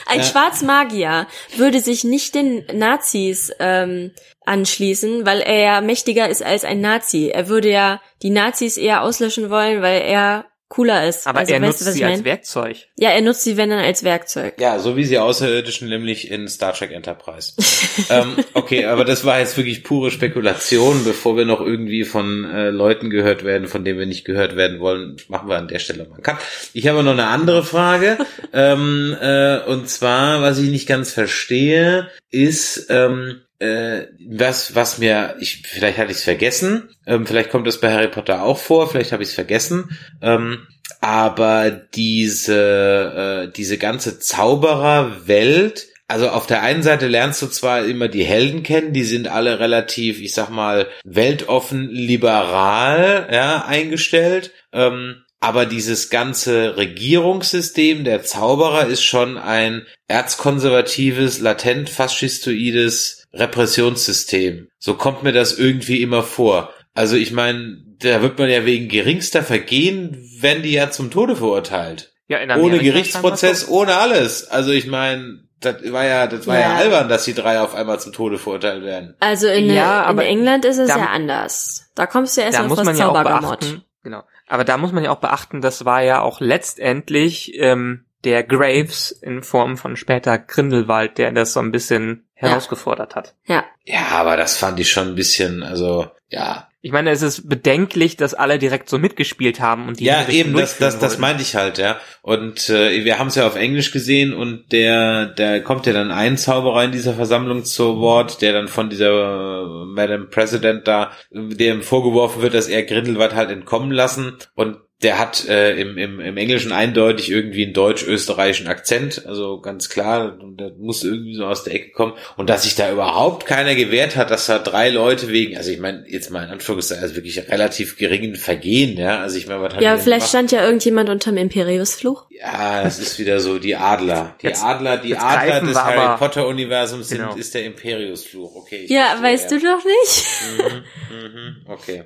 ein 0.06 0.18
Ja. 0.20 0.24
Schwarzmagier 0.24 1.26
würde 1.56 1.80
sich 1.80 2.04
nicht 2.04 2.34
den 2.34 2.64
Nazis 2.72 3.52
ähm, 3.60 4.12
anschließen, 4.44 5.24
weil 5.26 5.40
er 5.40 5.58
ja 5.62 5.80
mächtiger 5.80 6.28
ist 6.28 6.42
als 6.42 6.64
ein 6.64 6.80
Nazi. 6.80 7.28
Er 7.32 7.48
würde 7.48 7.70
ja 7.70 8.00
die 8.22 8.30
Nazis 8.30 8.76
eher 8.76 9.02
auslöschen 9.02 9.50
wollen, 9.50 9.82
weil 9.82 10.00
er 10.02 10.46
cooler 10.70 11.06
ist. 11.06 11.26
Aber 11.26 11.40
also, 11.40 11.52
er 11.52 11.60
weißt 11.60 11.80
nutzt 11.80 11.92
sie 11.92 11.98
ich 11.98 12.04
als 12.06 12.18
mein? 12.18 12.24
Werkzeug. 12.24 12.76
Ja, 12.96 13.10
er 13.10 13.20
nutzt 13.20 13.42
sie, 13.42 13.56
wenn 13.56 13.70
dann 13.70 13.80
als 13.80 14.04
Werkzeug. 14.04 14.54
ja, 14.58 14.78
so 14.78 14.96
wie 14.96 15.04
sie 15.04 15.18
Außerirdischen 15.18 15.88
nämlich 15.88 16.30
in 16.30 16.48
Star 16.48 16.72
Trek 16.72 16.92
Enterprise. 16.92 17.54
ähm, 18.08 18.36
okay, 18.54 18.86
aber 18.86 19.04
das 19.04 19.24
war 19.24 19.40
jetzt 19.40 19.56
wirklich 19.56 19.84
pure 19.84 20.10
Spekulation, 20.10 21.04
bevor 21.04 21.36
wir 21.36 21.44
noch 21.44 21.60
irgendwie 21.60 22.04
von 22.04 22.44
äh, 22.44 22.70
Leuten 22.70 23.10
gehört 23.10 23.44
werden, 23.44 23.66
von 23.66 23.84
denen 23.84 23.98
wir 23.98 24.06
nicht 24.06 24.24
gehört 24.24 24.56
werden 24.56 24.78
wollen, 24.78 25.16
machen 25.28 25.48
wir 25.48 25.58
an 25.58 25.68
der 25.68 25.80
Stelle 25.80 26.04
mal 26.04 26.14
einen 26.14 26.22
Cut. 26.22 26.38
Ich 26.72 26.86
habe 26.86 27.02
noch 27.02 27.12
eine 27.12 27.26
andere 27.26 27.64
Frage, 27.64 28.16
ähm, 28.52 29.16
äh, 29.20 29.58
und 29.64 29.88
zwar, 29.88 30.40
was 30.40 30.58
ich 30.58 30.70
nicht 30.70 30.88
ganz 30.88 31.12
verstehe, 31.12 32.08
ist, 32.30 32.86
ähm, 32.90 33.40
äh, 33.60 34.06
was, 34.26 34.74
was 34.74 34.98
mir, 34.98 35.36
ich, 35.38 35.62
vielleicht 35.66 35.98
hatte 35.98 36.10
ich 36.10 36.18
es 36.18 36.24
vergessen, 36.24 36.88
ähm, 37.06 37.26
vielleicht 37.26 37.50
kommt 37.50 37.66
das 37.66 37.80
bei 37.80 37.92
Harry 37.92 38.08
Potter 38.08 38.42
auch 38.42 38.58
vor, 38.58 38.88
vielleicht 38.88 39.12
habe 39.12 39.22
ich 39.22 39.28
es 39.28 39.34
vergessen. 39.34 39.96
Ähm, 40.22 40.66
aber 41.00 41.70
diese, 41.70 43.46
äh, 43.48 43.52
diese 43.52 43.78
ganze 43.78 44.18
Zaubererwelt, 44.18 45.88
also 46.08 46.30
auf 46.30 46.46
der 46.46 46.62
einen 46.62 46.82
Seite 46.82 47.06
lernst 47.06 47.40
du 47.42 47.46
zwar 47.46 47.84
immer 47.84 48.08
die 48.08 48.24
Helden 48.24 48.62
kennen, 48.62 48.92
die 48.92 49.04
sind 49.04 49.28
alle 49.28 49.60
relativ, 49.60 50.20
ich 50.20 50.34
sag 50.34 50.50
mal, 50.50 50.88
weltoffen, 51.04 51.88
liberal, 51.90 53.28
ja, 53.30 53.64
eingestellt. 53.64 54.52
Ähm, 54.72 55.22
aber 55.38 55.64
dieses 55.66 56.10
ganze 56.10 56.76
Regierungssystem 56.76 58.04
der 58.04 58.22
Zauberer 58.22 58.86
ist 58.86 59.02
schon 59.02 59.38
ein 59.38 59.86
erzkonservatives, 60.06 61.40
latent 61.40 61.88
faschistoides 61.88 63.19
Repressionssystem. 63.32 64.68
So 64.78 64.94
kommt 64.94 65.22
mir 65.22 65.32
das 65.32 65.58
irgendwie 65.58 66.02
immer 66.02 66.22
vor. 66.22 66.72
Also 66.94 67.16
ich 67.16 67.32
meine, 67.32 67.78
da 68.00 68.22
wird 68.22 68.38
man 68.38 68.48
ja 68.50 68.64
wegen 68.64 68.88
geringster 68.88 69.42
Vergehen, 69.42 70.16
werden 70.40 70.62
die 70.62 70.72
ja 70.72 70.90
zum 70.90 71.10
Tode 71.10 71.36
verurteilt. 71.36 72.12
Ja, 72.28 72.38
in 72.38 72.50
ohne 72.50 72.58
Amerika 72.60 72.84
Gerichtsprozess, 72.84 73.68
ohne 73.68 73.96
alles. 73.96 74.48
Also 74.48 74.70
ich 74.70 74.86
meine, 74.86 75.40
das 75.60 75.76
war 75.92 76.06
ja, 76.06 76.26
das 76.26 76.46
war 76.46 76.54
ja. 76.58 76.60
Ja. 76.72 76.76
albern, 76.76 77.08
dass 77.08 77.24
die 77.24 77.34
drei 77.34 77.60
auf 77.60 77.74
einmal 77.74 78.00
zum 78.00 78.12
Tode 78.12 78.38
verurteilt 78.38 78.82
werden. 78.84 79.14
Also 79.20 79.46
in, 79.48 79.66
Ja, 79.70 80.00
in 80.02 80.06
aber 80.06 80.24
England 80.24 80.64
ist 80.64 80.78
es 80.78 80.88
da- 80.88 80.98
ja 80.98 81.06
anders. 81.06 81.90
Da 81.94 82.06
kommst 82.06 82.36
du 82.36 82.40
erst 82.40 82.56
da 82.58 82.62
auf 82.62 82.68
muss 82.68 82.76
das 82.78 82.86
man 82.86 82.96
ja 82.96 83.08
auch 83.08 83.22
beachten, 83.22 83.82
genau. 84.02 84.22
Aber 84.46 84.64
da 84.64 84.76
muss 84.78 84.92
man 84.92 85.04
ja 85.04 85.10
auch 85.10 85.20
beachten, 85.20 85.60
das 85.60 85.84
war 85.84 86.02
ja 86.02 86.22
auch 86.22 86.40
letztendlich 86.40 87.52
ähm, 87.58 88.04
der 88.24 88.42
Graves 88.42 89.10
in 89.12 89.42
Form 89.42 89.76
von 89.76 89.96
später 89.96 90.38
Grindelwald, 90.38 91.18
der 91.18 91.30
das 91.32 91.52
so 91.52 91.60
ein 91.60 91.70
bisschen 91.72 92.26
herausgefordert 92.40 93.14
hat. 93.14 93.34
Ja. 93.46 93.64
Ja, 93.84 94.08
aber 94.12 94.36
das 94.36 94.56
fand 94.56 94.80
ich 94.80 94.90
schon 94.90 95.08
ein 95.08 95.14
bisschen, 95.14 95.62
also, 95.62 96.08
ja. 96.28 96.66
Ich 96.82 96.92
meine, 96.92 97.10
es 97.10 97.20
ist 97.20 97.46
bedenklich, 97.46 98.16
dass 98.16 98.32
alle 98.32 98.58
direkt 98.58 98.88
so 98.88 98.98
mitgespielt 98.98 99.60
haben 99.60 99.86
und 99.86 100.00
die 100.00 100.04
ja, 100.04 100.26
eben, 100.28 100.54
das, 100.54 100.78
das, 100.78 100.98
das 100.98 101.18
meinte 101.18 101.42
ich 101.42 101.54
halt, 101.54 101.76
ja. 101.76 101.98
Und 102.22 102.70
äh, 102.70 103.04
wir 103.04 103.18
haben 103.18 103.26
es 103.26 103.34
ja 103.34 103.46
auf 103.46 103.56
Englisch 103.56 103.92
gesehen 103.92 104.32
und 104.32 104.72
der, 104.72 105.26
der 105.26 105.62
kommt 105.62 105.84
ja 105.84 105.92
dann 105.92 106.10
ein 106.10 106.38
Zauberer 106.38 106.84
in 106.84 106.92
dieser 106.92 107.12
Versammlung 107.12 107.64
zu 107.64 107.98
Wort, 107.98 108.40
der 108.40 108.54
dann 108.54 108.68
von 108.68 108.88
dieser 108.88 109.10
äh, 109.10 109.84
Madam 109.86 110.30
President 110.30 110.88
da, 110.88 111.10
dem 111.30 111.82
vorgeworfen 111.82 112.40
wird, 112.40 112.54
dass 112.54 112.68
er 112.68 112.82
Grindelwald 112.84 113.34
halt 113.34 113.50
entkommen 113.50 113.90
lassen 113.90 114.38
und 114.54 114.78
der 115.02 115.18
hat 115.18 115.48
äh, 115.48 115.80
im, 115.80 115.96
im, 115.96 116.20
im 116.20 116.36
Englischen 116.36 116.72
eindeutig 116.72 117.30
irgendwie 117.30 117.64
einen 117.64 117.72
deutsch-österreichischen 117.72 118.66
Akzent, 118.68 119.24
also 119.26 119.58
ganz 119.60 119.88
klar, 119.88 120.36
der 120.42 120.72
muss 120.78 121.02
irgendwie 121.04 121.34
so 121.34 121.46
aus 121.46 121.64
der 121.64 121.74
Ecke 121.74 121.90
kommen. 121.92 122.12
Und 122.36 122.50
dass 122.50 122.64
sich 122.64 122.74
da 122.74 122.92
überhaupt 122.92 123.46
keiner 123.46 123.74
gewehrt 123.74 124.16
hat, 124.16 124.30
dass 124.30 124.44
da 124.46 124.58
drei 124.58 124.90
Leute 124.90 125.28
wegen, 125.28 125.56
also 125.56 125.70
ich 125.70 125.78
meine, 125.80 126.04
jetzt 126.06 126.30
mal 126.30 126.44
in 126.44 126.50
Anführungszeichen, 126.50 127.02
also 127.02 127.16
wirklich 127.16 127.38
relativ 127.48 127.96
geringen 127.96 128.34
Vergehen, 128.36 128.98
ja, 128.98 129.20
also 129.20 129.38
ich 129.38 129.46
meine, 129.46 129.62
was 129.62 129.74
hat 129.74 129.80
Ja, 129.82 129.96
vielleicht 129.96 130.28
stand 130.28 130.52
ja 130.52 130.64
irgendjemand 130.64 131.08
unterm 131.08 131.38
Imperiusfluch. 131.38 132.26
Ja, 132.30 132.82
das 132.82 132.98
ist 132.98 133.18
wieder 133.18 133.40
so 133.40 133.58
die 133.58 133.76
Adler. 133.76 134.36
Die 134.42 134.46
Jetzt- 134.48 134.62
Adler, 134.62 134.98
die 134.98 135.16
Adler 135.16 135.60
des 135.60 135.76
Harry 135.82 135.98
aber- 135.98 136.16
Potter 136.18 136.46
Universums 136.46 137.08
sind, 137.08 137.18
Genau. 137.18 137.34
ist 137.36 137.54
der 137.54 137.64
Imperiusfluch. 137.64 138.54
Okay. 138.56 138.82
ich 138.84 138.90
Ja, 138.90 139.16
verstehe, 139.16 139.24
weißt 139.32 139.50
du 139.50 139.58
doch 139.60 139.84
nicht? 139.84 140.26
Mhm, 140.58 141.16
mhm, 141.16 141.56
okay. 141.68 142.04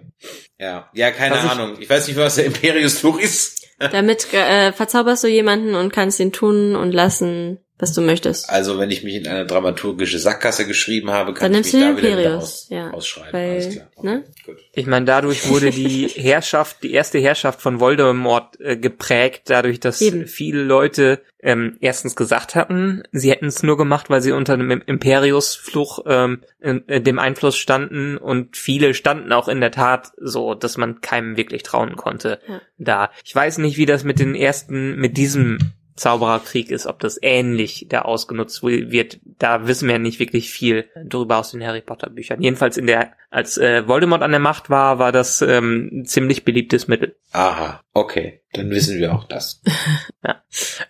Ja, 0.59 0.88
ja, 0.94 1.11
keine 1.11 1.35
Was 1.37 1.44
ich- 1.44 1.50
Ahnung. 1.50 1.76
Ich 1.80 1.90
weiß 1.90 2.07
nicht, 2.09 2.16
was 2.16 2.37
der 2.37 2.44
Imperiusfluch 2.85 3.18
ist. 3.18 3.66
Damit 3.79 4.33
äh, 4.33 4.73
verzauberst 4.73 5.25
du 5.25 5.29
jemanden 5.29 5.75
und 5.75 5.92
kannst 5.92 6.20
ihn 6.20 6.33
tun 6.33 6.77
und 6.77 6.92
lassen, 6.92 7.59
was 7.78 7.92
du 7.92 8.00
möchtest. 8.02 8.48
Also, 8.50 8.78
wenn 8.78 8.90
ich 8.90 9.02
mich 9.02 9.14
in 9.16 9.26
eine 9.26 9.46
dramaturgische 9.46 10.18
Sackgasse 10.18 10.66
geschrieben 10.66 11.10
habe, 11.10 11.32
Dann 11.32 11.34
kann 11.34 11.52
ich 11.52 11.56
nimmst 11.56 11.72
mich 11.74 11.82
du 11.82 11.88
da 11.88 11.92
den 11.94 11.96
wieder, 11.98 12.08
wieder 12.10 12.20
Imperius, 12.22 12.42
aus, 12.44 12.66
ja. 12.70 12.90
ausschreiben. 12.90 13.32
Weil, 13.32 13.50
Alles 13.50 13.70
klar. 13.74 13.90
Okay, 13.96 14.06
ne? 14.06 14.24
Gut. 14.46 14.56
Ich 14.72 14.87
meine, 14.87 15.04
dadurch 15.06 15.48
wurde 15.48 15.70
die 15.70 16.06
Herrschaft, 16.14 16.82
die 16.84 16.92
erste 16.92 17.18
Herrschaft 17.18 17.60
von 17.60 17.80
Voldemort 17.80 18.60
äh, 18.60 18.76
geprägt, 18.76 19.42
dadurch, 19.46 19.80
dass 19.80 20.00
Eben. 20.00 20.26
viele 20.26 20.62
Leute 20.62 21.20
ähm, 21.42 21.76
erstens 21.80 22.16
gesagt 22.16 22.54
hatten, 22.54 23.02
sie 23.12 23.30
hätten 23.30 23.46
es 23.46 23.62
nur 23.62 23.76
gemacht, 23.76 24.08
weil 24.08 24.22
sie 24.22 24.32
unter 24.32 24.56
dem 24.56 24.70
Imperiusfluch 24.70 26.04
ähm, 26.06 26.42
in 26.60 26.84
dem 27.04 27.18
Einfluss 27.18 27.56
standen 27.58 28.16
und 28.16 28.56
viele 28.56 28.94
standen 28.94 29.32
auch 29.32 29.48
in 29.48 29.60
der 29.60 29.70
Tat 29.70 30.12
so, 30.16 30.54
dass 30.54 30.76
man 30.76 31.00
keinem 31.00 31.37
wirklich 31.37 31.62
trauen 31.62 31.96
konnte 31.96 32.38
Ja. 32.48 32.60
da. 32.78 33.10
Ich 33.24 33.34
weiß 33.34 33.58
nicht, 33.58 33.76
wie 33.76 33.87
das 33.87 34.04
mit 34.04 34.18
den 34.20 34.34
ersten, 34.34 34.96
mit 34.96 35.16
diesem 35.16 35.58
Zaubererkrieg 35.96 36.70
ist, 36.70 36.87
ob 36.87 36.98
das 37.00 37.18
ähnlich 37.22 37.87
da 37.88 38.02
ausgenutzt 38.02 38.62
wird. 38.62 39.20
Da 39.38 39.66
wissen 39.66 39.88
wir 39.88 39.98
nicht 39.98 40.18
wirklich 40.18 40.50
viel 40.50 40.87
drüber 41.04 41.38
aus 41.38 41.52
den 41.52 41.64
Harry 41.64 41.80
Potter 41.80 42.11
Büchern. 42.11 42.42
Jedenfalls 42.42 42.76
in 42.76 42.87
der, 42.87 43.12
als 43.30 43.59
äh, 43.59 43.87
Voldemort 43.87 44.22
an 44.22 44.33
der 44.33 44.40
Macht 44.40 44.70
war, 44.70 44.98
war 44.98 45.12
das 45.12 45.42
ähm, 45.42 45.90
ein 45.92 46.04
ziemlich 46.04 46.44
beliebtes 46.44 46.88
Mittel. 46.88 47.16
Aha, 47.33 47.80
okay. 47.92 48.40
Dann 48.52 48.70
wissen 48.70 48.98
wir 48.98 49.14
auch 49.14 49.24
das. 49.24 49.62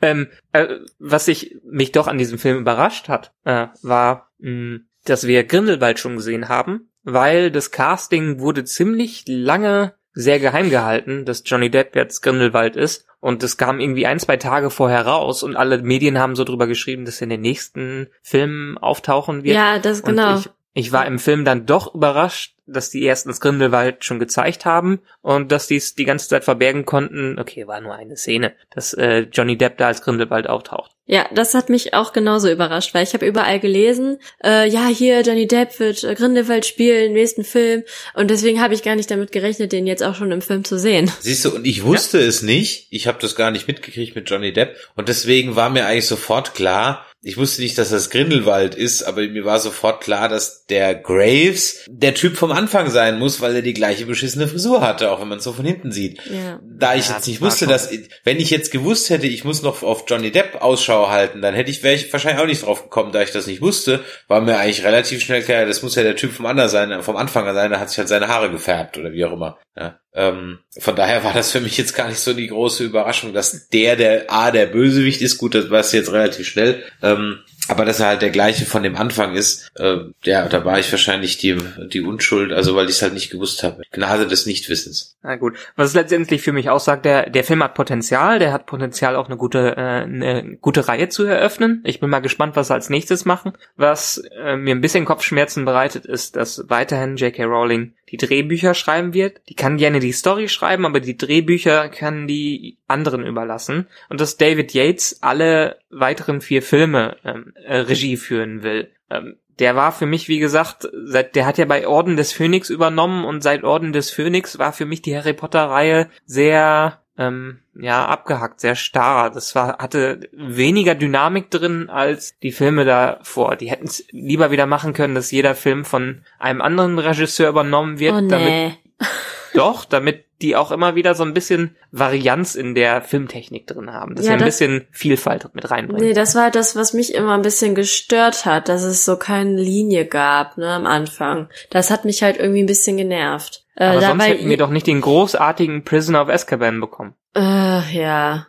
Ähm, 0.03 0.29
äh, 0.53 0.67
was 0.99 1.27
ich 1.27 1.57
mich 1.65 1.91
doch 1.93 2.07
an 2.07 2.19
diesem 2.19 2.39
Film 2.39 2.59
überrascht 2.59 3.09
hat, 3.09 3.33
äh, 3.45 3.69
war, 3.81 4.31
mh, 4.39 4.81
dass 5.05 5.27
wir 5.27 5.45
Grindelwald 5.45 5.99
schon 5.99 6.17
gesehen 6.17 6.51
haben, 6.51 6.91
weil 7.03 7.51
das 7.51 7.71
Casting 7.71 8.41
wurde 8.41 8.65
ziemlich 8.65 9.25
lange 9.27 9.95
sehr 10.15 10.39
geheim 10.39 10.71
gehalten, 10.71 11.25
dass 11.25 11.43
Johnny 11.45 11.71
Depp 11.71 11.95
jetzt 11.97 12.23
Grindelwald 12.23 12.77
ist. 12.77 13.07
Und 13.21 13.43
es 13.43 13.57
kam 13.57 13.81
irgendwie 13.81 14.07
ein, 14.07 14.19
zwei 14.21 14.37
Tage 14.37 14.71
vorher 14.71 15.07
raus 15.07 15.43
und 15.43 15.57
alle 15.57 15.79
Medien 15.83 16.19
haben 16.19 16.37
so 16.37 16.45
drüber 16.45 16.67
geschrieben, 16.67 17.05
dass 17.05 17.21
er 17.21 17.25
in 17.25 17.31
den 17.31 17.41
nächsten 17.41 18.09
Filmen 18.23 18.79
auftauchen 18.79 19.43
wird. 19.45 19.57
Ja, 19.57 19.79
das 19.79 20.01
Und 20.01 20.11
genau. 20.11 20.39
Ich, 20.39 20.51
ich 20.75 20.93
war 20.93 21.07
im 21.07 21.19
Film 21.19 21.45
dann 21.45 21.67
doch 21.67 21.95
überrascht, 21.95 22.54
dass 22.67 22.91
die 22.91 23.03
erstens 23.03 23.41
Grindelwald 23.41 24.05
schon 24.05 24.19
gezeigt 24.19 24.65
haben 24.65 25.01
und 25.23 25.53
dass 25.53 25.67
die 25.67 25.77
es 25.77 25.95
die 25.95 26.05
ganze 26.05 26.29
Zeit 26.29 26.45
verbergen 26.45 26.85
konnten. 26.85 27.39
Okay, 27.39 27.67
war 27.67 27.81
nur 27.81 27.95
eine 27.95 28.17
Szene, 28.17 28.55
dass 28.75 28.95
äh, 28.95 29.27
Johnny 29.33 29.57
Depp 29.57 29.79
da 29.79 29.89
als 29.89 30.03
Grindelwald 30.03 30.49
auftaucht. 30.49 30.93
Ja, 31.07 31.29
das 31.35 31.53
hat 31.53 31.69
mich 31.69 31.93
auch 31.93 32.15
genauso 32.15 32.51
überrascht, 32.51 32.95
weil 32.95 33.05
ich 33.05 33.13
habe 33.13 33.27
überall 33.27 33.61
gelesen, 33.61 34.19
äh, 34.43 34.67
ja, 34.67 34.87
hier 34.87 35.21
Johnny 35.21 35.47
Depp 35.47 35.79
wird 35.79 36.03
äh, 36.03 36.15
Grindelwald 36.15 36.65
spielen 36.65 37.09
im 37.09 37.13
nächsten 37.13 37.45
Film 37.45 37.83
und 38.15 38.31
deswegen 38.31 38.63
habe 38.63 38.73
ich 38.73 38.83
gar 38.83 38.97
nicht 38.97 39.11
damit 39.11 39.31
gerechnet, 39.31 39.73
den 39.73 39.87
jetzt 39.87 40.03
auch 40.03 40.15
schon 40.15 40.33
im 40.33 40.41
Film 40.41 40.65
zu 40.65 40.79
sehen. 40.79 41.11
Siehst 41.21 41.45
du, 41.45 41.55
und 41.55 41.67
ich 41.67 41.85
wusste 41.85 42.19
es 42.19 42.41
nicht. 42.41 42.89
Ich 42.91 43.07
habe 43.07 43.19
das 43.21 43.37
gar 43.37 43.51
nicht 43.51 43.69
mitgekriegt 43.69 44.17
mit 44.17 44.31
Johnny 44.31 44.55
Depp. 44.55 44.77
Und 44.97 45.11
deswegen 45.11 45.57
war 45.57 45.69
mir 45.69 45.87
eigentlich 45.87 46.07
sofort 46.07 46.55
klar, 46.55 47.05
ich 47.27 47.39
wusste 47.39 47.63
nicht, 47.63 47.79
dass 47.79 47.89
das 47.89 48.11
Grindelwald 48.11 48.75
ist, 48.75 49.03
aber 49.03 49.23
mir 49.23 49.47
war 49.47 49.59
sofort 49.59 50.03
klar, 50.03 50.29
dass 50.29 50.67
der 50.67 50.95
Graves 50.95 51.87
der 51.89 52.13
Typ 52.13 52.37
vom 52.37 52.53
Anfang 52.55 52.91
sein 52.91 53.19
muss, 53.19 53.41
weil 53.41 53.57
er 53.57 53.63
die 53.63 53.75
gleiche 53.75 54.07
beschissene 54.07 54.49
Frisur 54.49 54.81
hatte, 54.81 55.11
auch 55.11 55.21
wenn 55.21 55.29
man 55.29 55.39
es 55.39 55.45
so 55.45 55.53
von 55.53 55.65
hinten 55.65 55.93
sieht. 55.93 56.21
Ja. 56.27 56.61
Da 56.63 56.95
ich 56.95 57.09
Ja, 57.09 57.15
jetzt 57.15 57.27
nicht 57.27 57.41
wusste, 57.41 57.67
dass, 57.67 57.91
wenn 58.25 58.41
ich 58.41 58.51
jetzt 58.51 58.71
gewusst 58.71 59.11
hätte, 59.11 59.27
ich 59.27 59.45
muss 59.45 59.63
noch 59.63 59.83
auf 59.83 60.05
Johnny 60.09 60.31
Depp 60.31 60.63
Ausschau 60.63 61.11
halten, 61.11 61.43
dann 61.43 61.55
hätte 61.55 61.71
ich, 61.71 61.83
wäre 61.83 61.95
ich 61.95 62.13
wahrscheinlich 62.13 62.43
auch 62.43 62.47
nicht 62.47 62.65
drauf 62.65 62.85
gekommen, 62.85 63.13
da 63.13 63.23
ich 63.23 63.31
das 63.31 63.47
nicht 63.47 63.61
wusste, 63.61 64.05
war 64.29 64.41
mir 64.41 64.59
eigentlich 64.59 64.85
relativ 64.85 65.23
schnell 65.23 65.43
klar, 65.43 65.67
das 65.67 65.83
muss 65.83 65.95
ja 65.95 66.03
der 66.03 66.17
Typ 66.17 66.33
vom 66.33 66.47
anderen 66.47 66.71
sein, 66.71 67.03
vom 67.03 67.17
Anfang 67.17 67.53
sein, 67.55 67.71
der 67.71 67.81
hat 67.81 67.91
sich 67.91 67.99
halt 67.99 68.09
seine 68.09 68.29
Haare 68.29 68.51
gefärbt 68.51 68.97
oder 68.97 69.13
wie 69.13 69.25
auch 69.25 69.33
immer. 69.33 69.59
Ja, 69.77 69.99
ähm, 70.15 70.61
von 70.79 70.95
daher 70.95 71.25
war 71.25 71.33
das 71.33 71.51
für 71.51 71.61
mich 71.61 71.77
jetzt 71.77 71.95
gar 71.95 72.09
nicht 72.09 72.21
so 72.21 72.33
die 72.33 72.47
große 72.47 72.85
Überraschung, 72.85 73.33
dass 73.33 73.69
der, 73.69 73.97
der 73.97 74.33
A, 74.33 74.53
der 74.53 74.67
Bösewicht 74.67 75.21
ist, 75.21 75.39
gut, 75.39 75.55
das 75.55 75.71
war 75.71 75.81
es 75.81 75.93
jetzt 75.93 76.13
relativ 76.13 76.47
schnell, 76.47 76.85
ähm, 77.03 77.41
aber 77.69 77.85
dass 77.85 78.01
er 78.01 78.09
halt 78.09 78.23
der 78.23 78.31
gleiche 78.31 78.67
von 78.67 78.83
dem 78.83 78.97
Anfang 78.97 79.35
ist, 79.35 79.71
äh, 79.77 79.99
ja, 80.25 80.49
da 80.49 80.65
war 80.65 80.79
ich 80.79 80.91
wahrscheinlich 80.91 81.39
die, 81.39 81.57
die 81.93 82.03
Unschuld, 82.03 82.53
also 82.53 82.77
weil 82.77 82.87
ich 82.87 82.97
es 82.97 83.03
halt 83.03 83.15
nicht 83.15 83.31
gewusst 83.31 83.63
habe. 83.63 83.83
Gnade 83.91 84.27
des 84.27 84.47
Nichtwissens. 84.47 85.17
Na 85.23 85.37
gut. 85.37 85.57
Was 85.77 85.89
es 85.89 85.95
letztendlich 85.95 86.43
für 86.43 86.53
mich 86.53 86.69
aussagt, 86.69 87.05
der, 87.05 87.31
der 87.31 87.45
Film 87.45 87.63
hat 87.63 87.75
Potenzial, 87.75 88.39
der 88.39 88.53
hat 88.53 88.67
Potenzial 88.67 89.17
auch 89.17 89.27
eine 89.27 89.37
gute, 89.37 89.77
äh, 89.77 89.81
eine 89.81 90.57
gute 90.61 90.89
Reihe 90.89 91.09
zu 91.09 91.25
eröffnen. 91.25 91.83
Ich 91.85 92.01
bin 92.01 92.11
mal 92.11 92.21
gespannt, 92.21 92.57
was 92.57 92.69
sie 92.69 92.75
als 92.75 92.91
nächstes 92.91 93.25
machen. 93.25 93.53
Was 93.77 94.23
äh, 94.39 94.57
mir 94.57 94.75
ein 94.75 94.81
bisschen 94.83 95.07
Kopfschmerzen 95.07 95.65
bereitet, 95.65 96.05
ist, 96.05 96.37
dass 96.37 96.65
weiterhin 96.69 97.17
J.K. 97.17 97.45
Rowling 97.45 97.95
die 98.11 98.17
Drehbücher 98.17 98.75
schreiben 98.75 99.15
wird. 99.15 99.41
Die 99.49 99.55
kann 99.55 99.77
gerne 99.77 100.01
die 100.01 100.13
Story 100.13 100.49
schreiben, 100.49 100.87
aber 100.87 101.01
die 101.01 101.17
Drehbücher 101.17 101.89
kann 101.89 102.27
die 102.27 102.79
anderen 102.87 103.27
überlassen. 103.27 103.87
Und 104.09 104.21
dass 104.21 104.37
David 104.37 104.75
Yates 104.75 105.23
alle 105.23 105.79
weiteren 105.91 106.41
vier 106.41 106.63
Filme 106.63 107.17
ähm, 107.25 107.53
äh, 107.65 107.77
Regie 107.79 108.17
führen 108.17 108.63
will. 108.63 108.91
Ähm, 109.11 109.37
der 109.59 109.77
war 109.77 109.93
für 109.93 110.07
mich, 110.07 110.29
wie 110.29 110.39
gesagt, 110.41 110.89
seit, 111.05 111.37
der 111.37 111.47
hat 111.47 111.59
ja 111.59 111.65
bei 111.65 111.87
Orden 111.87 112.17
des 112.17 112.33
Phönix 112.33 112.71
übernommen 112.71 113.25
und 113.25 113.43
seit 113.43 113.63
Orden 113.63 113.93
des 113.93 114.11
Phönix 114.11 114.59
war 114.59 114.73
für 114.73 114.85
mich 114.85 115.03
die 115.03 115.17
Harry 115.17 115.33
Potter 115.33 115.65
Reihe 115.65 116.11
sehr, 116.27 117.04
ähm, 117.17 117.61
ja, 117.75 118.07
abgehackt, 118.07 118.61
sehr 118.61 118.75
starr. 118.75 119.31
Das 119.31 119.55
war, 119.55 119.79
hatte 119.79 120.29
weniger 120.33 120.95
Dynamik 120.95 121.51
drin 121.51 121.89
als 121.91 122.39
die 122.41 122.53
Filme 122.53 122.85
davor. 122.85 123.57
Die 123.57 123.71
hätten 123.71 123.87
es 123.87 124.05
lieber 124.11 124.51
wieder 124.51 124.67
machen 124.67 124.93
können, 124.93 125.15
dass 125.15 125.31
jeder 125.31 125.55
Film 125.55 125.85
von 125.85 126.23
einem 126.39 126.61
anderen 126.61 126.99
Regisseur 126.99 127.49
übernommen 127.49 127.99
wird, 127.99 128.15
Oh 128.15 128.27
damit 128.29 128.49
nee. 128.49 128.73
doch, 129.55 129.85
damit 129.85 130.25
die 130.43 130.57
auch 130.57 130.73
immer 130.73 130.95
wieder 130.97 131.15
so 131.15 131.23
ein 131.23 131.33
bisschen 131.33 131.77
Varianz 131.93 132.57
in 132.57 132.75
der 132.75 133.01
Filmtechnik 133.01 133.67
drin 133.69 133.93
haben, 133.93 134.17
dass 134.17 134.25
Ja, 134.27 134.33
wir 134.33 134.37
ein 134.37 134.41
das- 134.41 134.59
bisschen 134.59 134.87
Vielfalt 134.91 135.49
mit 135.55 135.71
reinbringen. 135.71 136.05
Nee, 136.09 136.13
das 136.13 136.35
war 136.35 136.51
das, 136.51 136.75
was 136.75 136.93
mich 136.93 137.15
immer 137.15 137.35
ein 137.35 137.43
bisschen 137.43 137.75
gestört 137.77 138.45
hat, 138.45 138.69
dass 138.69 138.83
es 138.83 139.05
so 139.05 139.17
keine 139.17 139.55
Linie 139.61 140.05
gab, 140.07 140.59
ne, 140.59 140.69
am 140.69 140.87
Anfang. 140.87 141.49
Das 141.71 141.91
hat 141.91 142.05
mich 142.05 142.23
halt 142.25 142.37
irgendwie 142.39 142.63
ein 142.65 142.67
bisschen 142.67 142.97
genervt. 142.97 143.64
Äh, 143.77 143.85
Aber 143.85 144.01
da 144.01 144.09
sonst 144.09 144.27
hätten 144.27 144.49
wir 144.49 144.57
doch 144.57 144.71
nicht 144.71 144.87
den 144.87 145.01
großartigen 145.01 145.85
Prisoner 145.85 146.23
of 146.23 146.29
Azkaban 146.29 146.81
bekommen. 146.81 147.15
Äh, 147.37 147.41
ja. 147.41 148.47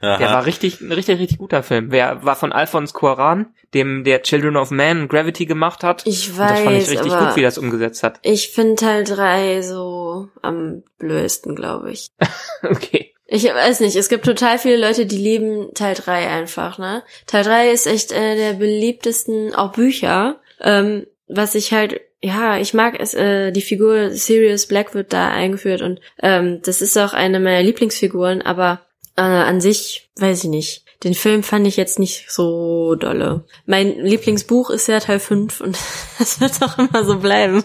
Aha. 0.00 0.18
Der 0.18 0.28
war 0.28 0.46
richtig, 0.46 0.80
ein 0.80 0.92
richtig, 0.92 1.18
richtig 1.18 1.38
guter 1.38 1.62
Film. 1.62 1.90
Wer 1.90 2.22
war 2.24 2.36
von 2.36 2.52
Alphonse 2.52 2.94
Cuarón, 2.94 3.46
dem 3.74 4.04
der 4.04 4.22
Children 4.22 4.56
of 4.56 4.70
Man 4.70 5.02
und 5.02 5.08
Gravity 5.08 5.46
gemacht 5.46 5.82
hat. 5.82 6.02
Ich 6.06 6.30
Und 6.30 6.38
das 6.38 6.60
fand 6.60 6.76
ich 6.76 6.82
weiß, 6.82 6.90
richtig 6.90 7.12
gut, 7.18 7.36
wie 7.36 7.42
das 7.42 7.58
umgesetzt 7.58 8.02
hat. 8.02 8.18
ich 8.22 8.50
finde 8.50 8.76
Teil 8.76 9.04
3 9.04 9.62
so 9.62 10.28
am 10.42 10.82
blödesten, 10.98 11.54
glaube 11.54 11.90
ich. 11.92 12.10
Okay. 12.62 13.12
Ich 13.28 13.44
weiß 13.44 13.80
nicht, 13.80 13.96
es 13.96 14.08
gibt 14.08 14.24
total 14.24 14.58
viele 14.58 14.76
Leute, 14.76 15.04
die 15.04 15.18
lieben 15.18 15.74
Teil 15.74 15.94
3 15.94 16.28
einfach, 16.28 16.78
ne? 16.78 17.02
Teil 17.26 17.42
3 17.42 17.70
ist 17.70 17.86
echt 17.86 18.12
einer 18.12 18.36
der 18.36 18.52
beliebtesten, 18.52 19.52
auch 19.54 19.72
Bücher. 19.72 20.36
Ähm, 20.60 21.06
was 21.26 21.56
ich 21.56 21.72
halt, 21.72 22.00
ja, 22.26 22.58
ich 22.58 22.74
mag 22.74 22.98
es, 22.98 23.14
äh, 23.14 23.52
die 23.52 23.62
Figur 23.62 24.10
Sirius 24.10 24.66
Black 24.66 24.94
wird 24.94 25.12
da 25.12 25.30
eingeführt 25.30 25.80
und 25.80 26.00
ähm, 26.20 26.60
das 26.64 26.82
ist 26.82 26.96
auch 26.98 27.12
eine 27.12 27.38
meiner 27.38 27.62
Lieblingsfiguren, 27.62 28.42
aber 28.42 28.80
äh, 29.16 29.22
an 29.22 29.60
sich, 29.60 30.10
weiß 30.16 30.42
ich 30.42 30.50
nicht. 30.50 30.82
Den 31.04 31.14
Film 31.14 31.44
fand 31.44 31.68
ich 31.68 31.76
jetzt 31.76 32.00
nicht 32.00 32.28
so 32.28 32.96
dolle. 32.96 33.44
Mein 33.64 34.00
Lieblingsbuch 34.00 34.70
ist 34.70 34.88
ja 34.88 34.98
Teil 34.98 35.20
5 35.20 35.60
und 35.60 35.78
das 36.18 36.40
wird 36.40 36.60
auch 36.62 36.78
immer 36.78 37.04
so 37.04 37.20
bleiben. 37.20 37.62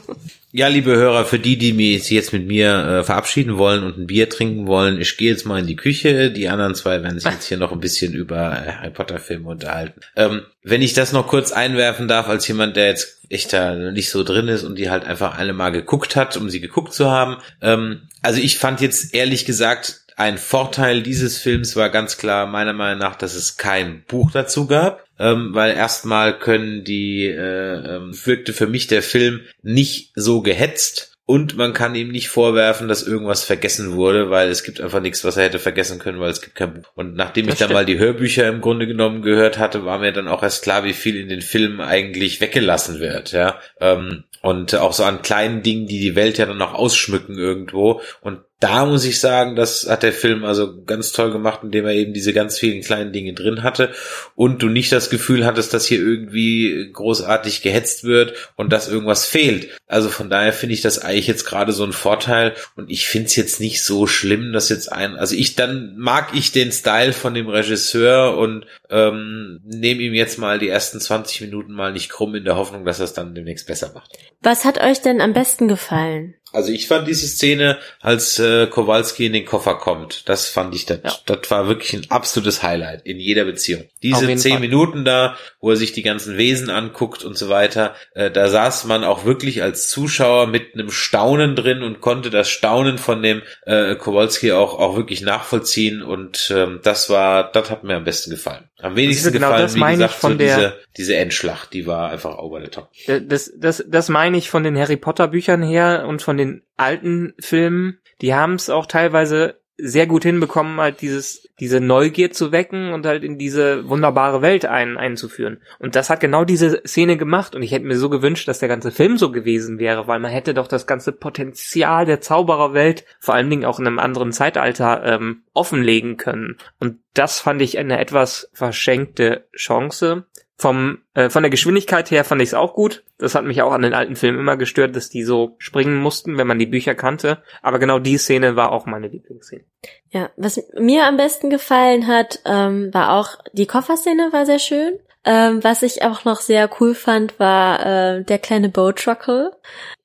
Ja, 0.53 0.67
liebe 0.67 0.93
Hörer, 0.97 1.23
für 1.23 1.39
die, 1.39 1.57
die 1.57 1.71
mich 1.71 2.09
jetzt 2.09 2.33
mit 2.33 2.45
mir 2.45 2.73
äh, 2.73 3.03
verabschieden 3.05 3.57
wollen 3.57 3.83
und 3.83 3.97
ein 3.97 4.07
Bier 4.07 4.27
trinken 4.27 4.67
wollen, 4.67 4.99
ich 4.99 5.15
gehe 5.15 5.31
jetzt 5.31 5.45
mal 5.45 5.59
in 5.59 5.67
die 5.67 5.77
Küche. 5.77 6.29
Die 6.29 6.49
anderen 6.49 6.75
zwei 6.75 7.01
werden 7.03 7.19
sich 7.19 7.31
jetzt 7.31 7.45
hier 7.45 7.57
noch 7.57 7.71
ein 7.71 7.79
bisschen 7.79 8.13
über 8.13 8.51
äh, 8.51 8.71
Harry 8.73 8.89
Potter 8.89 9.19
Filme 9.19 9.47
unterhalten. 9.47 10.01
Ähm, 10.17 10.41
wenn 10.61 10.81
ich 10.81 10.93
das 10.93 11.13
noch 11.13 11.27
kurz 11.27 11.53
einwerfen 11.53 12.09
darf, 12.09 12.27
als 12.27 12.45
jemand, 12.49 12.75
der 12.75 12.87
jetzt 12.87 13.21
echt 13.29 13.53
da 13.53 13.75
nicht 13.75 14.09
so 14.09 14.23
drin 14.23 14.49
ist 14.49 14.63
und 14.63 14.77
die 14.77 14.89
halt 14.89 15.05
einfach 15.05 15.37
alle 15.37 15.53
mal 15.53 15.69
geguckt 15.69 16.17
hat, 16.17 16.35
um 16.35 16.49
sie 16.49 16.59
geguckt 16.59 16.93
zu 16.93 17.09
haben. 17.09 17.37
Ähm, 17.61 18.09
also 18.21 18.41
ich 18.41 18.57
fand 18.57 18.81
jetzt 18.81 19.13
ehrlich 19.13 19.45
gesagt, 19.45 20.00
ein 20.21 20.37
Vorteil 20.37 21.01
dieses 21.01 21.39
Films 21.39 21.75
war 21.75 21.89
ganz 21.89 22.15
klar 22.15 22.45
meiner 22.45 22.73
Meinung 22.73 22.99
nach, 22.99 23.15
dass 23.15 23.33
es 23.33 23.57
kein 23.57 24.03
Buch 24.07 24.29
dazu 24.29 24.67
gab, 24.67 25.03
ähm, 25.17 25.49
weil 25.53 25.75
erstmal 25.75 26.37
können 26.37 26.83
die, 26.83 27.25
äh, 27.25 27.95
ähm, 27.95 28.13
wirkte 28.23 28.53
für 28.53 28.67
mich 28.67 28.85
der 28.85 29.01
Film 29.01 29.41
nicht 29.63 30.11
so 30.13 30.43
gehetzt 30.43 31.17
und 31.25 31.57
man 31.57 31.73
kann 31.73 31.95
ihm 31.95 32.09
nicht 32.09 32.27
vorwerfen, 32.27 32.87
dass 32.87 33.01
irgendwas 33.01 33.43
vergessen 33.43 33.93
wurde, 33.93 34.29
weil 34.29 34.49
es 34.49 34.63
gibt 34.63 34.79
einfach 34.79 35.01
nichts, 35.01 35.23
was 35.23 35.37
er 35.37 35.45
hätte 35.45 35.57
vergessen 35.57 35.97
können, 35.97 36.19
weil 36.19 36.29
es 36.29 36.41
gibt 36.41 36.53
kein 36.53 36.73
Buch. 36.73 36.91
Und 36.93 37.15
nachdem 37.15 37.47
Das 37.47 37.53
ich 37.55 37.59
dann 37.59 37.69
stimmt. 37.69 37.79
mal 37.79 37.85
die 37.85 37.97
Hörbücher 37.97 38.47
im 38.47 38.61
Grunde 38.61 38.85
genommen 38.85 39.23
gehört 39.23 39.57
hatte, 39.57 39.85
war 39.85 39.97
mir 39.97 40.11
dann 40.11 40.27
auch 40.27 40.43
erst 40.43 40.61
klar, 40.61 40.83
wie 40.83 40.93
viel 40.93 41.15
in 41.19 41.29
den 41.29 41.41
Filmen 41.41 41.81
eigentlich 41.81 42.41
weggelassen 42.41 42.99
wird, 42.99 43.31
ja. 43.31 43.59
Ähm, 43.79 44.25
und 44.43 44.75
auch 44.75 44.93
so 44.93 45.03
an 45.03 45.21
kleinen 45.23 45.63
Dingen, 45.63 45.87
die 45.87 45.99
die 45.99 46.15
Welt 46.15 46.37
ja 46.37 46.45
dann 46.45 46.57
noch 46.57 46.73
ausschmücken 46.75 47.37
irgendwo. 47.37 48.01
Und 48.21 48.41
da 48.61 48.85
muss 48.85 49.05
ich 49.05 49.19
sagen, 49.19 49.55
das 49.55 49.89
hat 49.89 50.03
der 50.03 50.13
Film 50.13 50.45
also 50.45 50.83
ganz 50.83 51.11
toll 51.11 51.31
gemacht, 51.31 51.61
indem 51.63 51.87
er 51.87 51.93
eben 51.93 52.13
diese 52.13 52.31
ganz 52.31 52.59
vielen 52.59 52.83
kleinen 52.83 53.11
Dinge 53.11 53.33
drin 53.33 53.63
hatte 53.63 53.89
und 54.35 54.61
du 54.61 54.69
nicht 54.69 54.91
das 54.91 55.09
Gefühl 55.09 55.47
hattest, 55.47 55.73
dass 55.73 55.87
hier 55.87 55.97
irgendwie 55.97 56.91
großartig 56.93 57.63
gehetzt 57.63 58.03
wird 58.03 58.33
und 58.55 58.71
dass 58.71 58.87
irgendwas 58.87 59.25
fehlt. 59.25 59.69
Also 59.87 60.09
von 60.09 60.29
daher 60.29 60.53
finde 60.53 60.75
ich 60.75 60.81
das 60.81 60.99
eigentlich 60.99 61.25
jetzt 61.25 61.45
gerade 61.45 61.73
so 61.73 61.83
ein 61.83 61.91
Vorteil 61.91 62.53
und 62.75 62.91
ich 62.91 63.07
finde 63.07 63.27
es 63.27 63.35
jetzt 63.35 63.59
nicht 63.59 63.83
so 63.83 64.05
schlimm, 64.05 64.53
dass 64.53 64.69
jetzt 64.69 64.91
ein, 64.91 65.15
also 65.15 65.35
ich 65.35 65.55
dann 65.55 65.97
mag 65.97 66.29
ich 66.35 66.51
den 66.51 66.71
Style 66.71 67.13
von 67.13 67.33
dem 67.33 67.49
Regisseur 67.49 68.37
und 68.37 68.67
ähm, 68.91 69.61
nehme 69.63 70.01
ihm 70.01 70.13
jetzt 70.13 70.37
mal 70.37 70.59
die 70.59 70.69
ersten 70.69 70.99
20 70.99 71.41
Minuten 71.41 71.73
mal 71.73 71.93
nicht 71.93 72.09
krumm 72.09 72.35
in 72.35 72.43
der 72.43 72.57
Hoffnung, 72.57 72.85
dass 72.85 72.99
er 72.99 73.05
es 73.05 73.13
dann 73.13 73.33
demnächst 73.33 73.65
besser 73.67 73.91
macht. 73.93 74.11
Was 74.41 74.65
hat 74.65 74.83
euch 74.83 75.01
denn 75.01 75.21
am 75.21 75.33
besten 75.33 75.67
gefallen? 75.67 76.35
Also 76.53 76.71
ich 76.73 76.87
fand 76.87 77.07
diese 77.07 77.27
Szene, 77.27 77.77
als 78.01 78.37
äh, 78.37 78.67
Kowalski 78.67 79.25
in 79.25 79.31
den 79.31 79.45
Koffer 79.45 79.75
kommt, 79.75 80.27
das 80.27 80.49
fand 80.49 80.75
ich, 80.75 80.85
das, 80.85 80.99
Ja. 81.01 81.13
das 81.25 81.49
war 81.49 81.67
wirklich 81.67 81.93
ein 81.93 82.11
absolutes 82.11 82.61
Highlight 82.61 83.05
in 83.05 83.19
jeder 83.19 83.45
Beziehung. 83.45 83.85
Diese 84.03 84.27
zehn 84.35 84.53
Fall. 84.53 84.59
Minuten 84.59 85.05
da, 85.05 85.37
wo 85.61 85.69
er 85.69 85.77
sich 85.77 85.93
die 85.93 86.01
ganzen 86.01 86.37
Wesen 86.37 86.69
anguckt 86.69 87.23
und 87.23 87.37
so 87.37 87.47
weiter, 87.47 87.95
äh, 88.15 88.29
da 88.31 88.49
saß 88.49 88.83
man 88.83 89.05
auch 89.05 89.23
wirklich 89.23 89.63
als 89.63 89.87
Zuschauer 89.87 90.47
mit 90.47 90.73
einem 90.73 90.91
Staunen 90.91 91.55
drin 91.55 91.83
und 91.83 92.01
konnte 92.01 92.29
das 92.29 92.49
Staunen 92.49 92.97
von 92.97 93.23
dem 93.23 93.41
äh, 93.65 93.95
Kowalski 93.95 94.51
auch 94.51 94.77
auch 94.77 94.97
wirklich 94.97 95.21
nachvollziehen 95.21 96.01
und 96.01 96.51
ähm, 96.53 96.81
das 96.83 97.09
war, 97.09 97.49
das 97.51 97.69
hat 97.69 97.85
mir 97.85 97.95
am 97.95 98.03
besten 98.03 98.29
gefallen. 98.31 98.67
Am 98.81 98.95
wenigsten 98.95 99.31
genau 99.31 99.47
gefallen, 99.47 99.61
das 99.63 99.75
wie 99.75 99.79
meine 99.79 99.93
ich 99.93 99.99
gesagt, 100.07 100.13
von 100.21 100.31
so 100.33 100.37
der- 100.37 100.55
diese 100.57 100.73
diese 100.97 101.15
Endschlacht, 101.15 101.73
die 101.73 101.85
war 101.87 102.09
einfach 102.09 102.37
over 102.37 102.61
the 102.61 102.67
top. 102.67 102.89
Das, 103.27 103.51
das, 103.55 103.83
das 103.87 104.09
meine 104.09 104.37
ich 104.37 104.49
von 104.49 104.63
den 104.63 104.77
Harry 104.77 104.97
Potter 104.97 105.27
Büchern 105.27 105.61
her 105.63 106.05
und 106.07 106.21
von 106.21 106.37
den 106.37 106.63
alten 106.77 107.33
Filmen. 107.39 107.99
Die 108.21 108.33
haben 108.33 108.55
es 108.55 108.69
auch 108.69 108.85
teilweise 108.87 109.60
sehr 109.83 110.05
gut 110.05 110.23
hinbekommen, 110.23 110.79
halt 110.79 111.01
dieses, 111.01 111.49
diese 111.59 111.79
Neugier 111.79 112.31
zu 112.31 112.51
wecken 112.51 112.93
und 112.93 113.05
halt 113.05 113.23
in 113.23 113.37
diese 113.37 113.89
wunderbare 113.89 114.41
Welt 114.41 114.65
ein, 114.65 114.97
einzuführen. 114.97 115.61
Und 115.79 115.95
das 115.95 116.09
hat 116.09 116.19
genau 116.19 116.45
diese 116.45 116.81
Szene 116.85 117.17
gemacht 117.17 117.55
und 117.55 117.63
ich 117.63 117.71
hätte 117.71 117.85
mir 117.85 117.97
so 117.97 118.09
gewünscht, 118.09 118.47
dass 118.47 118.59
der 118.59 118.69
ganze 118.69 118.91
Film 118.91 119.17
so 119.17 119.31
gewesen 119.31 119.79
wäre, 119.79 120.07
weil 120.07 120.19
man 120.19 120.31
hätte 120.31 120.53
doch 120.53 120.67
das 120.67 120.85
ganze 120.85 121.11
Potenzial 121.11 122.05
der 122.05 122.21
Zaubererwelt, 122.21 123.05
vor 123.19 123.33
allen 123.33 123.49
Dingen 123.49 123.65
auch 123.65 123.79
in 123.79 123.87
einem 123.87 123.99
anderen 123.99 124.31
Zeitalter, 124.31 125.03
ähm, 125.03 125.43
offenlegen 125.53 126.17
können. 126.17 126.57
Und 126.79 126.99
das 127.13 127.39
fand 127.39 127.61
ich 127.61 127.77
eine 127.77 127.99
etwas 127.99 128.49
verschenkte 128.53 129.47
Chance. 129.55 130.25
Vom, 130.61 130.99
äh, 131.15 131.31
von 131.31 131.41
der 131.41 131.49
Geschwindigkeit 131.49 132.11
her 132.11 132.23
fand 132.23 132.39
ich 132.39 132.49
es 132.49 132.53
auch 132.53 132.75
gut. 132.75 133.03
Das 133.17 133.33
hat 133.33 133.45
mich 133.45 133.63
auch 133.63 133.71
an 133.71 133.81
den 133.81 133.95
alten 133.95 134.15
Filmen 134.15 134.37
immer 134.37 134.57
gestört, 134.57 134.95
dass 134.95 135.09
die 135.09 135.23
so 135.23 135.55
springen 135.57 135.97
mussten, 135.97 136.37
wenn 136.37 136.45
man 136.45 136.59
die 136.59 136.67
Bücher 136.67 136.93
kannte. 136.93 137.41
Aber 137.63 137.79
genau 137.79 137.97
die 137.97 138.19
Szene 138.19 138.55
war 138.55 138.71
auch 138.71 138.85
meine 138.85 139.07
Lieblingsszene. 139.07 139.63
Ja, 140.11 140.29
was 140.37 140.63
mir 140.77 141.07
am 141.07 141.17
besten 141.17 141.49
gefallen 141.49 142.05
hat, 142.05 142.41
ähm, 142.45 142.93
war 142.93 143.13
auch 143.13 143.39
die 143.53 143.65
Kofferszene 143.65 144.29
war 144.33 144.45
sehr 144.45 144.59
schön. 144.59 144.99
Ähm, 145.25 145.63
was 145.63 145.81
ich 145.81 146.03
auch 146.03 146.25
noch 146.25 146.41
sehr 146.41 146.69
cool 146.79 146.93
fand, 146.93 147.39
war 147.39 147.83
äh, 147.83 148.23
der 148.23 148.37
kleine 148.37 148.69
Boatruckle. 148.69 149.53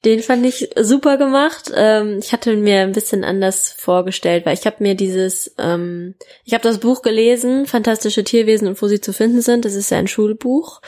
Den 0.06 0.20
fand 0.20 0.46
ich 0.46 0.70
super 0.80 1.16
gemacht. 1.16 1.72
Ähm, 1.74 2.20
ich 2.22 2.32
hatte 2.32 2.56
mir 2.56 2.82
ein 2.82 2.92
bisschen 2.92 3.24
anders 3.24 3.74
vorgestellt, 3.76 4.46
weil 4.46 4.54
ich 4.54 4.64
habe 4.64 4.76
mir 4.78 4.94
dieses, 4.94 5.52
ähm, 5.58 6.14
ich 6.44 6.54
habe 6.54 6.62
das 6.62 6.78
Buch 6.78 7.02
gelesen, 7.02 7.66
Fantastische 7.66 8.22
Tierwesen 8.22 8.68
und 8.68 8.80
wo 8.80 8.86
sie 8.86 9.00
zu 9.00 9.12
finden 9.12 9.42
sind. 9.42 9.64
Das 9.64 9.74
ist 9.74 9.90
ja 9.90 9.98
ein 9.98 10.06
Schulbuch. 10.06 10.80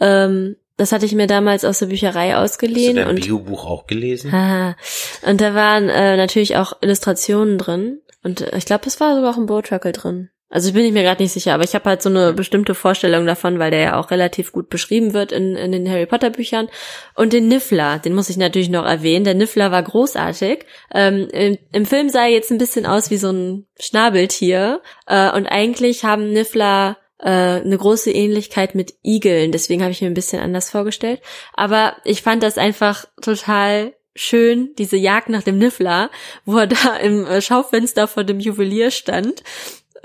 Ähm, 0.00 0.56
das 0.76 0.90
hatte 0.90 1.06
ich 1.06 1.14
mir 1.14 1.28
damals 1.28 1.64
aus 1.64 1.78
der 1.78 1.86
Bücherei 1.86 2.32
Hast 2.32 2.36
du 2.36 2.42
ausgeliehen 2.42 2.96
dein 2.96 3.10
und 3.10 3.20
Biobuch 3.20 3.64
auch 3.64 3.86
gelesen? 3.86 4.32
Haha. 4.32 4.74
Und 5.22 5.40
da 5.40 5.54
waren 5.54 5.88
äh, 5.88 6.16
natürlich 6.16 6.56
auch 6.56 6.72
Illustrationen 6.80 7.58
drin. 7.58 8.00
Und 8.24 8.40
äh, 8.40 8.58
ich 8.58 8.64
glaube, 8.64 8.88
es 8.88 8.98
war 8.98 9.14
sogar 9.14 9.34
auch 9.34 9.38
ein 9.38 9.46
Boatruckle 9.46 9.92
drin. 9.92 10.30
Also 10.50 10.68
ich 10.68 10.74
bin 10.74 10.84
ich 10.84 10.92
mir 10.92 11.02
gerade 11.02 11.22
nicht 11.22 11.32
sicher, 11.32 11.54
aber 11.54 11.64
ich 11.64 11.74
habe 11.74 11.88
halt 11.88 12.02
so 12.02 12.08
eine 12.08 12.32
bestimmte 12.32 12.74
Vorstellung 12.74 13.26
davon, 13.26 13.58
weil 13.58 13.70
der 13.70 13.80
ja 13.80 13.98
auch 13.98 14.10
relativ 14.10 14.52
gut 14.52 14.68
beschrieben 14.68 15.12
wird 15.12 15.32
in, 15.32 15.56
in 15.56 15.72
den 15.72 15.90
Harry 15.90 16.06
Potter 16.06 16.30
Büchern. 16.30 16.68
Und 17.16 17.32
den 17.32 17.48
Niffler, 17.48 17.98
den 17.98 18.14
muss 18.14 18.30
ich 18.30 18.36
natürlich 18.36 18.68
noch 18.68 18.84
erwähnen. 18.84 19.24
Der 19.24 19.34
Niffler 19.34 19.72
war 19.72 19.82
großartig. 19.82 20.64
Ähm, 20.94 21.28
im, 21.32 21.58
Im 21.72 21.86
Film 21.86 22.08
sah 22.08 22.24
er 22.24 22.30
jetzt 22.30 22.52
ein 22.52 22.58
bisschen 22.58 22.86
aus 22.86 23.10
wie 23.10 23.16
so 23.16 23.30
ein 23.30 23.66
Schnabeltier. 23.80 24.80
Äh, 25.06 25.32
und 25.32 25.46
eigentlich 25.46 26.04
haben 26.04 26.32
Niffler 26.32 26.98
äh, 27.18 27.30
eine 27.30 27.76
große 27.76 28.12
Ähnlichkeit 28.12 28.74
mit 28.74 28.94
Igeln. 29.02 29.50
Deswegen 29.50 29.82
habe 29.82 29.92
ich 29.92 30.02
mir 30.02 30.08
ein 30.08 30.14
bisschen 30.14 30.40
anders 30.40 30.70
vorgestellt. 30.70 31.20
Aber 31.54 31.96
ich 32.04 32.22
fand 32.22 32.42
das 32.42 32.58
einfach 32.58 33.06
total 33.20 33.94
schön, 34.14 34.70
diese 34.78 34.96
Jagd 34.96 35.28
nach 35.28 35.42
dem 35.42 35.58
Niffler, 35.58 36.10
wo 36.44 36.58
er 36.58 36.66
da 36.68 36.96
im 37.02 37.26
äh, 37.26 37.40
Schaufenster 37.40 38.06
vor 38.06 38.24
dem 38.24 38.40
Juwelier 38.40 38.90
stand. 38.90 39.42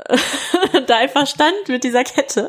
da 0.88 0.98
einfach 0.98 1.28
stand 1.28 1.68
mit 1.68 1.84
dieser 1.84 2.04
Kette. 2.04 2.48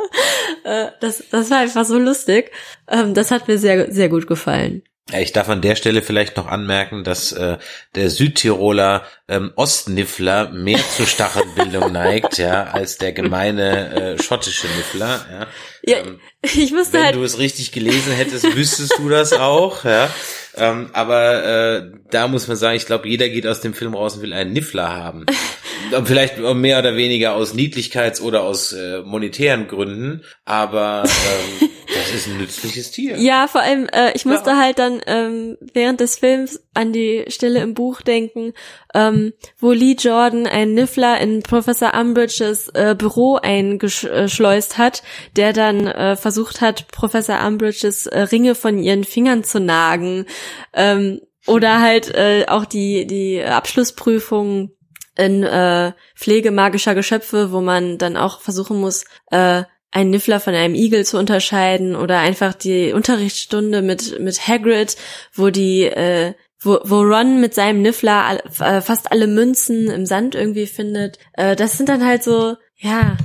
Äh, 0.64 0.88
Das, 1.00 1.22
das 1.30 1.50
war 1.50 1.58
einfach 1.58 1.84
so 1.84 1.98
lustig. 1.98 2.50
Ähm, 2.88 3.14
Das 3.14 3.30
hat 3.30 3.48
mir 3.48 3.58
sehr, 3.58 3.90
sehr 3.92 4.08
gut 4.08 4.26
gefallen. 4.26 4.82
Ich 5.18 5.32
darf 5.32 5.48
an 5.48 5.60
der 5.60 5.74
Stelle 5.74 6.02
vielleicht 6.02 6.36
noch 6.36 6.46
anmerken, 6.46 7.02
dass 7.02 7.32
äh, 7.32 7.58
der 7.96 8.10
Südtiroler 8.10 9.04
ähm, 9.28 9.52
Ostniffler 9.56 10.50
mehr 10.50 10.78
zur 10.96 11.06
Stachelbildung 11.06 11.90
neigt, 11.92 12.38
ja, 12.38 12.64
als 12.64 12.98
der 12.98 13.12
gemeine 13.12 13.90
äh, 14.16 14.22
schottische 14.22 14.68
Niffler. 14.68 15.26
Ja. 15.30 15.46
Ja, 15.84 15.98
Ähm, 15.98 16.20
ich 16.42 16.72
musste 16.72 16.94
Wenn 16.94 17.04
halt 17.04 17.14
du 17.16 17.22
es 17.22 17.38
richtig 17.38 17.72
gelesen 17.72 18.12
hättest, 18.12 18.54
wüsstest 18.56 18.98
du 18.98 19.08
das 19.08 19.32
auch, 19.32 19.84
ja. 19.84 20.10
Ähm, 20.56 20.90
aber 20.92 21.44
äh, 21.44 21.90
da 22.10 22.26
muss 22.28 22.48
man 22.48 22.56
sagen, 22.56 22.76
ich 22.76 22.86
glaube, 22.86 23.08
jeder 23.08 23.28
geht 23.28 23.46
aus 23.46 23.60
dem 23.60 23.72
Film 23.72 23.94
raus 23.94 24.16
und 24.16 24.22
will 24.22 24.32
einen 24.32 24.52
Niffler 24.52 24.88
haben. 24.88 25.26
Vielleicht 26.04 26.38
mehr 26.38 26.78
oder 26.78 26.96
weniger 26.96 27.34
aus 27.34 27.54
Niedlichkeits- 27.54 28.20
oder 28.20 28.42
aus 28.42 28.72
äh, 28.72 29.00
monetären 29.00 29.66
Gründen, 29.66 30.22
aber 30.44 31.04
ähm, 31.04 31.68
das 31.94 32.14
ist 32.14 32.26
ein 32.26 32.38
nützliches 32.38 32.90
Tier. 32.90 33.16
Ja, 33.16 33.46
vor 33.48 33.62
allem, 33.62 33.86
äh, 33.92 34.12
ich 34.14 34.24
musste 34.24 34.56
halt 34.56 34.78
dann 34.78 35.00
ähm, 35.06 35.56
während 35.72 36.00
des 36.00 36.18
Films 36.18 36.60
an 36.74 36.92
die 36.92 37.24
Stelle 37.28 37.60
im 37.60 37.74
Buch 37.74 38.00
denken, 38.00 38.52
ähm, 38.94 39.32
wo 39.58 39.72
Lee 39.72 39.96
Jordan 39.98 40.46
einen 40.46 40.74
Niffler 40.74 41.20
in 41.20 41.42
Professor 41.42 41.94
Umbridges 41.94 42.68
äh, 42.74 42.94
Büro 42.96 43.36
eingeschleust 43.36 44.78
hat, 44.78 45.02
der 45.36 45.52
dann 45.52 45.86
äh, 45.86 46.16
versucht 46.16 46.60
hat, 46.60 46.88
Professor 46.88 47.44
Umbridges 47.46 48.06
äh, 48.06 48.20
Ringe 48.20 48.54
von 48.54 48.78
ihren 48.78 49.04
Fingern 49.04 49.44
zu 49.44 49.60
nagen. 49.60 50.26
Ähm, 50.72 51.20
Oder 51.46 51.80
halt 51.80 52.14
äh, 52.14 52.44
auch 52.48 52.66
die, 52.66 53.06
die 53.06 53.42
Abschlussprüfung 53.42 54.72
in 55.16 55.42
äh, 55.42 55.92
Pflege 56.14 56.50
magischer 56.50 56.94
Geschöpfe, 56.94 57.50
wo 57.50 57.60
man 57.60 57.98
dann 57.98 58.16
auch 58.16 58.40
versuchen 58.40 58.78
muss, 58.80 59.04
äh, 59.30 59.64
einen 59.90 60.10
Niffler 60.10 60.38
von 60.38 60.54
einem 60.54 60.74
Igel 60.74 61.04
zu 61.04 61.18
unterscheiden 61.18 61.96
oder 61.96 62.18
einfach 62.18 62.54
die 62.54 62.92
Unterrichtsstunde 62.92 63.82
mit 63.82 64.20
mit 64.20 64.46
Hagrid, 64.46 64.96
wo 65.34 65.50
die 65.50 65.84
äh, 65.84 66.34
wo, 66.60 66.78
wo 66.84 67.00
Ron 67.00 67.40
mit 67.40 67.54
seinem 67.54 67.82
Niffler 67.82 68.40
äh, 68.60 68.80
fast 68.80 69.10
alle 69.10 69.26
Münzen 69.26 69.90
im 69.90 70.06
Sand 70.06 70.34
irgendwie 70.34 70.66
findet. 70.66 71.18
Äh, 71.32 71.56
das 71.56 71.76
sind 71.76 71.88
dann 71.88 72.04
halt 72.04 72.22
so, 72.22 72.56
ja. 72.76 73.16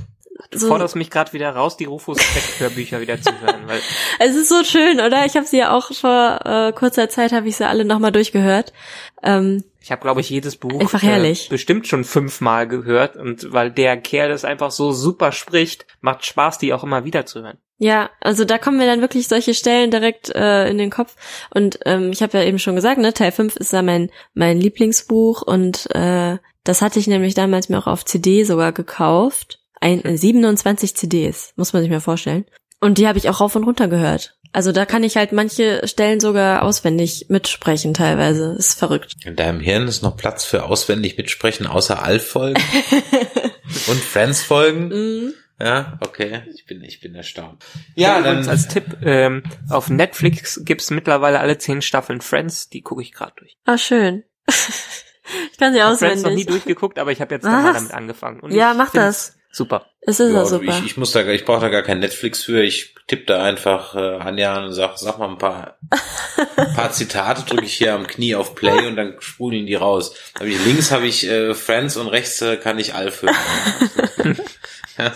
Du 0.52 0.60
so, 0.60 0.68
forderst 0.68 0.96
mich 0.96 1.10
gerade 1.10 1.34
wieder 1.34 1.50
raus, 1.50 1.78
die 1.78 1.86
Rufus 1.86 2.18
Beck 2.18 2.60
Hörbücher 2.60 3.02
wieder 3.02 3.22
zu 3.22 3.32
hören, 3.42 3.68
weil 3.68 3.80
es 4.20 4.36
ist 4.36 4.50
so 4.50 4.64
schön, 4.64 5.00
oder? 5.00 5.26
Ich 5.26 5.36
habe 5.36 5.46
sie 5.46 5.58
ja 5.58 5.74
auch 5.74 5.94
vor 5.94 6.40
äh, 6.46 6.74
kurzer 6.74 7.10
Zeit 7.10 7.32
habe 7.32 7.48
ich 7.48 7.58
sie 7.58 7.68
alle 7.68 7.86
nochmal 7.86 8.12
durchgehört. 8.12 8.74
Ähm, 9.24 9.64
ich 9.82 9.92
habe, 9.92 10.02
glaube 10.02 10.22
ich, 10.22 10.30
jedes 10.30 10.56
Buch 10.56 10.80
Einfach 10.80 11.04
herrlich. 11.04 11.48
Äh, 11.48 11.50
bestimmt 11.50 11.88
schon 11.88 12.04
fünfmal 12.04 12.68
gehört 12.68 13.18
und 13.18 13.52
weil 13.54 13.72
der 13.72 13.98
Kerl 13.98 14.30
das 14.30 14.46
einfach 14.46 14.72
so 14.72 14.92
super 14.92 15.32
spricht, 15.32 15.86
macht 16.02 16.26
Spaß, 16.26 16.58
die 16.58 16.74
auch 16.74 16.84
immer 16.84 17.06
wieder 17.06 17.26
zu 17.26 17.42
hören. 17.42 17.58
Ja, 17.78 18.10
also 18.22 18.46
da 18.46 18.58
kommen 18.58 18.78
mir 18.78 18.86
dann 18.86 19.02
wirklich 19.02 19.28
solche 19.28 19.54
Stellen 19.54 19.92
direkt 19.92 20.34
äh, 20.34 20.70
in 20.70 20.78
den 20.78 20.90
Kopf. 20.90 21.16
Und 21.54 21.80
ähm, 21.86 22.12
ich 22.12 22.22
habe 22.22 22.38
ja 22.38 22.44
eben 22.46 22.60
schon 22.60 22.76
gesagt, 22.76 23.00
ne, 23.00 23.14
Teil 23.14 23.32
5 23.32 23.58
ist 23.58 23.74
ja 23.74 23.82
mein, 23.82 24.10
mein 24.34 24.60
Lieblingsbuch 24.60 25.42
und 25.42 25.94
äh, 25.94 26.38
das 26.64 26.82
hatte 26.82 27.00
ich 27.00 27.08
nämlich 27.08 27.34
damals 27.34 27.70
mir 27.70 27.78
auch 27.78 27.88
auf 27.88 28.06
CD 28.06 28.44
sogar 28.44 28.72
gekauft. 28.72 29.60
Ein, 29.82 30.02
27 30.18 30.96
CDs, 30.96 31.54
muss 31.58 31.74
man 31.74 31.82
sich 31.82 31.92
mal 31.92 32.02
vorstellen. 32.02 32.46
Und 32.80 32.98
die 32.98 33.08
habe 33.08 33.20
ich 33.20 33.30
auch 33.30 33.40
rauf 33.40 33.56
und 33.56 33.66
runter 33.66 33.88
gehört. 33.88 34.36
Also 34.52 34.72
da 34.72 34.86
kann 34.86 35.04
ich 35.04 35.18
halt 35.18 35.34
manche 35.34 35.86
Stellen 35.86 36.22
sogar 36.22 36.64
auswendig 36.64 37.26
mitsprechen 37.28 37.94
teilweise. 37.94 38.56
Ist 38.58 38.80
verrückt. 38.80 39.16
In 39.26 39.36
deinem 39.36 39.60
Hirn 39.60 39.88
ist 39.88 40.02
noch 40.02 40.16
Platz 40.16 40.46
für 40.46 40.64
auswendig 40.64 41.18
mitsprechen, 41.18 41.68
außer 41.68 42.02
Alf-Folgen 42.02 42.62
und 43.88 44.00
Friends-Folgen. 44.00 44.88
Mhm. 44.88 45.34
Ja, 45.60 45.98
okay. 46.02 46.44
Ich 46.54 46.66
bin, 46.66 46.84
ich 46.84 47.00
bin 47.00 47.16
erstaunt. 47.16 47.64
Ja, 47.96 48.22
dann 48.22 48.48
als 48.48 48.68
Tipp, 48.68 48.98
ähm, 49.04 49.44
auf 49.70 49.90
Netflix 49.90 50.62
gibt's 50.66 50.90
mittlerweile 50.92 51.40
alle 51.40 51.58
zehn 51.58 51.82
Staffeln 51.82 52.20
Friends, 52.22 52.70
die 52.70 52.82
gucke 52.82 53.02
ich 53.02 53.14
gerade 53.14 53.34
durch. 53.38 53.58
Ah, 53.66 53.78
schön. 53.78 54.24
ich 54.48 55.58
kann 55.58 55.72
sie 55.72 55.78
Ich 55.80 55.84
habe 55.84 55.94
auswendig. 55.94 55.98
Friends 55.98 56.24
noch 56.24 56.32
nie 56.32 56.46
durchgeguckt, 56.46 57.00
aber 57.00 57.12
ich 57.12 57.22
habe 57.22 57.34
jetzt 57.36 57.44
nochmal 57.46 57.74
damit 57.74 57.94
angefangen. 57.94 58.42
Und 58.42 58.52
Ja, 58.52 58.72
ich 58.72 58.78
mach 58.78 58.92
das. 58.92 59.38
Super. 59.56 59.86
Es 60.02 60.20
ist 60.20 60.34
ja, 60.34 60.40
Ja, 60.40 60.46
super. 60.46 60.80
ich, 60.80 60.86
ich 60.86 60.98
muss 60.98 61.14
da, 61.14 61.26
ich 61.30 61.46
brauche 61.46 61.62
da 61.62 61.70
gar 61.70 61.82
kein 61.82 62.00
Netflix 62.00 62.44
für. 62.44 62.62
Ich 62.62 62.94
tippe 63.08 63.24
da 63.26 63.42
einfach 63.42 63.96
äh, 63.96 64.18
Anja 64.18 64.54
an 64.54 64.66
und 64.66 64.74
sag, 64.74 64.98
sag 64.98 65.18
mal 65.18 65.30
ein 65.30 65.38
paar, 65.38 65.78
paar 66.76 66.92
Zitate, 66.92 67.44
drücke 67.44 67.64
ich 67.64 67.76
hier 67.76 67.94
am 67.94 68.06
Knie 68.06 68.36
auf 68.36 68.54
Play 68.54 68.86
und 68.86 68.98
dann 68.98 69.16
sprudeln 69.20 69.66
die 69.66 69.76
raus. 69.76 70.14
Hab 70.38 70.46
ich, 70.46 70.62
links 70.66 70.92
habe 70.92 71.08
ich 71.08 71.26
äh, 71.26 71.54
Friends 71.54 71.96
und 71.96 72.10
rechts 72.10 72.42
äh, 72.42 72.58
kann 72.58 72.80
ich 72.80 72.96
Alf 72.96 73.22
hören. 73.22 73.36
ja, 74.98 75.14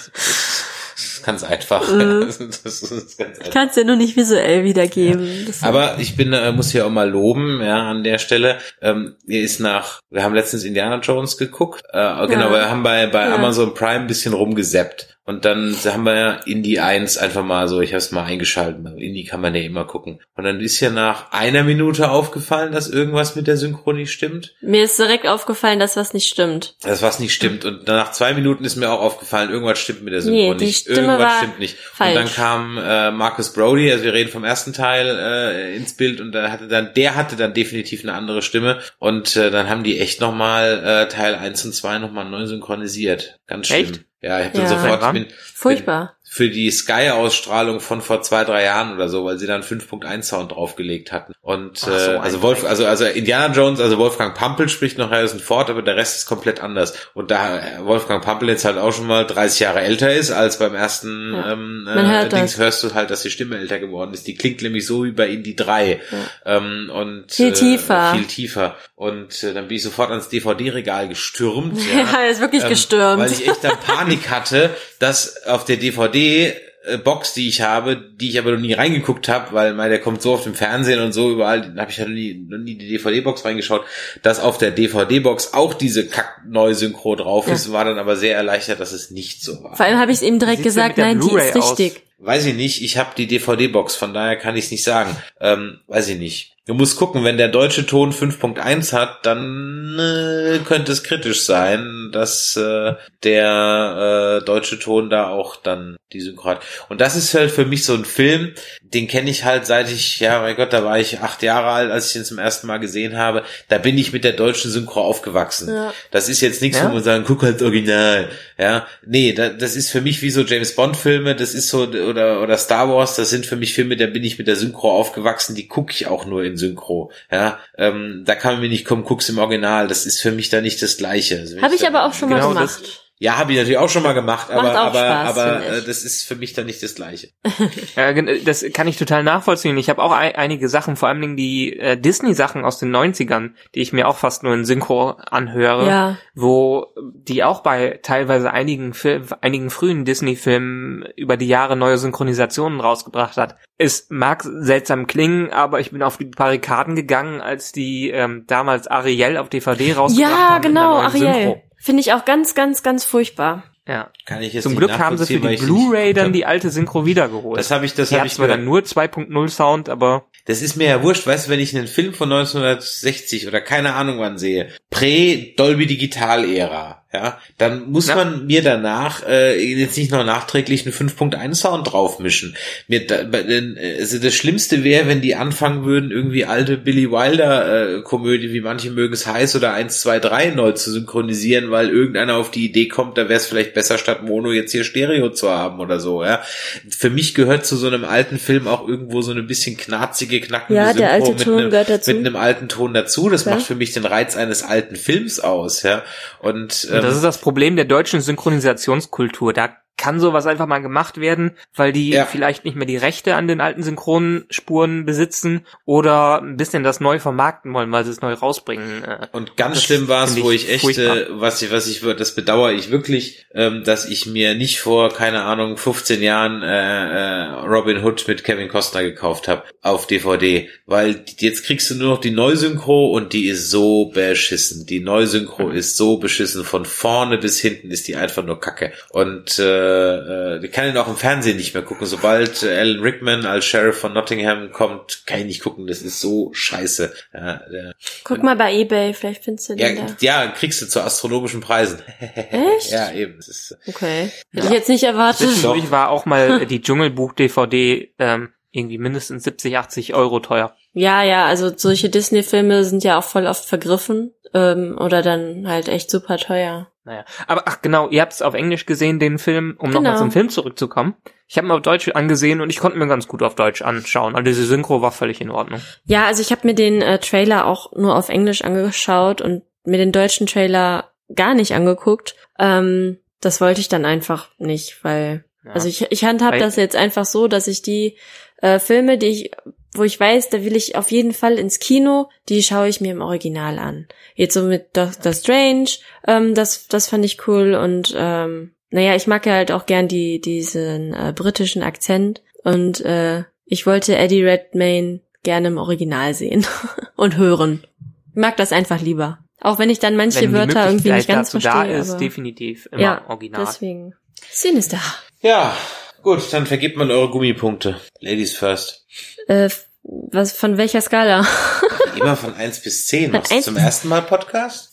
das 1.01 1.13
ist 1.13 1.23
ganz 1.25 1.43
einfach. 1.43 1.87
Das 1.89 2.37
ist, 2.37 2.65
das 2.65 2.81
ist 2.81 3.17
ganz 3.17 3.37
ich 3.43 3.51
kann 3.51 3.69
es 3.69 3.75
dir 3.75 3.85
nur 3.85 3.95
nicht 3.95 4.15
visuell 4.17 4.63
wiedergeben. 4.63 5.45
Das- 5.47 5.63
Aber 5.63 5.95
ich 5.99 6.15
bin, 6.15 6.33
äh, 6.33 6.51
muss 6.51 6.71
hier 6.71 6.85
auch 6.85 6.89
mal 6.89 7.09
loben, 7.09 7.61
ja, 7.61 7.89
an 7.89 8.03
der 8.03 8.17
Stelle. 8.17 8.57
Ähm, 8.81 9.15
mir 9.25 9.41
ist 9.41 9.59
nach, 9.59 9.99
wir 10.09 10.23
haben 10.23 10.33
letztens 10.35 10.63
Indiana 10.63 10.99
Jones 10.99 11.37
geguckt, 11.37 11.81
äh, 11.91 12.27
genau, 12.27 12.47
Ja. 12.47 12.51
wir 12.51 12.69
haben 12.69 12.83
bei, 12.83 13.07
bei 13.07 13.27
Ja. 13.27 13.35
Amazon 13.35 13.73
Prime 13.73 14.01
ein 14.01 14.07
bisschen 14.07 14.33
rumgesappt. 14.33 15.17
Und 15.29 15.45
dann 15.45 15.75
haben 15.85 16.05
wir 16.05 16.15
ja 16.15 16.31
Indie 16.47 16.79
1 16.79 17.19
einfach 17.19 17.43
mal 17.43 17.67
so, 17.67 17.81
ich 17.81 17.91
habe 17.91 17.99
es 17.99 18.11
mal 18.11 18.23
eingeschaltet, 18.23 18.83
Indie 18.97 19.25
kann 19.25 19.41
man 19.41 19.53
ja 19.53 19.61
immer 19.61 19.85
gucken. 19.85 20.19
Und 20.35 20.43
dann 20.43 20.59
ist 20.59 20.79
ja 20.79 20.89
nach 20.89 21.31
einer 21.31 21.61
Minute 21.63 22.09
aufgefallen, 22.09 22.71
dass 22.71 22.89
irgendwas 22.89 23.35
mit 23.35 23.45
der 23.45 23.55
Synchro 23.55 23.93
nicht 23.93 24.11
stimmt. 24.11 24.55
Mir 24.59 24.85
ist 24.85 24.97
direkt 24.97 25.27
aufgefallen, 25.27 25.77
dass 25.77 25.95
was 25.97 26.15
nicht 26.15 26.27
stimmt. 26.27 26.77
Das 26.81 27.03
was 27.03 27.19
nicht 27.19 27.35
stimmt. 27.35 27.63
Und 27.63 27.85
nach 27.85 28.11
zwei 28.11 28.33
Minuten 28.33 28.63
ist 28.65 28.75
mir 28.75 28.89
auch 28.89 29.01
aufgefallen, 29.01 29.51
irgendwas 29.51 29.77
stimmt 29.77 30.01
mit 30.01 30.13
der 30.13 30.23
Synchro 30.23 30.53
Nee, 30.53 30.55
die 30.57 30.65
nicht. 30.65 30.79
Stimme 30.79 30.97
irgendwas 30.97 31.19
war 31.19 31.37
stimmt 31.37 31.59
nicht. 31.59 31.77
falsch. 31.77 32.17
Und 32.17 32.23
dann 32.23 32.33
kam 32.33 32.77
äh, 32.79 33.11
Marcus 33.11 33.53
Brody, 33.53 33.91
also 33.91 34.05
wir 34.05 34.13
reden 34.15 34.31
vom 34.31 34.43
ersten 34.43 34.73
Teil 34.73 35.07
äh, 35.07 35.75
ins 35.77 35.95
Bild 35.95 36.21
und 36.21 36.31
da 36.31 36.49
hatte 36.49 36.67
dann, 36.67 36.95
der 36.95 37.13
hatte 37.13 37.35
dann 37.35 37.53
definitiv 37.53 38.01
eine 38.01 38.13
andere 38.13 38.41
Stimme. 38.41 38.79
Und 38.97 39.35
äh, 39.35 39.51
dann 39.51 39.69
haben 39.69 39.83
die 39.83 39.99
echt 39.99 40.21
nochmal 40.21 40.81
äh, 40.83 41.07
Teil 41.07 41.35
1 41.35 41.65
und 41.65 41.73
2 41.75 41.99
nochmal 41.99 42.25
neu 42.25 42.47
synchronisiert. 42.47 43.37
Ganz 43.45 43.67
schlimm. 43.67 43.81
Echt? 43.81 44.08
Ja, 44.21 44.39
ich 44.39 44.45
habe 44.47 44.57
dann 44.57 44.71
Ja. 44.71 44.79
sofort, 44.79 45.15
ich 45.15 45.23
bin, 45.23 45.33
Furchtbar. 45.55 46.17
Für 46.31 46.49
die 46.49 46.69
Sky-Ausstrahlung 46.69 47.79
von 47.79 48.01
vor 48.01 48.21
zwei, 48.21 48.43
drei 48.43 48.63
Jahren 48.63 48.93
oder 48.93 49.09
so, 49.09 49.25
weil 49.25 49.39
sie 49.39 49.47
dann 49.47 49.63
5.1 49.63 50.23
Sound 50.23 50.51
draufgelegt 50.51 51.11
hatten. 51.11 51.33
Und 51.41 51.79
so, 51.79 51.89
äh, 51.91 52.17
also 52.17 52.41
Wolf, 52.43 52.63
also 52.65 52.85
also 52.85 53.05
Indiana 53.05 53.51
Jones, 53.53 53.79
also 53.79 53.97
Wolfgang 53.97 54.35
Pampel 54.35 54.69
spricht 54.69 54.99
noch 54.99 55.09
Harrison 55.09 55.39
Ford, 55.39 55.69
aber 55.71 55.81
der 55.81 55.95
Rest 55.95 56.17
ist 56.17 56.25
komplett 56.27 56.61
anders. 56.61 56.93
Und 57.15 57.31
da 57.31 57.57
äh, 57.57 57.83
Wolfgang 57.83 58.23
Pampel 58.23 58.49
jetzt 58.49 58.63
halt 58.63 58.77
auch 58.77 58.93
schon 58.93 59.07
mal 59.07 59.25
30 59.25 59.59
Jahre 59.61 59.81
älter 59.81 60.13
ist 60.13 60.29
als 60.31 60.59
beim 60.59 60.75
ersten 60.75 61.33
Ja. 61.33 61.53
ähm, 61.53 61.83
Man 61.85 62.05
äh, 62.05 62.09
hört 62.09 62.31
Dings, 62.33 62.51
das. 62.51 62.59
hörst 62.59 62.83
du 62.83 62.93
halt, 62.93 63.09
dass 63.09 63.23
die 63.23 63.31
Stimme 63.31 63.57
älter 63.57 63.79
geworden 63.79 64.13
ist. 64.13 64.27
Die 64.27 64.35
klingt 64.35 64.61
nämlich 64.61 64.85
so 64.85 65.03
wie 65.05 65.11
bei 65.11 65.27
Indie 65.29 65.55
3. 65.55 65.99
Ähm, 66.45 66.91
und 66.93 67.31
Viel 67.31 67.49
äh, 67.49 67.53
tiefer. 67.53 68.13
Viel 68.13 68.25
tiefer. 68.25 68.75
Und 68.95 69.43
äh, 69.43 69.53
dann 69.53 69.67
bin 69.67 69.77
ich 69.77 69.83
sofort 69.83 70.11
ans 70.11 70.29
DVD-Regal 70.29 71.07
gestürmt. 71.07 71.79
Ja, 71.89 72.21
er 72.21 72.29
ist 72.29 72.39
wirklich 72.41 72.63
Ähm, 72.63 72.69
gestürmt. 72.69 73.19
Weil 73.23 73.31
ich 73.31 73.47
echt 73.47 73.63
dann 73.63 73.79
Panik 73.79 74.29
hatte, 74.29 74.69
dass 74.99 75.43
auf 75.47 75.65
der 75.65 75.77
DVD 75.77 76.18
äh, 76.27 76.97
Box, 77.03 77.33
die 77.33 77.47
ich 77.47 77.61
habe, 77.61 77.97
die 77.97 78.29
ich 78.29 78.39
aber 78.39 78.51
noch 78.51 78.59
nie 78.59 78.73
reingeguckt 78.73 79.27
habe, 79.27 79.53
weil 79.53 79.73
mein, 79.73 79.89
der 79.89 79.99
kommt 79.99 80.21
so 80.21 80.33
auf 80.33 80.43
dem 80.43 80.53
Fernsehen 80.55 81.01
und 81.01 81.11
so 81.11 81.31
überall, 81.31 81.73
da 81.73 81.81
habe 81.81 81.91
ich 81.91 81.99
halt 81.99 82.09
noch 82.09 82.15
nie, 82.15 82.45
noch 82.47 82.57
nie 82.57 82.75
die 82.75 82.87
DVD-Box 82.89 83.43
reingeschaut, 83.45 83.83
dass 84.21 84.39
auf 84.39 84.57
der 84.57 84.71
DVD-Box 84.71 85.53
auch 85.53 85.73
diese 85.73 86.07
kack 86.07 86.41
neue 86.47 86.75
Synchro 86.75 87.15
drauf 87.15 87.47
Ja. 87.47 87.53
ist, 87.53 87.71
war 87.71 87.85
dann 87.85 87.99
aber 87.99 88.15
sehr 88.15 88.35
erleichtert, 88.35 88.79
dass 88.79 88.91
es 88.93 89.11
nicht 89.11 89.43
so 89.43 89.61
war. 89.63 89.75
Vor 89.75 89.85
allem 89.85 89.97
habe 89.99 90.11
ich 90.11 90.17
es 90.17 90.23
ihm 90.23 90.39
direkt 90.39 90.63
gesagt, 90.63 90.97
nein, 90.97 91.19
die 91.19 91.27
ist 91.27 91.55
richtig. 91.55 91.93
aus? 91.93 92.01
Weiß 92.19 92.45
ich 92.45 92.55
nicht, 92.55 92.83
ich 92.83 92.97
habe 92.97 93.11
die 93.17 93.27
DVD-Box, 93.27 93.95
von 93.95 94.13
daher 94.13 94.35
kann 94.35 94.57
ich 94.57 94.65
es 94.65 94.71
nicht 94.71 94.83
sagen. 94.83 95.15
Ähm, 95.39 95.79
weiß 95.87 96.09
ich 96.09 96.17
nicht. 96.19 96.55
Du 96.65 96.75
musst 96.75 96.97
gucken, 96.97 97.23
wenn 97.23 97.37
der 97.37 97.47
deutsche 97.47 97.87
Ton 97.87 98.11
5.1 98.13 98.93
hat, 98.93 99.25
dann 99.25 99.97
äh, 99.97 100.59
könnte 100.59 100.91
es 100.91 101.01
kritisch 101.01 101.41
sein, 101.41 102.09
dass 102.11 102.55
äh, 102.57 102.93
der 103.23 104.39
äh, 104.41 104.45
deutsche 104.45 104.77
Ton 104.77 105.09
da 105.09 105.29
auch 105.29 105.55
dann 105.55 105.97
die 106.13 106.21
Synchro 106.21 106.49
hat. 106.49 106.61
Und 106.87 107.01
das 107.01 107.15
ist 107.15 107.33
halt 107.33 107.49
für 107.49 107.65
mich 107.65 107.85
so 107.85 107.95
ein 107.95 108.05
Film, 108.05 108.53
den 108.81 109.07
kenne 109.07 109.31
ich 109.31 109.45
halt 109.45 109.65
seit 109.65 109.91
ich, 109.91 110.19
ja 110.19 110.41
mein 110.41 110.55
Gott, 110.55 110.71
da 110.71 110.83
war 110.83 110.99
ich 110.99 111.19
acht 111.21 111.41
Jahre 111.41 111.69
alt, 111.69 111.91
als 111.91 112.07
ich 112.07 112.13
den 112.13 112.25
zum 112.25 112.37
ersten 112.37 112.67
Mal 112.67 112.77
gesehen 112.77 113.17
habe. 113.17 113.43
Da 113.67 113.79
bin 113.79 113.97
ich 113.97 114.13
mit 114.13 114.23
der 114.23 114.33
deutschen 114.33 114.69
Synchro 114.69 115.01
aufgewachsen. 115.01 115.73
Ja. 115.73 115.93
Das 116.11 116.29
ist 116.29 116.41
jetzt 116.41 116.61
nichts, 116.61 116.77
Ja? 116.77 116.89
wo 116.89 116.93
man 116.93 117.03
sagen, 117.03 117.23
guck 117.25 117.41
halt 117.41 117.61
original. 117.63 118.29
Ja, 118.59 118.85
nee, 119.05 119.33
da, 119.33 119.49
das 119.49 119.75
ist 119.75 119.89
für 119.89 120.01
mich 120.01 120.21
wie 120.21 120.29
so 120.29 120.41
James 120.41 120.75
Bond 120.75 120.97
Filme, 120.97 121.35
das 121.35 121.55
ist 121.55 121.69
so 121.69 121.87
oder 122.09 122.41
oder 122.41 122.57
Star 122.57 122.89
Wars, 122.89 123.15
das 123.15 123.29
sind 123.29 123.45
für 123.45 123.55
mich 123.55 123.73
Filme, 123.73 123.95
da 123.95 124.07
bin 124.07 124.23
ich 124.23 124.37
mit 124.37 124.47
der 124.47 124.55
Synchro 124.55 124.91
aufgewachsen, 124.91 125.55
die 125.55 125.67
gucke 125.67 125.91
ich 125.93 126.07
auch 126.07 126.25
nur 126.25 126.43
in 126.43 126.57
Synchro. 126.57 127.11
Ja, 127.31 127.59
ähm, 127.77 128.23
da 128.25 128.35
kann 128.35 128.53
man 128.53 128.61
mir 128.61 128.69
nicht 128.69 128.85
kommen, 128.85 129.03
guck's 129.03 129.29
im 129.29 129.37
Original, 129.37 129.87
das 129.87 130.05
ist 130.05 130.19
für 130.21 130.31
mich 130.31 130.49
da 130.49 130.61
nicht 130.61 130.81
das 130.81 130.97
gleiche. 130.97 131.39
Also 131.39 131.61
Habe 131.61 131.75
ich 131.75 131.81
dann- 131.81 131.95
aber 131.95 132.05
auch 132.07 132.13
schon 132.13 132.29
Genau 132.29 132.53
mal 132.53 132.61
das- 132.61 132.77
gemacht. 132.81 133.05
Ja, 133.21 133.37
habe 133.37 133.51
ich 133.51 133.57
natürlich 133.57 133.77
auch 133.77 133.89
schon 133.89 134.03
mal 134.03 134.13
gemacht, 134.13 134.47
Macht 134.47 134.57
aber 134.59 134.71
auch 134.71 134.85
aber 134.85 134.99
Spaß, 134.99 135.29
aber 135.37 135.65
äh, 135.65 135.81
das 135.85 136.03
ist 136.05 136.23
für 136.25 136.35
mich 136.37 136.53
dann 136.53 136.65
nicht 136.67 136.81
das 136.81 136.95
gleiche. 136.95 137.27
Ja, 137.97 138.13
das 138.13 138.63
kann 138.73 138.87
ich 138.87 138.95
total 138.97 139.23
nachvollziehen. 139.23 139.77
Ich 139.77 139.89
habe 139.89 140.01
auch 140.01 140.13
ein, 140.13 140.35
einige 140.35 140.69
Sachen, 140.69 140.95
vor 140.95 141.09
allen 141.09 141.19
Dingen 141.19 141.35
die 141.35 141.77
äh, 141.77 141.97
Disney-Sachen 141.97 142.63
aus 142.63 142.79
den 142.79 142.95
90ern, 142.95 143.51
die 143.75 143.81
ich 143.81 143.91
mir 143.91 144.07
auch 144.07 144.15
fast 144.17 144.43
nur 144.43 144.53
in 144.53 144.63
Synchro 144.63 145.11
anhöre, 145.29 145.85
Ja. 145.85 146.17
wo 146.33 146.87
die 147.01 147.43
auch 147.43 147.59
bei 147.61 147.99
teilweise 148.03 148.51
einigen 148.51 148.93
Fil 148.93 149.23
einigen 149.41 149.69
frühen 149.69 150.05
Disney-Filmen 150.05 151.03
über 151.17 151.35
die 151.35 151.47
Jahre 151.47 151.75
neue 151.75 151.97
Synchronisationen 151.97 152.79
rausgebracht 152.79 153.35
hat. 153.35 153.57
Es 153.77 154.07
mag 154.09 154.43
seltsam 154.43 155.07
klingen, 155.07 155.51
aber 155.51 155.81
ich 155.81 155.91
bin 155.91 156.03
auf 156.03 156.17
die 156.17 156.25
Barrikaden 156.25 156.95
gegangen, 156.95 157.41
als 157.41 157.73
die 157.73 158.11
ähm, 158.11 158.45
damals 158.47 158.87
Ariel 158.87 159.35
auf 159.37 159.49
DVD 159.49 159.93
rausgebracht 159.93 160.31
Ja, 160.31 160.37
haben. 160.37 160.51
einer 160.53 160.59
genau, 160.61 160.93
neuen 160.95 161.05
Ariel. 161.05 161.33
Synchro. 161.33 161.63
Finde 161.79 162.01
ich 162.01 162.13
auch 162.13 162.25
ganz, 162.25 162.55
ganz, 162.55 162.83
ganz 162.83 163.05
furchtbar. 163.05 163.63
Ja. 163.87 164.11
Kann 164.25 164.43
ich 164.43 164.53
jetzt 164.53 164.63
Zum 164.63 164.75
Glück 164.75 164.99
haben 164.99 165.17
sie 165.17 165.39
für 165.39 165.47
die 165.47 165.55
Blu-ray 165.55 166.13
dann 166.13 166.31
die 166.31 166.45
alte 166.45 166.69
Synchro 166.69 167.07
wiedergeholt. 167.07 167.57
Das 167.57 167.71
habe 167.71 167.85
ich, 167.85 167.95
das 167.95 168.11
habe 168.11 168.27
ich 168.27 168.35
zwar 168.35 168.45
mir 168.45 168.53
dann 168.53 168.63
nur 168.63 168.81
2.0 168.81 169.49
Sound, 169.49 169.89
aber 169.89 170.25
Das 170.45 170.61
ist 170.61 170.75
mir 170.75 170.87
ja 170.87 171.01
wurscht, 171.01 171.25
weißt 171.25 171.47
du, 171.47 171.51
wenn 171.51 171.59
ich 171.59 171.75
einen 171.75 171.87
Film 171.87 172.13
von 172.13 172.31
1960 172.31 173.47
oder 173.47 173.61
keine 173.61 173.93
Ahnung 173.93 174.19
wann 174.19 174.37
sehe, 174.37 174.69
Prä-Dolby 174.91 175.87
Digital 175.87 176.45
Ära, 176.45 176.98
ja, 177.11 177.39
dann 177.57 177.89
muss 177.91 178.07
Ja. 178.07 178.15
man 178.15 178.45
mir 178.45 178.61
danach 178.61 179.25
äh, 179.27 179.59
jetzt 179.59 179.97
nicht 179.97 180.11
noch 180.11 180.23
nachträglich 180.23 180.85
einen 180.85 180.93
5.1 180.93 181.55
Sound 181.55 181.91
draufmischen. 181.91 182.55
Mir 182.87 183.07
da, 183.07 183.23
bei 183.23 183.41
den, 183.41 183.77
äh, 183.77 183.97
also 183.99 184.19
das 184.19 184.35
Schlimmste 184.35 184.83
wäre, 184.83 185.07
wenn 185.07 185.19
die 185.21 185.33
anfangen 185.35 185.85
würden, 185.85 186.11
irgendwie 186.11 186.45
alte 186.45 186.77
Billy 186.77 187.09
Wilder 187.11 187.97
äh, 187.97 188.01
Komödie, 188.03 188.53
wie 188.53 188.61
manche 188.61 188.91
mögen 188.91 189.13
es 189.15 189.25
heiß 189.25 189.55
oder 189.55 189.73
1, 189.73 190.01
2, 190.01 190.19
3 190.19 190.45
neu 190.51 190.73
zu 190.73 190.91
synchronisieren, 190.91 191.71
weil 191.71 191.89
irgendeiner 191.89 192.35
auf 192.35 192.51
die 192.51 192.65
Idee 192.65 192.87
kommt, 192.87 193.17
da 193.17 193.23
wäre 193.27 193.39
es 193.39 193.47
vielleicht 193.47 193.73
besser 193.73 193.97
statt 193.97 194.21
Mono 194.23 194.51
jetzt 194.51 194.71
hier 194.71 194.83
Stereo 194.83 195.29
zu 195.31 195.49
haben 195.49 195.79
oder 195.79 195.99
so, 195.99 196.23
ja. 196.23 196.43
Für 196.89 197.09
mich 197.09 197.33
gehört 197.33 197.65
zu 197.65 197.75
so 197.75 197.87
einem 197.87 198.05
alten 198.05 198.37
Film 198.37 198.67
auch 198.67 198.87
irgendwo 198.87 199.23
so 199.23 199.31
eine 199.31 199.41
bisschen 199.41 199.77
knarzige, 199.77 200.39
knackende 200.41 200.79
Ja, 200.79 200.93
der 200.93 201.11
alte 201.11 201.31
mit 201.31 201.41
Ton 201.43 201.57
einem, 201.59 201.69
gehört 201.71 201.89
dazu. 201.89 202.11
mit 202.11 202.19
einem 202.19 202.35
alten 202.35 202.69
Ton 202.69 202.93
dazu. 202.93 203.29
Das 203.29 203.45
Ja. 203.45 203.55
macht 203.55 203.65
für 203.65 203.73
mich 203.75 203.93
den 203.93 204.05
Reiz 204.05 204.35
eines 204.37 204.61
alten 204.61 204.95
Films 204.95 205.39
aus, 205.39 205.81
ja. 205.81 206.03
Und, 206.39 206.87
Und 206.91 206.98
das 207.01 207.15
ist 207.15 207.23
das 207.23 207.39
Problem 207.39 207.75
der 207.75 207.85
deutschen 207.85 208.21
Synchronisationskultur. 208.21 209.53
Da 209.53 209.77
kann 209.99 210.19
sowas 210.19 210.47
einfach 210.47 210.65
mal 210.65 210.79
gemacht 210.79 211.19
werden, 211.19 211.51
weil 211.75 211.91
die 211.93 212.09
Ja. 212.09 212.25
vielleicht 212.25 212.65
nicht 212.65 212.75
mehr 212.75 212.87
die 212.87 212.97
Rechte 212.97 213.35
an 213.35 213.47
den 213.47 213.61
alten 213.61 213.83
Synchronspuren 213.83 215.05
besitzen 215.05 215.65
oder 215.85 216.41
ein 216.41 216.57
bisschen 216.57 216.83
das 216.83 216.99
neu 216.99 217.19
vermarkten 217.19 217.73
wollen, 217.73 217.91
weil 217.91 218.05
sie 218.05 218.11
es 218.11 218.21
neu 218.21 218.33
rausbringen. 218.33 219.03
äh. 219.03 219.27
Und 219.33 219.57
ganz 219.57 219.75
Das 219.75 219.83
schlimm 219.83 220.07
war 220.07 220.23
es, 220.25 220.41
wo 220.41 220.51
ich 220.51 220.69
echt, 220.69 220.81
furchtbar. 220.81 221.17
äh, 221.17 221.25
was 221.29 221.61
ich, 221.61 221.71
was 221.71 221.87
ich, 221.87 222.01
das 222.17 222.33
bedauere 222.33 222.71
ich 222.71 222.89
wirklich, 222.91 223.45
ähm, 223.53 223.83
dass 223.83 224.05
ich 224.07 224.25
mir 224.25 224.55
nicht 224.55 224.79
vor, 224.79 225.09
keine 225.13 225.43
Ahnung, 225.43 225.77
15 225.77 226.21
Jahren 226.21 226.63
äh, 226.63 226.67
äh, 226.69 227.43
Robin 227.65 228.03
Hood 228.03 228.27
mit 228.27 228.43
Kevin 228.43 228.69
Costner 228.69 229.03
gekauft 229.03 229.47
habe 229.47 229.63
auf 229.81 230.07
DVD, 230.07 230.69
weil 230.85 231.23
jetzt 231.37 231.65
kriegst 231.65 231.89
du 231.91 231.95
nur 231.95 232.09
noch 232.15 232.21
die 232.21 232.31
Neusynchro 232.31 233.11
und 233.11 233.33
die 233.33 233.47
ist 233.47 233.69
so 233.69 234.05
beschissen. 234.05 234.85
Die 234.85 234.99
Neusynchro 235.01 235.69
ist 235.69 235.97
so 235.97 236.17
beschissen, 236.17 236.63
von 236.63 236.85
vorne 236.85 237.37
bis 237.37 237.59
hinten 237.59 237.91
ist 237.91 238.07
die 238.07 238.15
einfach 238.15 238.43
nur 238.45 238.59
Kacke. 238.59 238.91
Und 239.11 239.59
äh, 239.59 239.88
äh, 239.89 240.65
ich 240.65 240.71
kann 240.71 240.87
ihn 240.87 240.97
auch 240.97 241.07
im 241.07 241.17
Fernsehen 241.17 241.57
nicht 241.57 241.73
mehr 241.73 241.83
gucken. 241.83 242.05
Sobald 242.07 242.63
äh, 242.63 242.77
Alan 242.77 242.99
Rickman 242.99 243.45
als 243.45 243.65
Sheriff 243.65 243.97
von 243.97 244.13
Nottingham 244.13 244.71
kommt, 244.71 245.23
kann 245.25 245.39
ich 245.39 245.45
nicht 245.45 245.63
gucken. 245.63 245.87
Das 245.87 246.01
ist 246.01 246.19
so 246.19 246.51
scheiße. 246.53 247.13
Ja, 247.33 247.61
der, 247.71 247.93
Guck 248.23 248.43
mal 248.43 248.55
bei 248.55 248.73
EBay, 248.73 249.13
vielleicht 249.13 249.43
findest 249.43 249.69
du 249.69 249.73
ja, 249.73 249.89
den 249.89 249.97
da. 249.97 250.15
ja, 250.19 250.47
kriegst 250.47 250.81
du 250.81 250.87
zu 250.87 251.01
astronomischen 251.01 251.61
Preisen. 251.61 251.99
Echt? 252.19 252.91
Ja, 252.91 253.11
eben. 253.11 253.35
Das 253.37 253.47
ist, 253.47 253.77
Okay. 253.87 254.31
Hätte 254.51 254.67
ich 254.67 254.73
jetzt 254.73 254.89
nicht 254.89 255.03
erwartet. 255.03 255.47
Zwischendurch 255.47 255.91
war 255.91 256.09
auch 256.09 256.25
mal 256.25 256.65
die 256.65 256.81
Dschungelbuch-DVD 256.81 258.13
ähm, 258.19 258.49
irgendwie 258.71 258.97
mindestens 258.97 259.43
70, 259.43 259.77
80 259.77 260.13
Euro 260.13 260.39
teuer. 260.39 260.75
Ja, 260.93 261.23
ja, 261.23 261.45
also 261.45 261.71
solche 261.75 262.09
Disney-Filme 262.09 262.83
sind 262.83 263.03
ja 263.03 263.17
auch 263.17 263.23
voll 263.23 263.47
oft 263.47 263.65
vergriffen 263.65 264.33
ähm, 264.53 264.97
oder 264.99 265.21
dann 265.21 265.67
halt 265.67 265.87
echt 265.87 266.09
super 266.11 266.37
teuer. 266.37 266.91
Naja, 267.09 267.25
aber 267.47 267.63
ach 267.65 267.81
genau, 267.81 268.07
ihr 268.09 268.21
habt 268.21 268.33
es 268.33 268.43
auf 268.43 268.53
Englisch 268.53 268.85
gesehen, 268.85 269.17
den 269.19 269.39
Film, 269.39 269.75
um 269.79 269.89
nochmal 269.89 270.11
Genau. 270.11 270.21
zum 270.23 270.31
Film 270.31 270.49
zurückzukommen. 270.49 271.15
Ich 271.47 271.57
habe 271.57 271.67
ihn 271.67 271.71
auf 271.71 271.81
Deutsch 271.81 272.07
angesehen 272.09 272.61
und 272.61 272.69
ich 272.69 272.77
konnte 272.79 272.99
mir 272.99 273.07
ganz 273.07 273.27
gut 273.27 273.41
auf 273.41 273.55
Deutsch 273.55 273.81
anschauen. 273.81 274.35
Also 274.35 274.43
diese 274.43 274.63
Synchro 274.65 275.01
war 275.01 275.11
völlig 275.11 275.41
in 275.41 275.49
Ordnung. 275.49 275.81
Ja, 276.05 276.27
also 276.27 276.43
ich 276.43 276.51
habe 276.51 276.67
mir 276.67 276.75
den 276.75 277.01
äh, 277.01 277.17
Trailer 277.17 277.65
auch 277.65 277.91
nur 277.93 278.15
auf 278.15 278.29
Englisch 278.29 278.63
angeschaut 278.63 279.41
und 279.41 279.63
mir 279.85 279.97
den 279.97 280.11
deutschen 280.11 280.45
Trailer 280.45 281.09
gar 281.33 281.55
nicht 281.55 281.73
angeguckt. 281.73 282.35
Ähm, 282.59 283.17
das 283.41 283.59
wollte 283.59 283.81
ich 283.81 283.87
dann 283.89 284.05
einfach 284.05 284.49
nicht, 284.59 285.03
weil 285.03 285.45
Ja. 285.65 285.71
also 285.71 285.87
ich, 285.87 286.11
ich 286.11 286.23
handhab 286.25 286.59
das 286.59 286.75
jetzt 286.75 286.95
einfach 286.95 287.25
so, 287.25 287.47
dass 287.47 287.65
ich 287.65 287.81
die 287.81 288.17
äh, 288.61 288.77
Filme, 288.77 289.17
die 289.17 289.25
ich, 289.27 289.51
wo 289.93 290.03
ich 290.03 290.19
weiß, 290.19 290.49
da 290.49 290.63
will 290.63 290.75
ich 290.75 290.95
auf 290.95 291.11
jeden 291.11 291.33
Fall 291.33 291.57
ins 291.57 291.79
Kino, 291.79 292.29
die 292.47 292.61
schaue 292.63 292.87
ich 292.87 293.01
mir 293.01 293.11
im 293.11 293.21
Original 293.21 293.79
an. 293.79 294.07
Jetzt 294.35 294.53
so 294.53 294.63
mit 294.63 294.95
Doctor 294.95 295.33
Strange, 295.33 295.89
ähm, 296.27 296.53
das 296.53 296.87
das 296.87 297.09
fand 297.09 297.25
ich 297.25 297.47
cool 297.47 297.73
und 297.73 298.13
ähm, 298.15 298.71
naja, 298.91 299.15
ich 299.15 299.27
mag 299.27 299.45
ja 299.45 299.53
halt 299.53 299.71
auch 299.71 299.85
gern 299.85 300.07
die 300.07 300.41
diesen 300.41 301.13
äh, 301.13 301.33
britischen 301.35 301.83
Akzent 301.83 302.41
und 302.63 303.01
äh, 303.01 303.43
ich 303.65 303.85
wollte 303.85 304.15
Eddie 304.17 304.43
Redmayne 304.43 305.21
gerne 305.43 305.69
im 305.69 305.77
Original 305.77 306.33
sehen 306.33 306.65
und 307.15 307.37
hören. 307.37 307.83
Ich 308.29 308.35
mag 308.35 308.57
das 308.57 308.71
einfach 308.71 309.01
lieber. 309.01 309.39
Auch 309.61 309.79
wenn 309.79 309.89
ich 309.89 309.99
dann 309.99 310.15
manche 310.15 310.53
Wörter 310.53 310.85
irgendwie 310.85 311.11
nicht 311.11 311.27
Möglichkeit 311.27 311.35
ganz 311.35 311.51
dazu 311.51 311.61
verstehe. 311.61 311.93
da 311.93 311.99
ist, 311.99 312.09
aber 312.11 312.19
definitiv 312.19 312.87
immer 312.91 313.01
ja, 313.01 313.29
original. 313.29 313.65
deswegen. 313.65 314.15
Sinister. 314.51 314.99
ja, 315.41 315.75
gut, 316.21 316.53
dann 316.53 316.65
vergebt 316.65 316.97
man 316.97 317.11
eure 317.11 317.29
Gummipunkte. 317.29 317.99
Ladies 318.19 318.55
first. 318.55 319.05
Äh, 319.47 319.69
was 320.03 320.53
von 320.53 320.77
welcher 320.77 321.01
Skala? 321.01 321.45
Immer 322.19 322.35
von 322.35 322.53
1 322.53 322.81
bis 322.81 323.07
10. 323.07 323.25
Von 323.25 323.31
Machst 323.33 323.51
du 323.51 323.55
eins 323.55 323.65
zum 323.65 323.77
ersten 323.77 324.07
Mal 324.07 324.21
Podcast? 324.21 324.91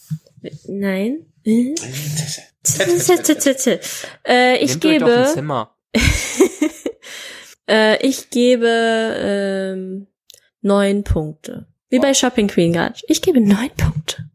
Nein. 0.68 1.26
Äh, 4.24 4.56
ich 4.56 4.70
Nehmt 4.70 4.80
gebe, 4.80 5.64
äh, 7.68 8.04
ich 8.04 8.30
gebe 8.30 8.66
ähm, 8.66 10.08
neun 10.62 11.04
Punkte. 11.04 11.68
Wie 11.88 12.00
bei 12.00 12.12
Shopping 12.12 12.48
Queen 12.48 12.72
gerade. 12.72 12.98
Ich 13.06 13.22
gebe 13.22 13.40
neun 13.40 13.70
Punkte. 13.76 14.28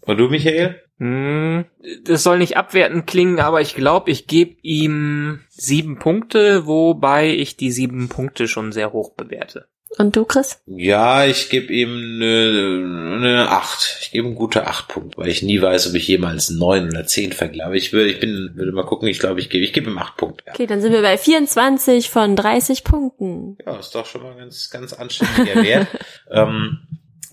Und 0.00 0.16
du, 0.16 0.28
Michael? 0.28 0.83
Hm, 0.98 1.64
das 2.04 2.22
soll 2.22 2.38
nicht 2.38 2.56
abwertend 2.56 3.06
klingen, 3.06 3.40
aber 3.40 3.60
ich 3.60 3.74
glaube, 3.74 4.10
ich 4.10 4.26
gebe 4.26 4.56
ihm 4.62 5.40
sieben 5.48 5.98
Punkte, 5.98 6.66
wobei 6.66 7.30
ich 7.30 7.56
die 7.56 7.72
sieben 7.72 8.08
Punkte 8.08 8.46
schon 8.46 8.72
sehr 8.72 8.92
hoch 8.92 9.14
bewerte. 9.14 9.66
Und 9.96 10.16
du, 10.16 10.24
Chris? 10.24 10.60
Ja, 10.66 11.24
ich 11.24 11.50
gebe 11.50 11.72
ihm 11.72 11.90
eine, 11.90 13.16
eine 13.16 13.48
8. 13.48 13.98
Ich 14.02 14.10
gebe 14.10 14.26
ihm 14.26 14.34
gute 14.34 14.66
8 14.66 14.88
Punkte, 14.88 15.18
weil 15.18 15.28
ich 15.28 15.42
nie 15.42 15.60
weiß, 15.60 15.88
ob 15.88 15.94
ich 15.94 16.08
jemals 16.08 16.50
9 16.50 16.88
oder 16.88 17.06
10 17.06 17.32
vergebe. 17.32 17.64
Aber 17.64 17.74
ich 17.74 17.92
würde, 17.92 18.10
ich 18.10 18.18
bin, 18.18 18.52
würde 18.54 18.72
mal 18.72 18.84
gucken, 18.84 19.08
ich 19.08 19.20
glaube, 19.20 19.40
ich 19.40 19.50
gebe, 19.50 19.64
ich 19.64 19.72
gebe 19.72 19.90
ihm 19.90 19.98
8 19.98 20.16
Punkte. 20.16 20.44
Ja. 20.46 20.52
Okay, 20.52 20.66
dann 20.66 20.80
sind 20.80 20.92
wir 20.92 21.02
bei 21.02 21.16
24 21.16 22.10
von 22.10 22.34
30 22.34 22.82
Punkten. 22.82 23.56
Ja, 23.64 23.78
ist 23.78 23.94
doch 23.94 24.06
schon 24.06 24.22
mal 24.22 24.36
ganz, 24.36 24.68
ganz 24.70 24.92
anständiger 24.92 25.62
Wert. 25.62 25.86
ähm, 26.30 26.80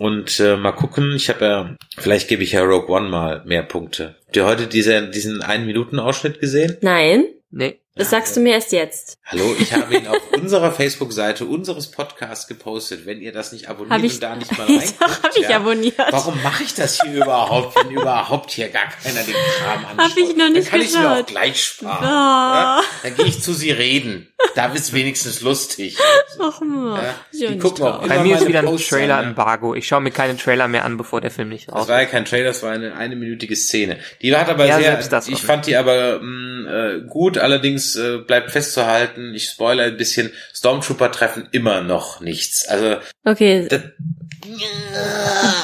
und 0.02 0.40
äh, 0.40 0.58
mal 0.58 0.72
gucken, 0.72 1.14
ich 1.16 1.30
habe 1.30 1.46
ja, 1.46 1.76
vielleicht 1.96 2.28
gebe 2.28 2.42
ich 2.42 2.54
ja 2.54 2.64
Rogue 2.64 2.90
One 2.90 3.08
mal 3.08 3.44
mehr 3.46 3.62
Punkte. 3.62 4.16
Habt 4.26 4.36
ihr 4.36 4.46
heute 4.46 4.66
diese, 4.66 5.10
diesen 5.10 5.44
einen 5.44 5.68
Minuten 5.68 6.00
Ausschnitt 6.00 6.40
gesehen? 6.40 6.78
Nein, 6.82 7.26
Nee. 7.52 7.81
Das 7.96 8.10
sagst 8.10 8.36
du 8.36 8.40
mir 8.40 8.54
erst 8.54 8.72
jetzt. 8.72 9.18
Hallo, 9.26 9.56
ich 9.60 9.74
habe 9.74 9.94
ihn 9.96 10.08
auf 10.08 10.18
unserer 10.34 10.72
Facebook-Seite 10.72 11.46
unseres 11.46 11.92
Podcasts 11.92 12.48
gepostet. 12.48 13.06
Wenn 13.06 13.20
ihr 13.22 13.32
das 13.34 13.52
nicht 13.52 13.68
abonniert 13.70 13.92
Hab 14.00 14.04
ich- 14.04 14.14
und 14.16 14.24
da 14.24 14.36
nicht 14.36 14.52
mal 14.58 14.66
Doch, 14.68 14.74
reinguckt, 14.80 15.24
hab 15.24 15.38
ich 15.38 15.50
ja, 15.50 15.56
abonniert. 15.58 15.96
Warum 16.10 16.42
mache 16.42 16.64
ich 16.64 16.74
das 16.74 17.02
hier 17.02 17.14
überhaupt, 17.24 17.76
wenn 17.76 17.92
überhaupt 17.96 18.52
hier 18.52 18.70
gar 18.70 18.88
keiner 19.04 19.22
den 19.24 19.36
Kram 19.60 19.86
anschaut? 19.86 20.12
Hab 20.12 20.18
ich 20.18 20.36
noch 20.36 20.50
nicht 20.50 20.68
Dann 20.68 20.72
kann 20.72 20.82
ich 20.82 20.94
mir 20.94 21.00
auch 21.00 21.12
geschaut. 21.16 21.28
gleich 21.28 21.64
sparen. 21.64 21.98
Oh. 22.02 22.06
Ja? 22.08 22.82
Dann 23.04 23.16
gehe 23.16 23.26
ich 23.26 23.42
zu 23.42 23.54
sie 23.54 23.72
reden. 23.72 24.28
Da 24.56 24.74
ist 24.74 24.94
wenigstens 24.94 25.42
lustig. 25.42 25.98
Ach, 26.40 26.62
Mann. 26.62 27.00
Ja, 27.32 27.50
die 27.52 27.58
gucken 27.60 27.86
auch. 27.86 28.08
Bei 28.08 28.24
mir 28.24 28.38
ist 28.38 28.48
wieder 28.48 28.60
ein 28.68 28.78
Trailer-Embargo. 28.78 29.76
Ich 29.76 29.88
schaue 29.88 30.02
mir 30.02 30.12
keine 30.12 30.36
Trailer 30.36 30.68
mehr 30.68 30.84
an, 30.86 30.98
bevor 30.98 31.22
der 31.22 31.30
Film 31.30 31.50
nicht 31.50 31.68
Das 31.68 31.76
raus 31.76 31.88
war 31.90 32.02
ja 32.02 32.08
kein 32.08 32.26
Trailer, 32.26 32.46
das 32.48 32.64
war 32.64 32.72
eine 32.72 32.96
eine 32.96 33.16
minütige 33.16 33.56
Szene. 33.56 34.00
Die 34.22 34.36
hat 34.36 34.50
aber 34.50 34.66
Ja, 34.66 34.80
sehr, 34.80 34.98
das 34.98 35.28
ich 35.28 35.34
war 35.44 35.56
fand 35.56 35.68
die 35.68 35.76
aber 35.76 36.20
mh, 36.22 36.72
äh, 36.72 37.02
gut, 37.08 37.38
allerdings 37.38 37.81
äh, 37.96 38.18
bleibt 38.20 38.52
festzuhalten, 38.52 39.34
ich 39.34 39.46
spoilere 39.46 39.88
ein 39.88 39.98
bisschen, 39.98 40.32
Stormtrooper 40.54 41.12
treffen 41.12 41.48
immer 41.52 41.82
noch 41.82 42.20
nichts. 42.22 42.66
Also 42.68 42.98
Okay, 43.26 43.68
das, 43.70 43.82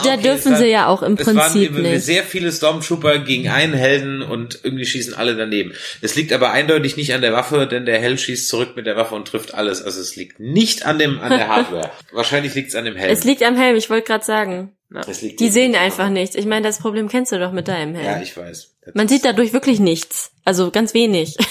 da 0.03 0.13
okay, 0.13 0.21
dürfen 0.23 0.53
es 0.53 0.59
sie 0.59 0.65
war- 0.65 0.69
ja 0.71 0.87
auch 0.87 1.01
im 1.03 1.13
es 1.15 1.25
waren 1.25 1.35
Prinzip 1.37 1.61
eben 1.75 1.81
nicht. 1.81 2.03
sehr 2.05 2.23
viele 2.23 2.51
Stormtrooper 2.51 3.19
gegen 3.19 3.49
einen 3.49 3.73
Helden 3.73 4.21
und 4.21 4.59
irgendwie 4.63 4.85
schießen 4.85 5.13
alle 5.13 5.35
daneben. 5.35 5.73
Es 6.01 6.15
liegt 6.15 6.31
aber 6.33 6.51
eindeutig 6.51 6.95
nicht 6.97 7.13
an 7.13 7.21
der 7.21 7.33
Waffe, 7.33 7.67
denn 7.67 7.85
der 7.85 7.99
Held 7.99 8.21
schießt 8.21 8.47
zurück 8.47 8.75
mit 8.75 8.85
der 8.85 8.95
Waffe 8.95 9.15
und 9.15 9.27
trifft 9.27 9.53
alles. 9.53 9.81
Also 9.81 9.99
es 9.99 10.15
liegt 10.15 10.39
nicht 10.39 10.85
an 10.85 10.99
dem 10.99 11.19
an 11.19 11.29
der 11.31 11.47
Hardware. 11.49 11.91
Wahrscheinlich 12.11 12.53
liegt 12.55 12.69
es 12.69 12.75
an 12.75 12.85
dem 12.85 12.95
Helm. 12.95 13.11
Es 13.11 13.23
liegt 13.23 13.43
am 13.43 13.57
Helm, 13.57 13.75
ich 13.75 13.89
wollte 13.89 14.07
gerade 14.07 14.25
sagen. 14.25 14.71
Liegt 15.21 15.41
Die 15.41 15.49
sehen 15.49 15.75
einfach 15.75 16.07
nichts. 16.09 16.35
Ich 16.35 16.45
meine, 16.45 16.65
das 16.65 16.79
Problem 16.79 17.09
kennst 17.09 17.33
du 17.33 17.39
doch 17.39 17.51
mit 17.51 17.67
deinem 17.67 17.93
Helm. 17.95 18.05
Ja, 18.05 18.21
ich 18.21 18.37
weiß. 18.37 18.73
Man 18.93 19.09
sieht 19.09 19.25
dadurch 19.25 19.51
wirklich 19.51 19.79
nichts. 19.81 20.31
Also 20.45 20.71
ganz 20.71 20.93
wenig. 20.93 21.35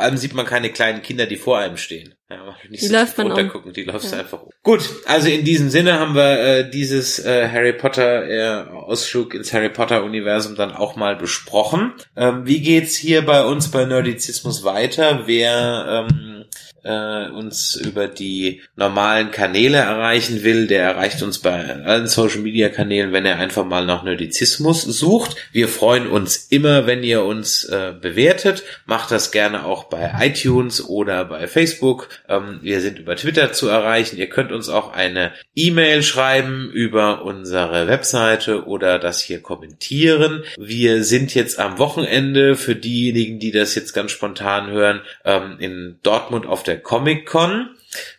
Vor 0.00 0.06
allem 0.06 0.16
sieht 0.16 0.32
man 0.32 0.46
keine 0.46 0.70
kleinen 0.70 1.02
Kinder, 1.02 1.26
die 1.26 1.36
vor 1.36 1.58
einem 1.58 1.76
stehen. 1.76 2.14
Ja, 2.30 2.56
nicht 2.70 2.82
Die 2.82 2.86
so 2.86 2.94
läuft 2.94 3.18
man 3.18 3.26
um. 3.26 3.32
runtergucken, 3.32 3.74
die 3.74 3.82
läufst 3.84 4.10
du 4.10 4.16
einfach 4.16 4.42
um. 4.42 4.48
Gut, 4.62 4.80
also 5.04 5.28
in 5.28 5.44
diesem 5.44 5.68
Sinne 5.68 6.00
haben 6.00 6.14
wir 6.14 6.40
äh, 6.40 6.70
dieses 6.70 7.18
äh, 7.18 7.50
Harry 7.50 7.74
Potter 7.74 8.26
äh, 8.26 8.70
Ausflug 8.70 9.34
ins 9.34 9.52
Harry 9.52 9.68
Potter 9.68 10.02
Universum 10.02 10.54
dann 10.56 10.72
auch 10.72 10.96
mal 10.96 11.16
besprochen. 11.16 11.92
Ähm, 12.16 12.46
wie 12.46 12.62
geht's 12.62 12.96
hier 12.96 13.26
bei 13.26 13.44
uns 13.44 13.70
bei 13.70 13.84
Nerdizismus 13.84 14.64
weiter? 14.64 15.24
Wer 15.26 16.06
ähm, 16.10 16.39
äh, 16.82 17.28
uns 17.30 17.76
über 17.76 18.08
die 18.08 18.62
normalen 18.76 19.30
Kanäle 19.30 19.78
erreichen 19.78 20.42
will, 20.42 20.66
der 20.66 20.84
erreicht 20.84 21.22
uns 21.22 21.38
bei 21.38 21.84
allen 21.84 22.06
Social 22.06 22.40
Media 22.40 22.68
Kanälen, 22.68 23.12
wenn 23.12 23.26
er 23.26 23.38
einfach 23.38 23.64
mal 23.64 23.84
nach 23.84 24.02
Nerdizismus 24.02 24.82
sucht. 24.82 25.36
Wir 25.52 25.68
freuen 25.68 26.06
uns 26.06 26.36
immer, 26.50 26.86
wenn 26.86 27.02
ihr 27.02 27.24
uns 27.24 27.64
äh, 27.64 27.92
bewertet. 27.98 28.62
Macht 28.86 29.10
das 29.10 29.30
gerne 29.30 29.64
auch 29.64 29.84
bei 29.84 30.12
iTunes 30.20 30.88
oder 30.88 31.24
bei 31.24 31.46
Facebook. 31.46 32.08
Ähm, 32.28 32.60
wir 32.62 32.80
sind 32.80 32.98
über 32.98 33.16
Twitter 33.16 33.52
zu 33.52 33.68
erreichen. 33.68 34.16
Ihr 34.16 34.28
könnt 34.28 34.52
uns 34.52 34.68
auch 34.68 34.92
eine 34.92 35.32
E-Mail 35.54 36.02
schreiben 36.02 36.70
über 36.72 37.24
unsere 37.24 37.88
Webseite 37.88 38.66
oder 38.66 38.98
das 38.98 39.20
hier 39.20 39.40
kommentieren. 39.40 40.44
Wir 40.58 41.04
sind 41.04 41.34
jetzt 41.34 41.58
am 41.58 41.78
Wochenende 41.78 42.56
für 42.56 42.74
diejenigen, 42.74 43.38
die 43.38 43.50
das 43.50 43.74
jetzt 43.74 43.92
ganz 43.92 44.12
spontan 44.12 44.70
hören, 44.70 45.00
ähm, 45.24 45.56
in 45.58 45.98
Dortmund 46.02 46.46
auf 46.46 46.62
der 46.62 46.69
Comic 46.78 47.26
Con. 47.26 47.70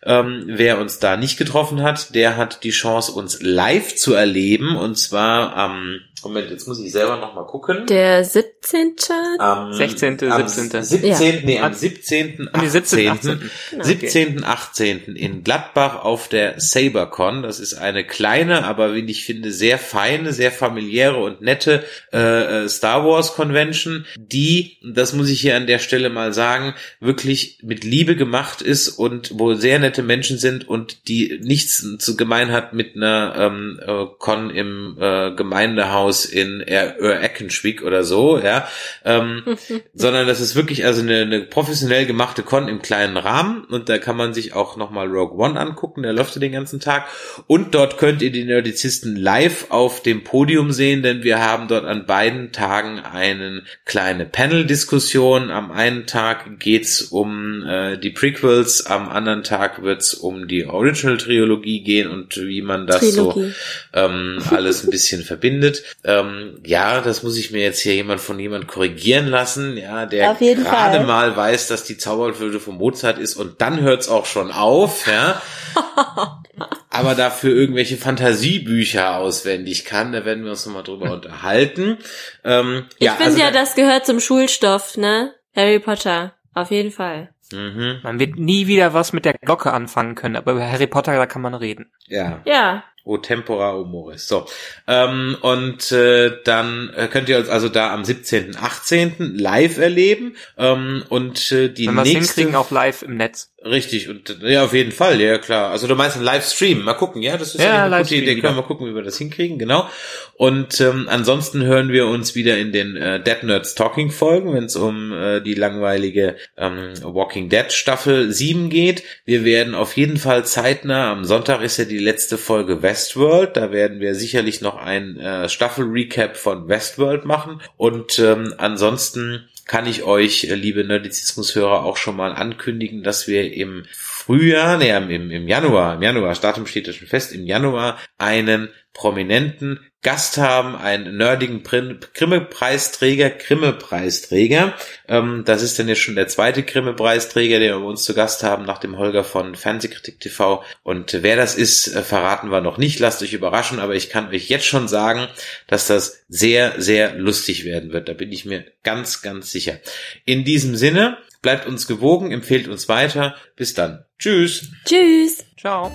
Ähm, 0.04 0.44
wer 0.48 0.80
uns 0.80 1.00
da 1.00 1.16
nicht 1.16 1.38
getroffen 1.38 1.82
hat, 1.82 2.14
der 2.14 2.36
hat 2.36 2.64
die 2.64 2.72
Chance, 2.72 3.14
uns 3.14 3.42
live 3.42 3.96
zu 3.96 4.14
erleben. 4.14 4.76
Und 4.76 4.98
zwar 4.98 5.56
am 5.56 6.02
Moment, 6.24 6.52
jetzt 6.52 6.68
muss 6.68 6.80
ich 6.80 6.92
selber 6.92 7.18
noch 7.18 7.34
mal 7.34 7.46
gucken. 7.46 7.88
Der 7.88 8.24
17. 8.24 8.96
Am 9.40 9.74
16., 9.74 10.32
am 10.32 10.48
17.. 10.48 10.84
17. 10.84 11.46
Nee, 11.46 11.60
am 11.60 11.74
17. 11.74 12.50
Am 12.54 12.68
17., 12.68 13.08
18. 13.08 13.32
18.. 13.32 13.50
Genau. 13.72 13.84
17. 13.84 14.44
18. 14.44 15.16
in 15.16 15.44
Gladbach 15.44 16.04
auf 16.04 16.28
der 16.28 16.60
SaberCon. 16.60 17.42
Das 17.42 17.60
ist 17.60 17.74
eine 17.74 18.06
kleine, 18.06 18.66
aber 18.66 18.94
wie 18.94 19.02
ich 19.10 19.26
finde, 19.26 19.52
sehr 19.52 19.80
feine, 19.80 20.32
sehr 20.32 20.52
familiäre 20.52 21.18
und 21.18 21.42
nette 21.42 21.84
äh, 22.14 22.66
äh, 22.66 22.70
Star 22.70 23.04
Wars 23.06 23.34
Convention, 23.34 24.06
die, 24.16 24.78
das 24.84 25.14
muss 25.14 25.30
ich 25.30 25.42
hier 25.42 25.56
an 25.58 25.66
der 25.66 25.80
Stelle 25.80 26.10
mal 26.10 26.34
sagen, 26.34 26.76
wirklich 27.00 27.60
mit 27.64 27.84
Liebe 27.84 28.16
gemacht 28.16 28.62
ist 28.62 28.90
und 28.90 29.32
wo 29.34 29.56
sehr 29.56 29.80
nette 29.80 30.04
Menschen 30.04 30.38
sind 30.38 30.68
und 30.68 31.08
die 31.08 31.40
nichts 31.42 31.84
zu 31.98 32.16
gemein 32.16 32.52
hat 32.52 32.74
mit 32.74 32.96
einer 32.96 33.34
ähm, 33.38 33.80
äh, 33.84 34.06
Con 34.20 34.52
im 34.52 34.98
äh, 35.00 35.32
Gemeindehaus 35.32 36.11
in 36.26 36.62
Eckenschwick 36.62 37.84
oder 37.84 38.04
so, 38.04 38.38
ja, 38.38 38.68
ähm, 39.06 39.44
sondern 39.94 40.28
das 40.28 40.42
ist 40.42 40.56
wirklich 40.56 40.86
also 40.86 41.02
eine, 41.02 41.22
eine 41.22 41.42
professionell 41.42 42.06
gemachte 42.06 42.44
Con 42.44 42.68
im 42.68 42.82
kleinen 42.82 43.18
Rahmen 43.18 43.64
und 43.66 43.90
da 43.90 43.98
kann 43.98 44.18
man 44.18 44.34
sich 44.34 44.54
auch 44.54 44.78
nochmal 44.78 45.08
Rogue 45.08 45.38
One 45.38 45.60
angucken, 45.60 46.04
der 46.04 46.14
läuft 46.14 46.36
ja 46.36 46.40
den 46.40 46.52
ganzen 46.52 46.80
Tag 46.80 47.08
und 47.48 47.74
dort 47.76 47.98
könnt 47.98 48.22
ihr 48.22 48.32
die 48.32 48.44
Nerdizisten 48.44 49.16
live 49.16 49.68
auf 49.70 50.04
dem 50.04 50.24
Podium 50.24 50.72
sehen, 50.72 51.04
denn 51.04 51.24
wir 51.24 51.40
haben 51.40 51.68
dort 51.68 51.86
an 51.86 52.06
beiden 52.06 52.52
Tagen 52.52 53.00
eine 53.00 53.64
kleine 53.86 54.26
Panel-Diskussion. 54.26 55.52
Am 55.52 55.72
einen 55.72 56.06
Tag 56.06 56.60
geht's 56.60 57.02
um 57.02 57.64
äh, 57.64 57.98
die 57.98 58.10
Prequels, 58.10 58.86
am 58.86 59.10
anderen 59.10 59.44
Tag 59.44 59.82
wird's 59.84 60.14
um 60.14 60.48
die 60.48 60.66
Original-Trilogie 60.66 61.84
gehen 61.84 62.10
und 62.10 62.38
wie 62.38 62.62
man 62.62 62.88
das 62.88 63.00
Trilogie. 63.00 63.54
so 63.94 64.00
ähm, 64.00 64.42
alles 64.50 64.84
ein 64.84 64.90
bisschen 64.90 65.24
verbindet. 65.24 65.84
Ähm, 66.04 66.60
ja, 66.66 67.00
das 67.02 67.22
muss 67.22 67.38
ich 67.38 67.52
mir 67.52 67.62
jetzt 67.62 67.80
hier 67.80 67.94
jemand 67.94 68.22
von 68.22 68.40
jemand 68.40 68.68
korrigieren 68.68 69.28
lassen, 69.28 69.78
ja, 69.78 70.06
der 70.08 70.34
gerade 70.34 71.02
mal 71.06 71.36
weiß, 71.38 71.68
dass 71.68 71.84
die 71.84 71.98
Zauberflöte 71.98 72.60
von 72.60 72.76
Mozart 72.78 73.20
ist 73.20 73.36
und 73.36 73.62
dann 73.62 73.82
hört's 73.82 74.10
auch 74.10 74.26
schon 74.26 74.52
auf, 74.52 75.06
ja. 75.06 75.40
Aber 76.90 77.16
dafür 77.16 77.56
irgendwelche 77.56 77.98
Fantasiebücher 77.98 79.18
auswendig 79.18 79.86
kann, 79.86 80.12
da 80.12 80.26
werden 80.26 80.44
wir 80.44 80.52
uns 80.52 80.66
nochmal 80.66 80.84
drüber 80.84 81.12
unterhalten. 81.12 81.98
Ähm, 82.44 82.86
Ich 82.98 83.06
ja, 83.06 83.12
finde 83.14 83.26
also 83.26 83.40
ja, 83.40 83.52
da- 83.52 83.60
das 83.60 83.76
gehört 83.76 84.06
zum 84.06 84.20
Schulstoff, 84.20 84.98
ne? 84.98 85.34
Harry 85.56 85.80
Potter. 85.80 86.34
Auf 86.54 86.72
jeden 86.72 86.92
Fall. 86.92 87.30
Mhm, 87.54 88.00
Man 88.04 88.20
wird 88.20 88.38
nie 88.38 88.68
wieder 88.68 88.94
was 88.94 89.12
mit 89.14 89.26
der 89.26 89.34
Glocke 89.34 89.72
anfangen 89.74 90.16
können, 90.16 90.36
aber 90.38 90.54
über 90.54 90.70
Harry 90.70 90.88
Potter, 90.88 91.16
da 91.16 91.26
kann 91.26 91.42
man 91.42 91.54
reden. 91.54 91.92
ja. 92.08 92.42
Ja. 92.46 92.84
O 93.04 93.18
tempora 93.18 93.76
o 93.76 93.84
mores. 93.84 94.28
So. 94.28 94.46
Ähm, 94.88 95.38
und 95.42 95.92
äh, 95.92 96.38
dann 96.44 96.92
äh, 96.96 97.08
könnt 97.08 97.30
ihr 97.30 97.40
uns 97.40 97.50
also 97.50 97.70
da 97.70 97.94
am 97.94 98.06
17., 98.06 98.56
18. 98.56 99.36
live 99.38 99.78
erleben. 99.78 100.36
Ähm, 100.58 101.04
und 101.10 101.52
äh, 101.52 101.70
die 101.70 101.88
Wenn 101.88 101.96
wir 101.96 102.04
es 102.04 102.14
nächste. 102.14 102.42
hinkriegen, 102.42 102.56
auch 102.56 102.72
live 102.72 103.02
im 103.02 103.18
Netz. 103.18 103.51
Richtig, 103.64 104.10
und 104.10 104.38
ja, 104.42 104.64
auf 104.64 104.74
jeden 104.74 104.92
Fall, 104.92 105.22
ja 105.22 105.38
klar. 105.38 105.70
Also 105.70 105.86
du 105.86 105.94
meinst 105.94 106.16
einen 106.16 106.26
Livestream, 106.26 106.82
mal 106.82 106.96
gucken, 106.96 107.22
ja, 107.22 107.38
das 107.38 107.54
ist 107.54 107.64
Ja, 107.64 107.86
eine 107.86 107.98
gute 108.02 108.16
Idee. 108.16 108.34
Können 108.34 108.56
wir 108.56 108.62
mal 108.62 108.68
gucken, 108.68 108.88
wie 108.88 108.96
wir 108.96 109.04
das 109.04 109.20
hinkriegen, 109.20 109.60
genau. 109.60 109.88
Und 110.34 110.82
ähm, 110.82 111.06
ansonsten 111.08 111.64
hören 111.64 111.92
wir 111.92 112.08
uns 112.08 112.34
wieder 112.34 112.58
in 112.58 112.72
den 112.72 112.96
äh, 112.96 113.22
Dead 113.22 113.44
Nerds 113.44 113.76
Talking 113.76 114.10
Folgen, 114.10 114.56
wenn 114.56 114.64
es 114.64 114.76
um 114.76 115.14
äh, 115.14 115.42
die 115.42 115.54
langweilige 115.54 116.38
ähm, 116.58 116.94
Walking 117.04 117.50
Dead 117.50 117.72
Staffel 117.72 118.32
7 118.32 118.72
geht. 118.72 119.04
Wir 119.26 119.46
werden 119.46 119.76
auf 119.76 119.96
jeden 119.96 120.18
Fall 120.18 120.44
zeitnah, 120.44 121.12
am 121.12 121.24
Sonntag 121.24 121.62
ist 121.62 121.78
ja 121.78 121.86
die 121.86 122.00
letzte 122.00 122.40
Folge 122.40 122.82
Westworld, 122.82 123.58
da 123.58 123.72
werden 123.72 124.00
wir 124.00 124.16
sicherlich 124.16 124.62
noch 124.62 124.78
ein 124.78 125.20
äh, 125.20 125.48
Staffel-Recap 125.48 126.36
von 126.36 126.68
Westworld 126.68 127.26
machen. 127.26 127.62
Und 127.78 128.18
ähm, 128.18 128.56
ansonsten 128.58 129.51
kann 129.72 129.86
ich 129.86 130.04
euch, 130.04 130.44
äh, 130.44 130.56
liebe 130.56 130.84
Nerdizismus-Hörer, 130.84 131.86
auch 131.86 131.96
schon 131.96 132.18
mal 132.18 132.34
ankündigen, 132.34 133.04
dass 133.04 133.30
wir 133.30 133.54
im 133.54 133.86
Frühjahr, 134.22 134.78
nee, 134.78 134.96
im, 134.96 135.32
im 135.32 135.48
Januar, 135.48 135.96
im 135.96 136.04
Januar, 136.04 136.30
das 136.30 136.42
Datum 136.42 136.68
steht 136.68 136.86
ja 136.86 136.94
schon 136.94 137.08
fest, 137.08 137.34
im 137.34 137.48
Januar 137.48 137.98
einen 138.20 138.70
prominenten 138.94 139.80
Gast 140.04 140.38
haben, 140.38 140.76
einen 140.76 141.18
nerdigen 141.18 141.64
Grimme-Preisträger, 141.64 143.32
Grimme-Preisträger. 143.32 144.76
Ähm, 145.08 145.42
das 145.46 145.64
ist 145.64 145.80
dann 145.80 145.88
jetzt 145.88 146.02
schon 146.02 146.14
der 146.14 146.28
zweite 146.28 146.62
Grimme-Preisträger, 146.62 147.60
den 147.60 147.80
wir 147.80 147.88
uns 147.88 148.04
zu 148.04 148.14
Gast 148.14 148.44
haben, 148.44 148.64
nach 148.64 148.78
dem 148.78 149.00
Holger 149.00 149.24
von 149.24 149.56
Fernsehkritik 149.56 150.20
TV. 150.20 150.64
Und 150.84 151.18
wer 151.24 151.36
das 151.36 151.56
ist, 151.56 151.88
äh, 151.88 152.04
verraten 152.04 152.52
wir 152.52 152.62
noch 152.62 152.78
nicht. 152.78 153.00
Lasst 153.00 153.24
euch 153.24 153.34
überraschen, 153.34 153.80
aber 153.80 153.96
ich 153.96 154.12
kann 154.12 154.30
euch 154.30 154.50
jetzt 154.50 154.68
schon 154.68 154.88
sagen, 154.88 155.30
dass 155.66 155.88
das 155.88 156.24
sehr, 156.30 156.80
sehr 156.80 157.16
lustig 157.16 157.66
werden 157.66 157.92
wird. 157.92 158.08
Da 158.08 158.14
bin 158.14 158.32
ich 158.32 158.46
mir 158.46 158.66
ganz, 158.84 159.24
ganz 159.24 159.52
sicher. 159.52 159.80
In 160.26 160.44
diesem 160.44 160.76
Sinne, 160.76 161.18
bleibt 161.42 161.68
uns 161.68 161.88
gewogen, 161.88 162.32
empfehlt 162.32 162.68
uns 162.68 162.88
weiter. 162.88 163.36
Bis 163.56 163.74
dann. 163.74 164.06
Tschüss. 164.20 164.72
Tschüss. 164.86 165.46
Ciao. 165.58 165.92